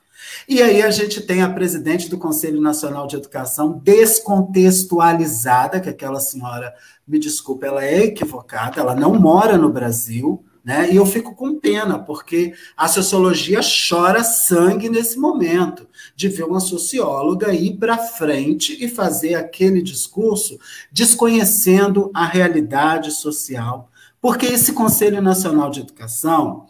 E 0.49 0.63
aí 0.63 0.81
a 0.81 0.91
gente 0.91 1.21
tem 1.21 1.43
a 1.43 1.51
presidente 1.53 2.09
do 2.09 2.17
Conselho 2.17 2.63
Nacional 2.63 3.07
de 3.07 3.17
Educação 3.17 3.79
descontextualizada, 3.85 5.81
que 5.81 5.91
aquela 5.91 6.19
senhora, 6.19 6.73
me 7.07 7.19
desculpa, 7.19 7.67
ela 7.67 7.85
é 7.85 8.05
equivocada, 8.05 8.81
ela 8.81 8.95
não 8.95 9.21
mora 9.21 9.59
no 9.59 9.69
Brasil, 9.69 10.43
né? 10.69 10.93
E 10.93 10.97
eu 10.97 11.07
fico 11.07 11.35
com 11.35 11.59
pena, 11.59 11.99
porque 11.99 12.53
a 12.77 12.87
sociologia 12.89 13.61
chora 13.63 14.23
sangue 14.23 14.91
nesse 14.91 15.19
momento, 15.19 15.89
de 16.15 16.29
ver 16.29 16.45
uma 16.45 16.61
socióloga 16.61 17.55
ir 17.55 17.79
para 17.79 17.97
frente 17.97 18.77
e 18.79 18.87
fazer 18.87 19.35
aquele 19.35 19.81
discurso 19.81 20.59
desconhecendo 20.93 22.11
a 22.13 22.27
realidade 22.27 23.13
social. 23.13 23.91
Porque 24.21 24.45
esse 24.45 24.75
Conselho 24.75 25.23
Nacional 25.23 25.71
de 25.71 25.81
Educação, 25.81 26.67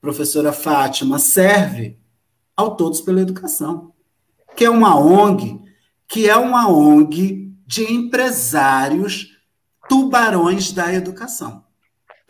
professora 0.00 0.52
Fátima, 0.52 1.18
serve 1.18 1.98
ao 2.56 2.76
Todos 2.76 3.00
pela 3.00 3.22
Educação, 3.22 3.92
que 4.54 4.64
é 4.64 4.70
uma 4.70 4.96
ONG, 4.96 5.60
que 6.06 6.30
é 6.30 6.36
uma 6.36 6.68
ONG 6.68 7.52
de 7.66 7.92
empresários 7.92 9.36
tubarões 9.88 10.70
da 10.70 10.94
educação. 10.94 11.71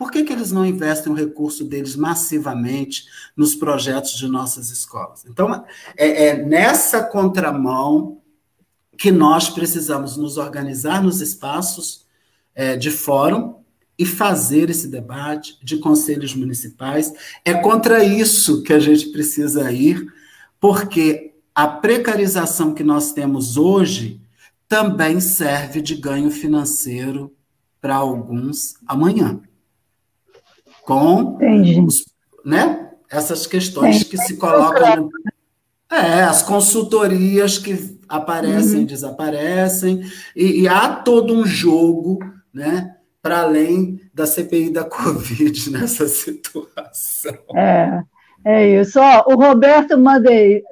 Por 0.03 0.11
que, 0.11 0.25
que 0.25 0.33
eles 0.33 0.51
não 0.51 0.65
investem 0.65 1.13
o 1.13 1.15
recurso 1.15 1.63
deles 1.63 1.95
massivamente 1.95 3.05
nos 3.37 3.55
projetos 3.55 4.17
de 4.17 4.27
nossas 4.27 4.69
escolas? 4.69 5.23
Então, 5.25 5.63
é, 5.95 6.25
é 6.25 6.43
nessa 6.43 7.01
contramão 7.01 8.21
que 8.97 9.09
nós 9.13 9.49
precisamos 9.49 10.17
nos 10.17 10.35
organizar 10.35 11.01
nos 11.01 11.21
espaços 11.21 12.05
é, 12.53 12.75
de 12.75 12.91
fórum 12.91 13.61
e 13.97 14.05
fazer 14.05 14.69
esse 14.69 14.89
debate 14.89 15.57
de 15.63 15.77
conselhos 15.77 16.35
municipais. 16.35 17.13
É 17.45 17.53
contra 17.53 18.03
isso 18.03 18.61
que 18.61 18.73
a 18.73 18.79
gente 18.79 19.07
precisa 19.07 19.71
ir, 19.71 20.05
porque 20.59 21.33
a 21.55 21.65
precarização 21.65 22.73
que 22.73 22.83
nós 22.83 23.13
temos 23.13 23.55
hoje 23.55 24.19
também 24.67 25.21
serve 25.21 25.81
de 25.81 25.95
ganho 25.95 26.29
financeiro 26.29 27.33
para 27.79 27.95
alguns 27.95 28.73
amanhã 28.85 29.41
com 30.85 31.37
os, 31.85 32.05
né, 32.45 32.91
essas 33.09 33.47
questões 33.47 33.97
Entendi. 33.97 34.09
que 34.09 34.17
se 34.17 34.37
colocam. 34.37 35.09
É, 35.91 36.23
as 36.23 36.41
consultorias 36.41 37.59
que 37.59 37.99
aparecem 38.09 38.79
uhum. 38.79 38.85
desaparecem, 38.85 40.01
e, 40.35 40.61
e, 40.61 40.67
há 40.67 40.89
todo 40.89 41.35
um 41.35 41.45
jogo, 41.45 42.17
né, 42.51 42.95
para 43.21 43.41
além 43.41 44.01
da 44.11 44.25
CPI 44.25 44.71
da 44.71 44.83
Covid 44.89 45.69
nessa 45.69 46.07
situação. 46.07 47.37
É, 47.55 48.01
é 48.43 48.81
isso. 48.81 48.99
Ó, 48.99 49.33
o 49.33 49.35
Roberto 49.35 49.95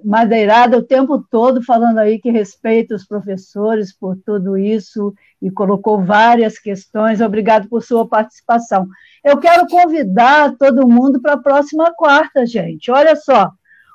Madeirada 0.03 0.78
o 0.78 0.84
tempo 0.84 1.24
todo 1.30 1.64
falando 1.64 1.99
aí 1.99 2.20
que 2.20 2.32
respeita 2.32 2.95
os 2.95 3.05
professores 3.05 3.93
por 3.93 4.18
tudo 4.26 4.57
isso 4.57 5.14
e 5.42 5.50
colocou 5.50 6.04
várias 6.04 6.60
questões. 6.60 7.22
Obrigado 7.22 7.68
por 7.68 7.82
sua 7.82 8.08
participação. 8.08 8.88
Eu 9.24 9.38
quero 9.38 9.68
convidar 9.68 10.56
todo 10.58 10.88
mundo 10.88 11.22
para 11.22 11.34
a 11.34 11.42
próxima 11.42 11.92
quarta, 11.94 12.46
gente. 12.46 12.92
Olha 12.92 13.16
só, 13.16 13.52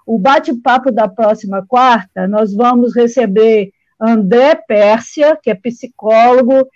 o 0.06 0.18
bate-papo 0.18 0.90
da 0.90 1.08
próxima 1.08 1.64
quarta, 1.66 2.26
nós 2.26 2.54
vamos 2.54 2.94
receber 2.94 3.70
André 4.00 4.54
Pérsia, 4.54 5.38
que 5.40 5.50
é 5.50 5.54
psicólogo 5.54 6.68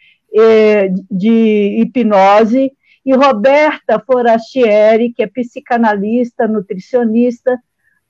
de 1.10 1.80
hipnose, 1.80 2.72
e 3.04 3.14
Roberta 3.14 3.98
Forastieri, 3.98 5.12
que 5.12 5.22
é 5.22 5.26
psicanalista, 5.26 6.46
nutricionista. 6.46 7.58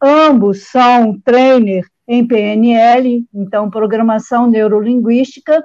Ambos 0.02 0.64
são 0.64 1.18
trainer 1.20 1.84
em 2.08 2.26
PNL, 2.26 3.24
então 3.32 3.70
programação 3.70 4.48
neurolinguística, 4.48 5.62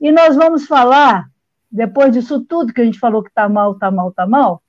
e 0.00 0.12
nós 0.12 0.36
vamos 0.36 0.66
falar 0.66 1.28
depois 1.70 2.12
disso 2.12 2.40
tudo 2.40 2.72
que 2.72 2.80
a 2.80 2.84
gente 2.84 2.98
falou 2.98 3.22
que 3.22 3.28
está 3.28 3.48
mal, 3.48 3.72
está 3.72 3.90
mal, 3.90 4.08
está 4.08 4.26
mal, 4.26 4.62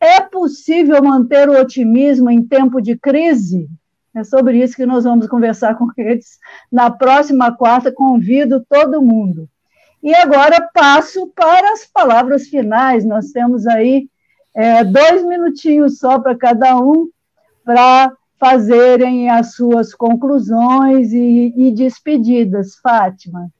é 0.00 0.20
possível 0.20 1.02
manter 1.02 1.48
o 1.48 1.60
otimismo 1.60 2.30
em 2.30 2.44
tempo 2.44 2.80
de 2.80 2.96
crise? 2.96 3.68
É 4.14 4.22
sobre 4.24 4.62
isso 4.62 4.76
que 4.76 4.86
nós 4.86 5.04
vamos 5.04 5.26
conversar 5.26 5.76
com 5.76 5.88
eles 5.96 6.38
na 6.70 6.90
próxima 6.90 7.52
quarta. 7.52 7.92
Convido 7.92 8.64
todo 8.68 9.02
mundo. 9.02 9.48
E 10.02 10.14
agora 10.14 10.68
passo 10.72 11.26
para 11.34 11.72
as 11.72 11.84
palavras 11.84 12.48
finais. 12.48 13.04
Nós 13.04 13.30
temos 13.30 13.66
aí 13.66 14.08
é, 14.54 14.84
dois 14.84 15.24
minutinhos 15.24 15.98
só 15.98 16.18
para 16.18 16.36
cada 16.36 16.78
um 16.78 17.08
para 17.64 18.12
fazerem 18.38 19.28
as 19.28 19.54
suas 19.54 19.92
conclusões 19.92 21.12
e, 21.12 21.52
e 21.56 21.72
despedidas. 21.72 22.76
Fátima. 22.76 23.50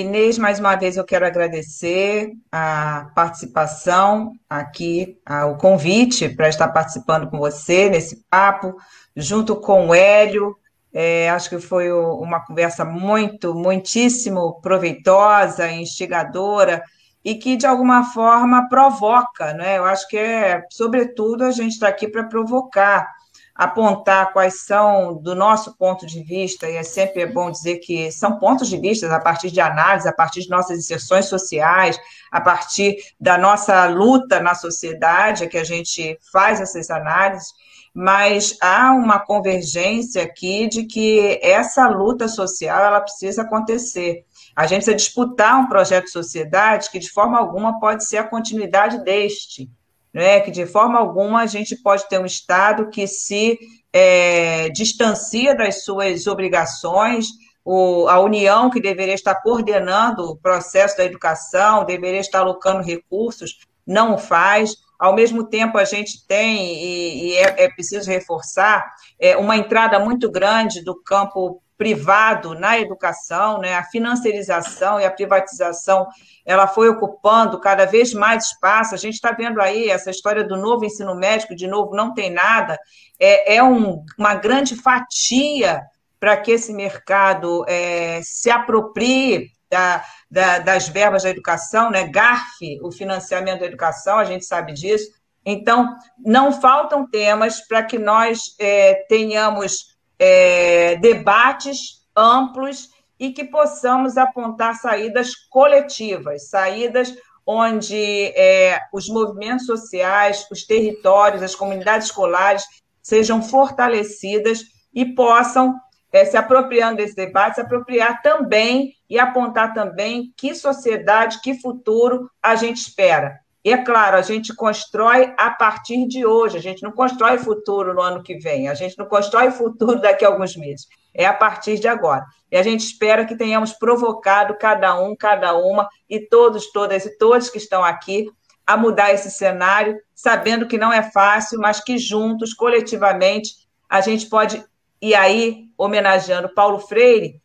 Inês, 0.00 0.36
mais 0.36 0.60
uma 0.60 0.76
vez 0.76 0.98
eu 0.98 1.04
quero 1.04 1.26
agradecer 1.26 2.30
a 2.52 3.10
participação 3.14 4.34
aqui, 4.48 5.18
o 5.50 5.56
convite 5.56 6.28
para 6.28 6.50
estar 6.50 6.68
participando 6.68 7.30
com 7.30 7.38
você 7.38 7.88
nesse 7.88 8.22
papo, 8.28 8.76
junto 9.16 9.56
com 9.56 9.88
o 9.88 9.94
Hélio. 9.94 10.54
É, 10.92 11.30
acho 11.30 11.48
que 11.48 11.58
foi 11.58 11.90
uma 11.90 12.44
conversa 12.44 12.84
muito, 12.84 13.54
muitíssimo 13.54 14.60
proveitosa, 14.60 15.70
instigadora 15.70 16.82
e 17.24 17.34
que, 17.34 17.56
de 17.56 17.64
alguma 17.64 18.04
forma, 18.12 18.68
provoca. 18.68 19.54
Né? 19.54 19.78
Eu 19.78 19.86
acho 19.86 20.06
que 20.08 20.18
é, 20.18 20.62
sobretudo, 20.70 21.42
a 21.44 21.50
gente 21.50 21.72
está 21.72 21.88
aqui 21.88 22.06
para 22.06 22.24
provocar 22.24 23.08
apontar 23.56 24.32
quais 24.32 24.64
são, 24.64 25.14
do 25.14 25.34
nosso 25.34 25.76
ponto 25.76 26.06
de 26.06 26.22
vista, 26.22 26.68
e 26.68 26.76
é 26.76 26.82
sempre 26.82 27.24
bom 27.26 27.50
dizer 27.50 27.78
que 27.78 28.10
são 28.12 28.38
pontos 28.38 28.68
de 28.68 28.76
vista 28.76 29.14
a 29.14 29.20
partir 29.20 29.50
de 29.50 29.60
análise, 29.60 30.08
a 30.08 30.12
partir 30.12 30.42
de 30.42 30.50
nossas 30.50 30.78
inserções 30.78 31.26
sociais, 31.26 31.98
a 32.30 32.40
partir 32.40 32.96
da 33.18 33.38
nossa 33.38 33.86
luta 33.86 34.40
na 34.40 34.54
sociedade, 34.54 35.44
é 35.44 35.46
que 35.46 35.56
a 35.56 35.64
gente 35.64 36.18
faz 36.30 36.60
essas 36.60 36.90
análises, 36.90 37.52
mas 37.94 38.58
há 38.60 38.92
uma 38.92 39.18
convergência 39.18 40.22
aqui 40.22 40.68
de 40.68 40.84
que 40.84 41.40
essa 41.42 41.88
luta 41.88 42.28
social 42.28 42.78
ela 42.78 43.00
precisa 43.00 43.40
acontecer. 43.40 44.26
A 44.54 44.66
gente 44.66 44.84
precisa 44.84 44.96
disputar 44.96 45.58
um 45.58 45.66
projeto 45.66 46.04
de 46.04 46.10
sociedade 46.10 46.90
que, 46.90 46.98
de 46.98 47.10
forma 47.10 47.38
alguma, 47.38 47.80
pode 47.80 48.04
ser 48.06 48.18
a 48.18 48.24
continuidade 48.24 49.02
deste 49.02 49.70
né, 50.16 50.40
que 50.40 50.50
de 50.50 50.64
forma 50.64 50.98
alguma 50.98 51.42
a 51.42 51.46
gente 51.46 51.76
pode 51.76 52.08
ter 52.08 52.18
um 52.18 52.24
Estado 52.24 52.88
que 52.88 53.06
se 53.06 53.58
é, 53.92 54.70
distancia 54.70 55.54
das 55.54 55.84
suas 55.84 56.26
obrigações, 56.26 57.26
o, 57.62 58.08
a 58.08 58.18
União, 58.20 58.70
que 58.70 58.80
deveria 58.80 59.12
estar 59.12 59.34
coordenando 59.42 60.22
o 60.22 60.34
processo 60.34 60.96
da 60.96 61.04
educação, 61.04 61.84
deveria 61.84 62.20
estar 62.20 62.38
alocando 62.38 62.82
recursos, 62.82 63.58
não 63.86 64.16
faz. 64.16 64.76
Ao 64.98 65.14
mesmo 65.14 65.44
tempo, 65.44 65.76
a 65.76 65.84
gente 65.84 66.26
tem, 66.26 66.64
e, 66.64 67.32
e 67.32 67.36
é, 67.36 67.64
é, 67.64 67.68
preciso 67.68 68.10
reforçar, 68.10 68.90
é, 69.20 69.36
uma 69.36 69.58
entrada 69.58 69.98
muito 69.98 70.30
grande 70.30 70.82
do 70.82 70.94
campo 71.02 71.62
privado 71.76 72.54
na 72.54 72.78
educação, 72.78 73.58
né? 73.58 73.74
a 73.74 73.84
financiarização 73.84 75.00
e 75.00 75.04
a 75.04 75.10
privatização 75.10 76.06
ela 76.44 76.66
foi 76.66 76.88
ocupando 76.88 77.60
cada 77.60 77.84
vez 77.84 78.14
mais 78.14 78.46
espaço. 78.46 78.94
A 78.94 78.98
gente 78.98 79.14
está 79.14 79.32
vendo 79.32 79.60
aí 79.60 79.90
essa 79.90 80.10
história 80.10 80.44
do 80.44 80.56
novo 80.56 80.84
ensino 80.84 81.14
médico, 81.14 81.54
de 81.54 81.66
novo, 81.66 81.94
não 81.94 82.14
tem 82.14 82.30
nada. 82.30 82.78
É, 83.18 83.56
é 83.56 83.62
um, 83.62 84.04
uma 84.18 84.34
grande 84.34 84.76
fatia 84.76 85.82
para 86.18 86.36
que 86.36 86.52
esse 86.52 86.72
mercado 86.72 87.64
é, 87.68 88.20
se 88.22 88.50
aproprie 88.50 89.50
da, 89.70 90.04
da, 90.30 90.58
das 90.60 90.88
verbas 90.88 91.24
da 91.24 91.30
educação, 91.30 91.90
né? 91.90 92.04
garfe 92.04 92.78
o 92.82 92.90
financiamento 92.90 93.60
da 93.60 93.66
educação, 93.66 94.18
a 94.18 94.24
gente 94.24 94.44
sabe 94.44 94.72
disso. 94.72 95.10
Então, 95.44 95.94
não 96.18 96.52
faltam 96.52 97.08
temas 97.08 97.60
para 97.66 97.82
que 97.82 97.98
nós 97.98 98.56
é, 98.58 99.04
tenhamos 99.08 99.95
é, 100.18 100.96
debates 100.96 102.06
amplos 102.16 102.90
e 103.18 103.32
que 103.32 103.44
possamos 103.44 104.16
apontar 104.16 104.74
saídas 104.74 105.34
coletivas, 105.50 106.48
saídas 106.48 107.14
onde 107.46 108.32
é, 108.36 108.80
os 108.92 109.08
movimentos 109.08 109.66
sociais, 109.66 110.46
os 110.50 110.64
territórios, 110.64 111.42
as 111.42 111.54
comunidades 111.54 112.08
escolares 112.08 112.64
sejam 113.00 113.40
fortalecidas 113.40 114.64
e 114.92 115.04
possam, 115.14 115.78
é, 116.12 116.24
se 116.24 116.36
apropriando 116.36 116.96
desse 116.96 117.14
debate, 117.14 117.54
se 117.54 117.60
apropriar 117.60 118.20
também 118.20 118.94
e 119.08 119.18
apontar 119.18 119.72
também 119.72 120.32
que 120.36 120.54
sociedade, 120.54 121.40
que 121.40 121.60
futuro 121.60 122.28
a 122.42 122.56
gente 122.56 122.78
espera. 122.78 123.38
E 123.66 123.72
é 123.72 123.78
claro, 123.78 124.16
a 124.16 124.22
gente 124.22 124.54
constrói 124.54 125.34
a 125.36 125.50
partir 125.50 126.06
de 126.06 126.24
hoje, 126.24 126.56
a 126.56 126.60
gente 126.60 126.84
não 126.84 126.92
constrói 126.92 127.36
futuro 127.36 127.92
no 127.92 128.00
ano 128.00 128.22
que 128.22 128.38
vem, 128.38 128.68
a 128.68 128.74
gente 128.74 128.96
não 128.96 129.06
constrói 129.06 129.50
futuro 129.50 129.98
daqui 130.00 130.24
a 130.24 130.28
alguns 130.28 130.54
meses, 130.54 130.86
é 131.12 131.26
a 131.26 131.32
partir 131.32 131.76
de 131.76 131.88
agora. 131.88 132.24
E 132.48 132.56
a 132.56 132.62
gente 132.62 132.84
espera 132.84 133.24
que 133.24 133.34
tenhamos 133.34 133.72
provocado 133.72 134.56
cada 134.56 134.96
um, 135.00 135.16
cada 135.16 135.56
uma, 135.56 135.88
e 136.08 136.20
todos, 136.20 136.70
todas 136.70 137.06
e 137.06 137.18
todos 137.18 137.50
que 137.50 137.58
estão 137.58 137.82
aqui, 137.82 138.30
a 138.64 138.76
mudar 138.76 139.12
esse 139.12 139.32
cenário, 139.32 139.98
sabendo 140.14 140.68
que 140.68 140.78
não 140.78 140.92
é 140.92 141.02
fácil, 141.02 141.58
mas 141.58 141.80
que 141.80 141.98
juntos, 141.98 142.54
coletivamente, 142.54 143.50
a 143.88 144.00
gente 144.00 144.28
pode 144.28 144.64
ir 145.02 145.16
aí, 145.16 145.64
homenageando 145.76 146.54
Paulo 146.54 146.78
Freire, 146.78 147.42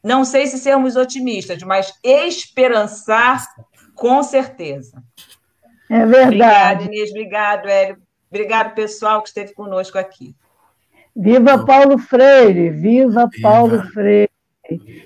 não 0.00 0.24
sei 0.24 0.46
se 0.46 0.60
sermos 0.60 0.94
otimistas, 0.94 1.60
mas 1.64 1.92
esperançar 2.04 3.44
com 3.96 4.22
certeza. 4.22 5.02
É 5.88 6.04
verdade. 6.04 6.24
Obrigada, 6.24 6.82
Inês. 6.84 7.10
Obrigado, 7.10 7.68
Hélio. 7.68 7.98
Obrigado, 8.30 8.74
pessoal, 8.74 9.22
que 9.22 9.28
esteve 9.28 9.54
conosco 9.54 9.98
aqui. 9.98 10.34
Viva 11.14 11.64
Paulo 11.64 11.96
Freire, 11.96 12.70
viva, 12.70 13.26
viva. 13.26 13.48
Paulo 13.48 13.82
Freire. 13.92 14.30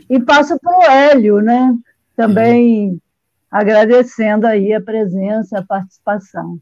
E 0.09 0.19
passo 0.21 0.59
para 0.59 0.79
o 0.79 0.83
Hélio, 0.83 1.41
né? 1.41 1.77
Também 2.17 2.91
Sim. 2.91 3.01
agradecendo 3.51 4.47
aí 4.47 4.73
a 4.73 4.81
presença, 4.81 5.59
a 5.59 5.63
participação. 5.63 6.59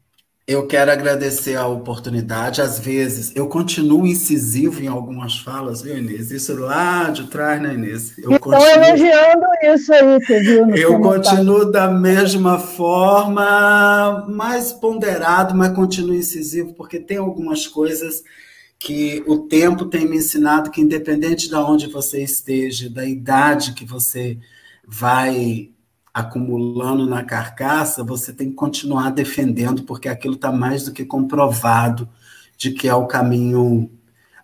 Eu 0.51 0.65
quero 0.65 0.91
agradecer 0.91 1.55
a 1.55 1.67
oportunidade. 1.67 2.59
Às 2.59 2.79
vezes, 2.79 3.31
eu 3.35 3.47
continuo 3.47 4.07
incisivo 4.07 4.81
em 4.81 4.87
algumas 4.87 5.37
falas, 5.37 5.83
viu, 5.83 5.95
Inês? 5.95 6.31
Isso 6.31 6.59
lá 6.59 7.11
de 7.11 7.27
trás, 7.27 7.61
né, 7.61 7.75
Inês? 7.75 8.17
Eu 8.17 8.31
Estou 8.31 8.39
continuo... 8.39 8.67
elogiando 8.67 9.45
isso 9.61 9.93
aí, 9.93 10.19
você 10.19 10.39
viu? 10.39 10.75
eu 10.75 10.99
continuo 11.01 11.71
da 11.71 11.87
mesma 11.87 12.57
forma, 12.57 14.25
mais 14.27 14.71
ponderado, 14.71 15.53
mas 15.53 15.71
continuo 15.75 16.15
incisivo, 16.15 16.73
porque 16.73 16.99
tem 16.99 17.17
algumas 17.17 17.67
coisas 17.67 18.23
que 18.79 19.23
o 19.27 19.37
tempo 19.37 19.85
tem 19.85 20.09
me 20.09 20.17
ensinado 20.17 20.71
que, 20.71 20.81
independente 20.81 21.47
de 21.47 21.53
onde 21.53 21.85
você 21.91 22.23
esteja, 22.23 22.89
da 22.89 23.05
idade 23.05 23.73
que 23.73 23.85
você 23.85 24.35
vai 24.87 25.69
acumulando 26.19 27.05
na 27.05 27.23
carcaça, 27.23 28.03
você 28.03 28.31
tem 28.33 28.49
que 28.49 28.55
continuar 28.55 29.09
defendendo, 29.11 29.83
porque 29.83 30.07
aquilo 30.07 30.35
está 30.35 30.51
mais 30.51 30.83
do 30.83 30.91
que 30.91 31.05
comprovado 31.05 32.07
de 32.57 32.71
que 32.71 32.87
é 32.87 32.93
o 32.93 33.07
caminho 33.07 33.89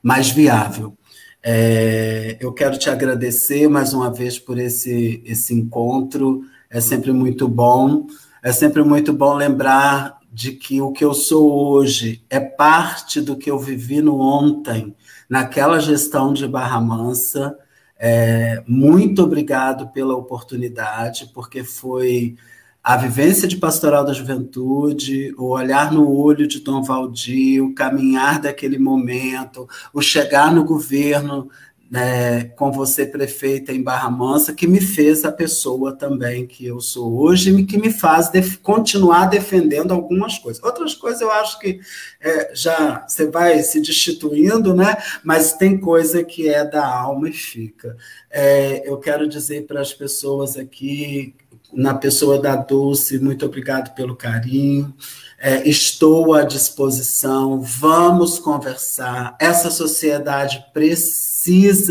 mais 0.02 0.30
viável. 0.30 0.98
É, 1.44 2.38
eu 2.40 2.52
quero 2.54 2.78
te 2.78 2.90
agradecer 2.90 3.68
mais 3.68 3.94
uma 3.94 4.12
vez 4.12 4.40
por 4.40 4.58
esse, 4.58 5.22
esse 5.26 5.54
encontro, 5.54 6.42
é 6.70 6.82
sempre 6.82 7.12
muito 7.12 7.48
bom, 7.48 8.08
é 8.42 8.52
sempre 8.52 8.84
muito 8.84 9.14
bom 9.14 9.34
lembrar 9.36 10.18
de 10.32 10.52
que 10.52 10.82
o 10.82 10.92
que 10.92 11.06
eu 11.06 11.14
sou 11.14 11.70
hoje 11.70 12.26
é 12.30 12.40
parte 12.40 13.22
do 13.22 13.38
que 13.38 13.50
eu 13.50 13.58
vivi 13.58 14.02
no 14.02 14.20
ontem, 14.20 14.96
naquela 15.30 15.80
gestão 15.80 16.34
de 16.34 16.48
Barra 16.48 16.82
Mansa, 16.82 17.58
é, 17.98 18.64
muito 18.68 19.24
obrigado 19.24 19.88
pela 19.90 20.16
oportunidade, 20.16 21.32
porque 21.34 21.64
foi 21.64 22.36
a 22.84 22.98
vivência 22.98 23.48
de 23.48 23.58
pastoral 23.58 24.06
da 24.06 24.14
juventude, 24.14 25.34
o 25.38 25.46
olhar 25.46 25.92
no 25.92 26.08
olho 26.08 26.48
de 26.48 26.60
Dom 26.60 26.84
Valdir, 26.84 27.64
o 27.64 27.74
caminhar 27.74 28.40
daquele 28.40 28.78
momento, 28.78 29.68
o 29.92 30.02
chegar 30.02 30.54
no 30.54 30.64
governo 30.64 31.50
né, 31.96 32.44
com 32.58 32.74
você, 32.74 33.06
prefeita, 33.06 33.72
em 33.72 33.82
Barra 33.82 34.10
Mansa, 34.10 34.54
que 34.54 34.68
me 34.68 34.82
fez 34.82 35.24
a 35.24 35.32
pessoa 35.32 35.96
também 35.96 36.46
que 36.46 36.66
eu 36.66 36.82
sou 36.82 37.22
hoje 37.22 37.56
e 37.56 37.66
que 37.66 37.78
me 37.78 37.90
faz 37.90 38.28
def 38.28 38.58
continuar 38.58 39.28
defendendo 39.28 39.94
algumas 39.94 40.38
coisas. 40.38 40.62
Outras 40.62 40.94
coisas 40.94 41.22
eu 41.22 41.32
acho 41.32 41.58
que 41.58 41.80
é, 42.20 42.52
já 42.54 43.06
você 43.08 43.28
vai 43.28 43.64
se 43.64 43.80
destituindo, 43.80 44.74
né? 44.74 44.98
mas 45.24 45.54
tem 45.54 45.80
coisa 45.80 46.22
que 46.22 46.50
é 46.50 46.66
da 46.66 46.86
alma 46.86 47.30
e 47.30 47.32
fica. 47.32 47.96
É, 48.30 48.84
eu 48.86 48.98
quero 48.98 49.26
dizer 49.26 49.66
para 49.66 49.80
as 49.80 49.94
pessoas 49.94 50.58
aqui, 50.58 51.34
na 51.72 51.94
pessoa 51.94 52.42
da 52.42 52.58
Dulce, 52.58 53.20
muito 53.20 53.46
obrigado 53.46 53.96
pelo 53.96 54.18
carinho. 54.18 54.94
É, 55.40 55.66
estou 55.66 56.34
à 56.34 56.44
disposição, 56.44 57.62
vamos 57.62 58.38
conversar. 58.38 59.38
Essa 59.40 59.72
sociedade 59.72 60.66
precisa 60.74 61.35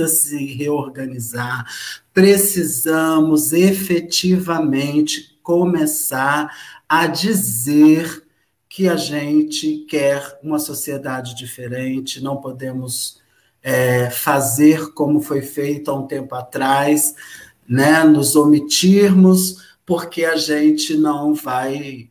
se 0.09 0.45
reorganizar, 0.55 1.65
precisamos 2.13 3.53
efetivamente 3.53 5.39
começar 5.43 6.51
a 6.89 7.07
dizer 7.07 8.25
que 8.69 8.89
a 8.89 8.97
gente 8.97 9.87
quer 9.89 10.39
uma 10.43 10.59
sociedade 10.59 11.35
diferente, 11.37 12.23
não 12.23 12.37
podemos 12.39 13.21
é, 13.63 14.11
fazer 14.11 14.93
como 14.93 15.21
foi 15.21 15.43
feito 15.43 15.91
há 15.91 15.95
um 15.95 16.07
tempo 16.07 16.35
atrás, 16.35 17.15
né, 17.69 18.05
nos 18.05 18.37
omitirmos, 18.37 19.77
porque 19.87 20.25
a 20.25 20.37
gente 20.37 20.97
não 20.97 21.35
vai 21.35 22.09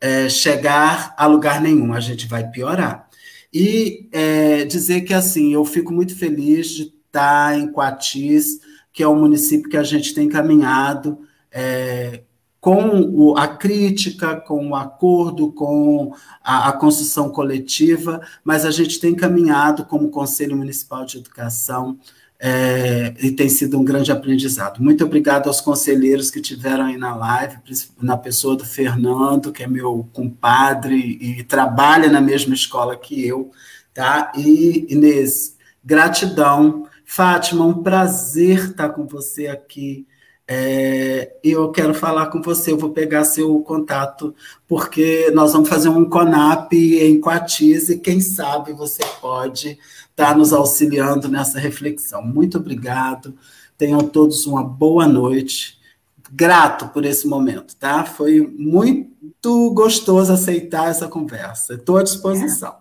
é, 0.00 0.28
chegar 0.28 1.14
a 1.16 1.26
lugar 1.26 1.60
nenhum, 1.60 1.92
a 1.92 2.00
gente 2.00 2.26
vai 2.26 2.48
piorar. 2.48 3.05
E 3.52 4.08
é, 4.12 4.64
dizer 4.64 5.02
que, 5.02 5.14
assim, 5.14 5.52
eu 5.52 5.64
fico 5.64 5.92
muito 5.92 6.16
feliz 6.16 6.68
de 6.68 6.82
estar 7.06 7.58
em 7.58 7.70
Coatis, 7.70 8.60
que 8.92 9.02
é 9.02 9.06
o 9.06 9.14
município 9.14 9.70
que 9.70 9.76
a 9.76 9.82
gente 9.82 10.14
tem 10.14 10.28
caminhado 10.28 11.18
é, 11.50 12.22
com 12.60 13.00
o, 13.00 13.36
a 13.36 13.46
crítica, 13.46 14.40
com 14.40 14.70
o 14.70 14.74
acordo, 14.74 15.52
com 15.52 16.12
a, 16.42 16.68
a, 16.68 16.72
construção 16.72 17.30
coletiva, 17.30 18.20
mas 18.42 18.64
a 18.64 18.70
gente 18.70 18.98
tem 18.98 19.14
caminhado 19.14 19.84
como 19.84 20.10
Conselho 20.10 20.56
Municipal 20.56 21.04
de 21.04 21.18
Educação 21.18 21.98
é, 22.38 23.14
e 23.20 23.30
tem 23.30 23.48
sido 23.48 23.78
um 23.78 23.84
grande 23.84 24.12
aprendizado. 24.12 24.82
Muito 24.82 25.04
obrigado 25.04 25.48
aos 25.48 25.60
conselheiros 25.60 26.30
que 26.30 26.40
tiveram 26.40 26.86
aí 26.86 26.96
na 26.96 27.14
live, 27.14 27.56
na 28.00 28.16
pessoa 28.16 28.56
do 28.56 28.64
Fernando, 28.64 29.52
que 29.52 29.62
é 29.62 29.66
meu 29.66 30.08
compadre 30.12 31.18
e 31.20 31.42
trabalha 31.44 32.10
na 32.10 32.20
mesma 32.20 32.54
escola 32.54 32.96
que 32.96 33.26
eu, 33.26 33.50
tá? 33.94 34.32
E 34.36 34.86
Inês, 34.90 35.56
gratidão. 35.84 36.86
Fátima, 37.08 37.64
um 37.64 37.82
prazer 37.82 38.70
estar 38.70 38.88
com 38.88 39.06
você 39.06 39.46
aqui. 39.46 40.06
É, 40.48 41.32
eu 41.42 41.70
quero 41.70 41.94
falar 41.94 42.26
com 42.26 42.42
você, 42.42 42.72
eu 42.72 42.78
vou 42.78 42.90
pegar 42.90 43.24
seu 43.24 43.60
contato, 43.60 44.34
porque 44.68 45.30
nós 45.32 45.52
vamos 45.52 45.68
fazer 45.68 45.88
um 45.88 46.08
CONAP 46.08 46.72
em 46.72 47.20
Coatiz 47.20 47.88
e 47.88 47.98
quem 47.98 48.20
sabe 48.20 48.72
você 48.72 49.02
pode 49.20 49.78
está 50.16 50.34
nos 50.34 50.54
auxiliando 50.54 51.28
nessa 51.28 51.60
reflexão. 51.60 52.22
Muito 52.22 52.56
obrigado. 52.56 53.34
Tenham 53.76 54.00
todos 54.00 54.46
uma 54.46 54.64
boa 54.64 55.06
noite. 55.06 55.76
Grato 56.32 56.88
por 56.88 57.04
esse 57.04 57.28
momento, 57.28 57.76
tá? 57.76 58.02
Foi 58.02 58.40
muito 58.40 59.70
gostoso 59.74 60.32
aceitar 60.32 60.88
essa 60.88 61.06
conversa. 61.06 61.74
Estou 61.74 61.98
à 61.98 62.02
disposição. 62.02 62.76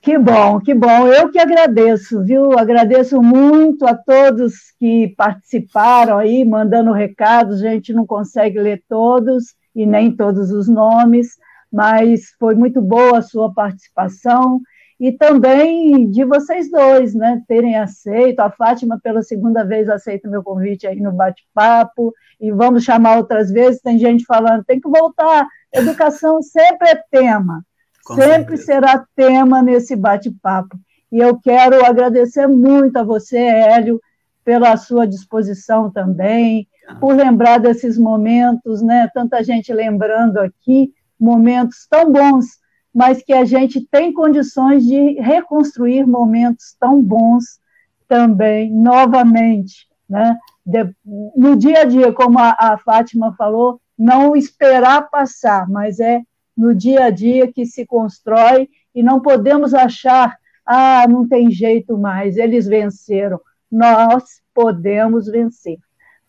Que 0.00 0.18
bom, 0.18 0.58
que 0.58 0.74
bom. 0.74 1.06
Eu 1.06 1.30
que 1.30 1.38
agradeço, 1.38 2.22
viu? 2.24 2.58
Agradeço 2.58 3.22
muito 3.22 3.86
a 3.86 3.94
todos 3.94 4.54
que 4.78 5.14
participaram 5.18 6.16
aí, 6.16 6.46
mandando 6.46 6.92
recados. 6.92 7.62
A 7.62 7.70
gente 7.70 7.92
não 7.92 8.06
consegue 8.06 8.58
ler 8.58 8.82
todos 8.88 9.54
e 9.76 9.84
nem 9.84 10.10
todos 10.10 10.50
os 10.50 10.66
nomes, 10.66 11.36
mas 11.70 12.34
foi 12.38 12.54
muito 12.54 12.80
boa 12.80 13.18
a 13.18 13.22
sua 13.22 13.52
participação 13.52 14.62
e 15.06 15.12
também 15.12 16.08
de 16.08 16.24
vocês 16.24 16.70
dois, 16.70 17.14
né, 17.14 17.42
terem 17.46 17.76
aceito, 17.76 18.40
a 18.40 18.50
Fátima 18.50 18.98
pela 18.98 19.20
segunda 19.22 19.62
vez 19.62 19.86
aceita 19.86 20.30
meu 20.30 20.42
convite 20.42 20.86
aí 20.86 20.98
no 20.98 21.12
bate-papo, 21.12 22.10
e 22.40 22.50
vamos 22.50 22.84
chamar 22.84 23.18
outras 23.18 23.50
vezes, 23.50 23.82
tem 23.82 23.98
gente 23.98 24.24
falando, 24.24 24.64
tem 24.64 24.80
que 24.80 24.88
voltar, 24.88 25.46
educação 25.70 26.40
sempre 26.40 26.88
é 26.88 27.02
tema, 27.10 27.62
Com 28.02 28.14
sempre 28.14 28.56
certeza. 28.56 28.64
será 28.64 29.04
tema 29.14 29.60
nesse 29.60 29.94
bate-papo, 29.94 30.74
e 31.12 31.18
eu 31.18 31.38
quero 31.38 31.84
agradecer 31.84 32.46
muito 32.46 32.96
a 32.96 33.02
você, 33.02 33.36
Hélio, 33.36 34.00
pela 34.42 34.74
sua 34.78 35.06
disposição 35.06 35.90
também, 35.90 36.66
por 36.98 37.14
lembrar 37.14 37.58
desses 37.58 37.98
momentos, 37.98 38.80
né, 38.80 39.06
tanta 39.12 39.44
gente 39.44 39.70
lembrando 39.70 40.38
aqui, 40.38 40.94
momentos 41.20 41.86
tão 41.90 42.10
bons, 42.10 42.63
mas 42.94 43.22
que 43.22 43.32
a 43.32 43.44
gente 43.44 43.80
tem 43.90 44.12
condições 44.12 44.86
de 44.86 45.14
reconstruir 45.20 46.06
momentos 46.06 46.76
tão 46.78 47.02
bons 47.02 47.58
também, 48.06 48.70
novamente. 48.70 49.88
Né? 50.08 50.36
De, 50.64 50.94
no 51.04 51.56
dia 51.56 51.80
a 51.80 51.84
dia, 51.84 52.12
como 52.12 52.38
a, 52.38 52.54
a 52.58 52.78
Fátima 52.78 53.34
falou, 53.36 53.80
não 53.98 54.36
esperar 54.36 55.10
passar, 55.10 55.68
mas 55.68 55.98
é 55.98 56.22
no 56.56 56.72
dia 56.74 57.06
a 57.06 57.10
dia 57.10 57.50
que 57.52 57.66
se 57.66 57.84
constrói 57.84 58.68
e 58.94 59.02
não 59.02 59.20
podemos 59.20 59.74
achar, 59.74 60.36
ah, 60.64 61.04
não 61.08 61.26
tem 61.26 61.50
jeito 61.50 61.98
mais, 61.98 62.36
eles 62.36 62.66
venceram. 62.66 63.40
Nós 63.70 64.40
podemos 64.54 65.26
vencer. 65.26 65.78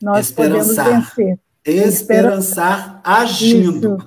Nós 0.01 0.32
podemos 0.32 0.76
vencer. 0.76 1.39
Esperançar 1.66 3.01
agindo. 3.03 3.97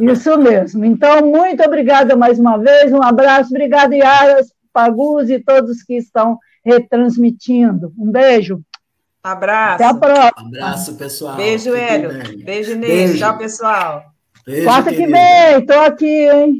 Isso, 0.00 0.12
isso 0.12 0.38
mesmo. 0.38 0.84
Então, 0.84 1.24
muito 1.24 1.62
obrigada 1.62 2.16
mais 2.16 2.38
uma 2.38 2.58
vez, 2.58 2.92
um 2.92 3.02
abraço, 3.02 3.50
obrigada, 3.50 3.94
Yara, 3.94 4.40
Paguz 4.72 5.30
e 5.30 5.38
todos 5.38 5.82
que 5.82 5.94
estão 5.94 6.38
retransmitindo. 6.64 7.92
Um 7.98 8.10
beijo. 8.10 8.60
Abraço. 9.22 9.74
Até 9.74 9.84
a 9.84 9.94
próxima. 9.94 10.32
Abraço, 10.36 10.94
pessoal. 10.96 11.36
Beijo, 11.36 11.74
Hélio. 11.74 12.44
Beijo, 12.44 12.72
Inês. 12.72 13.18
Tchau, 13.18 13.38
pessoal. 13.38 14.04
Beijo, 14.46 14.64
Quarta 14.64 14.90
querida. 14.90 15.06
que 15.06 15.12
vem, 15.12 15.58
estou 15.60 15.80
aqui, 15.80 16.28
hein? 16.30 16.54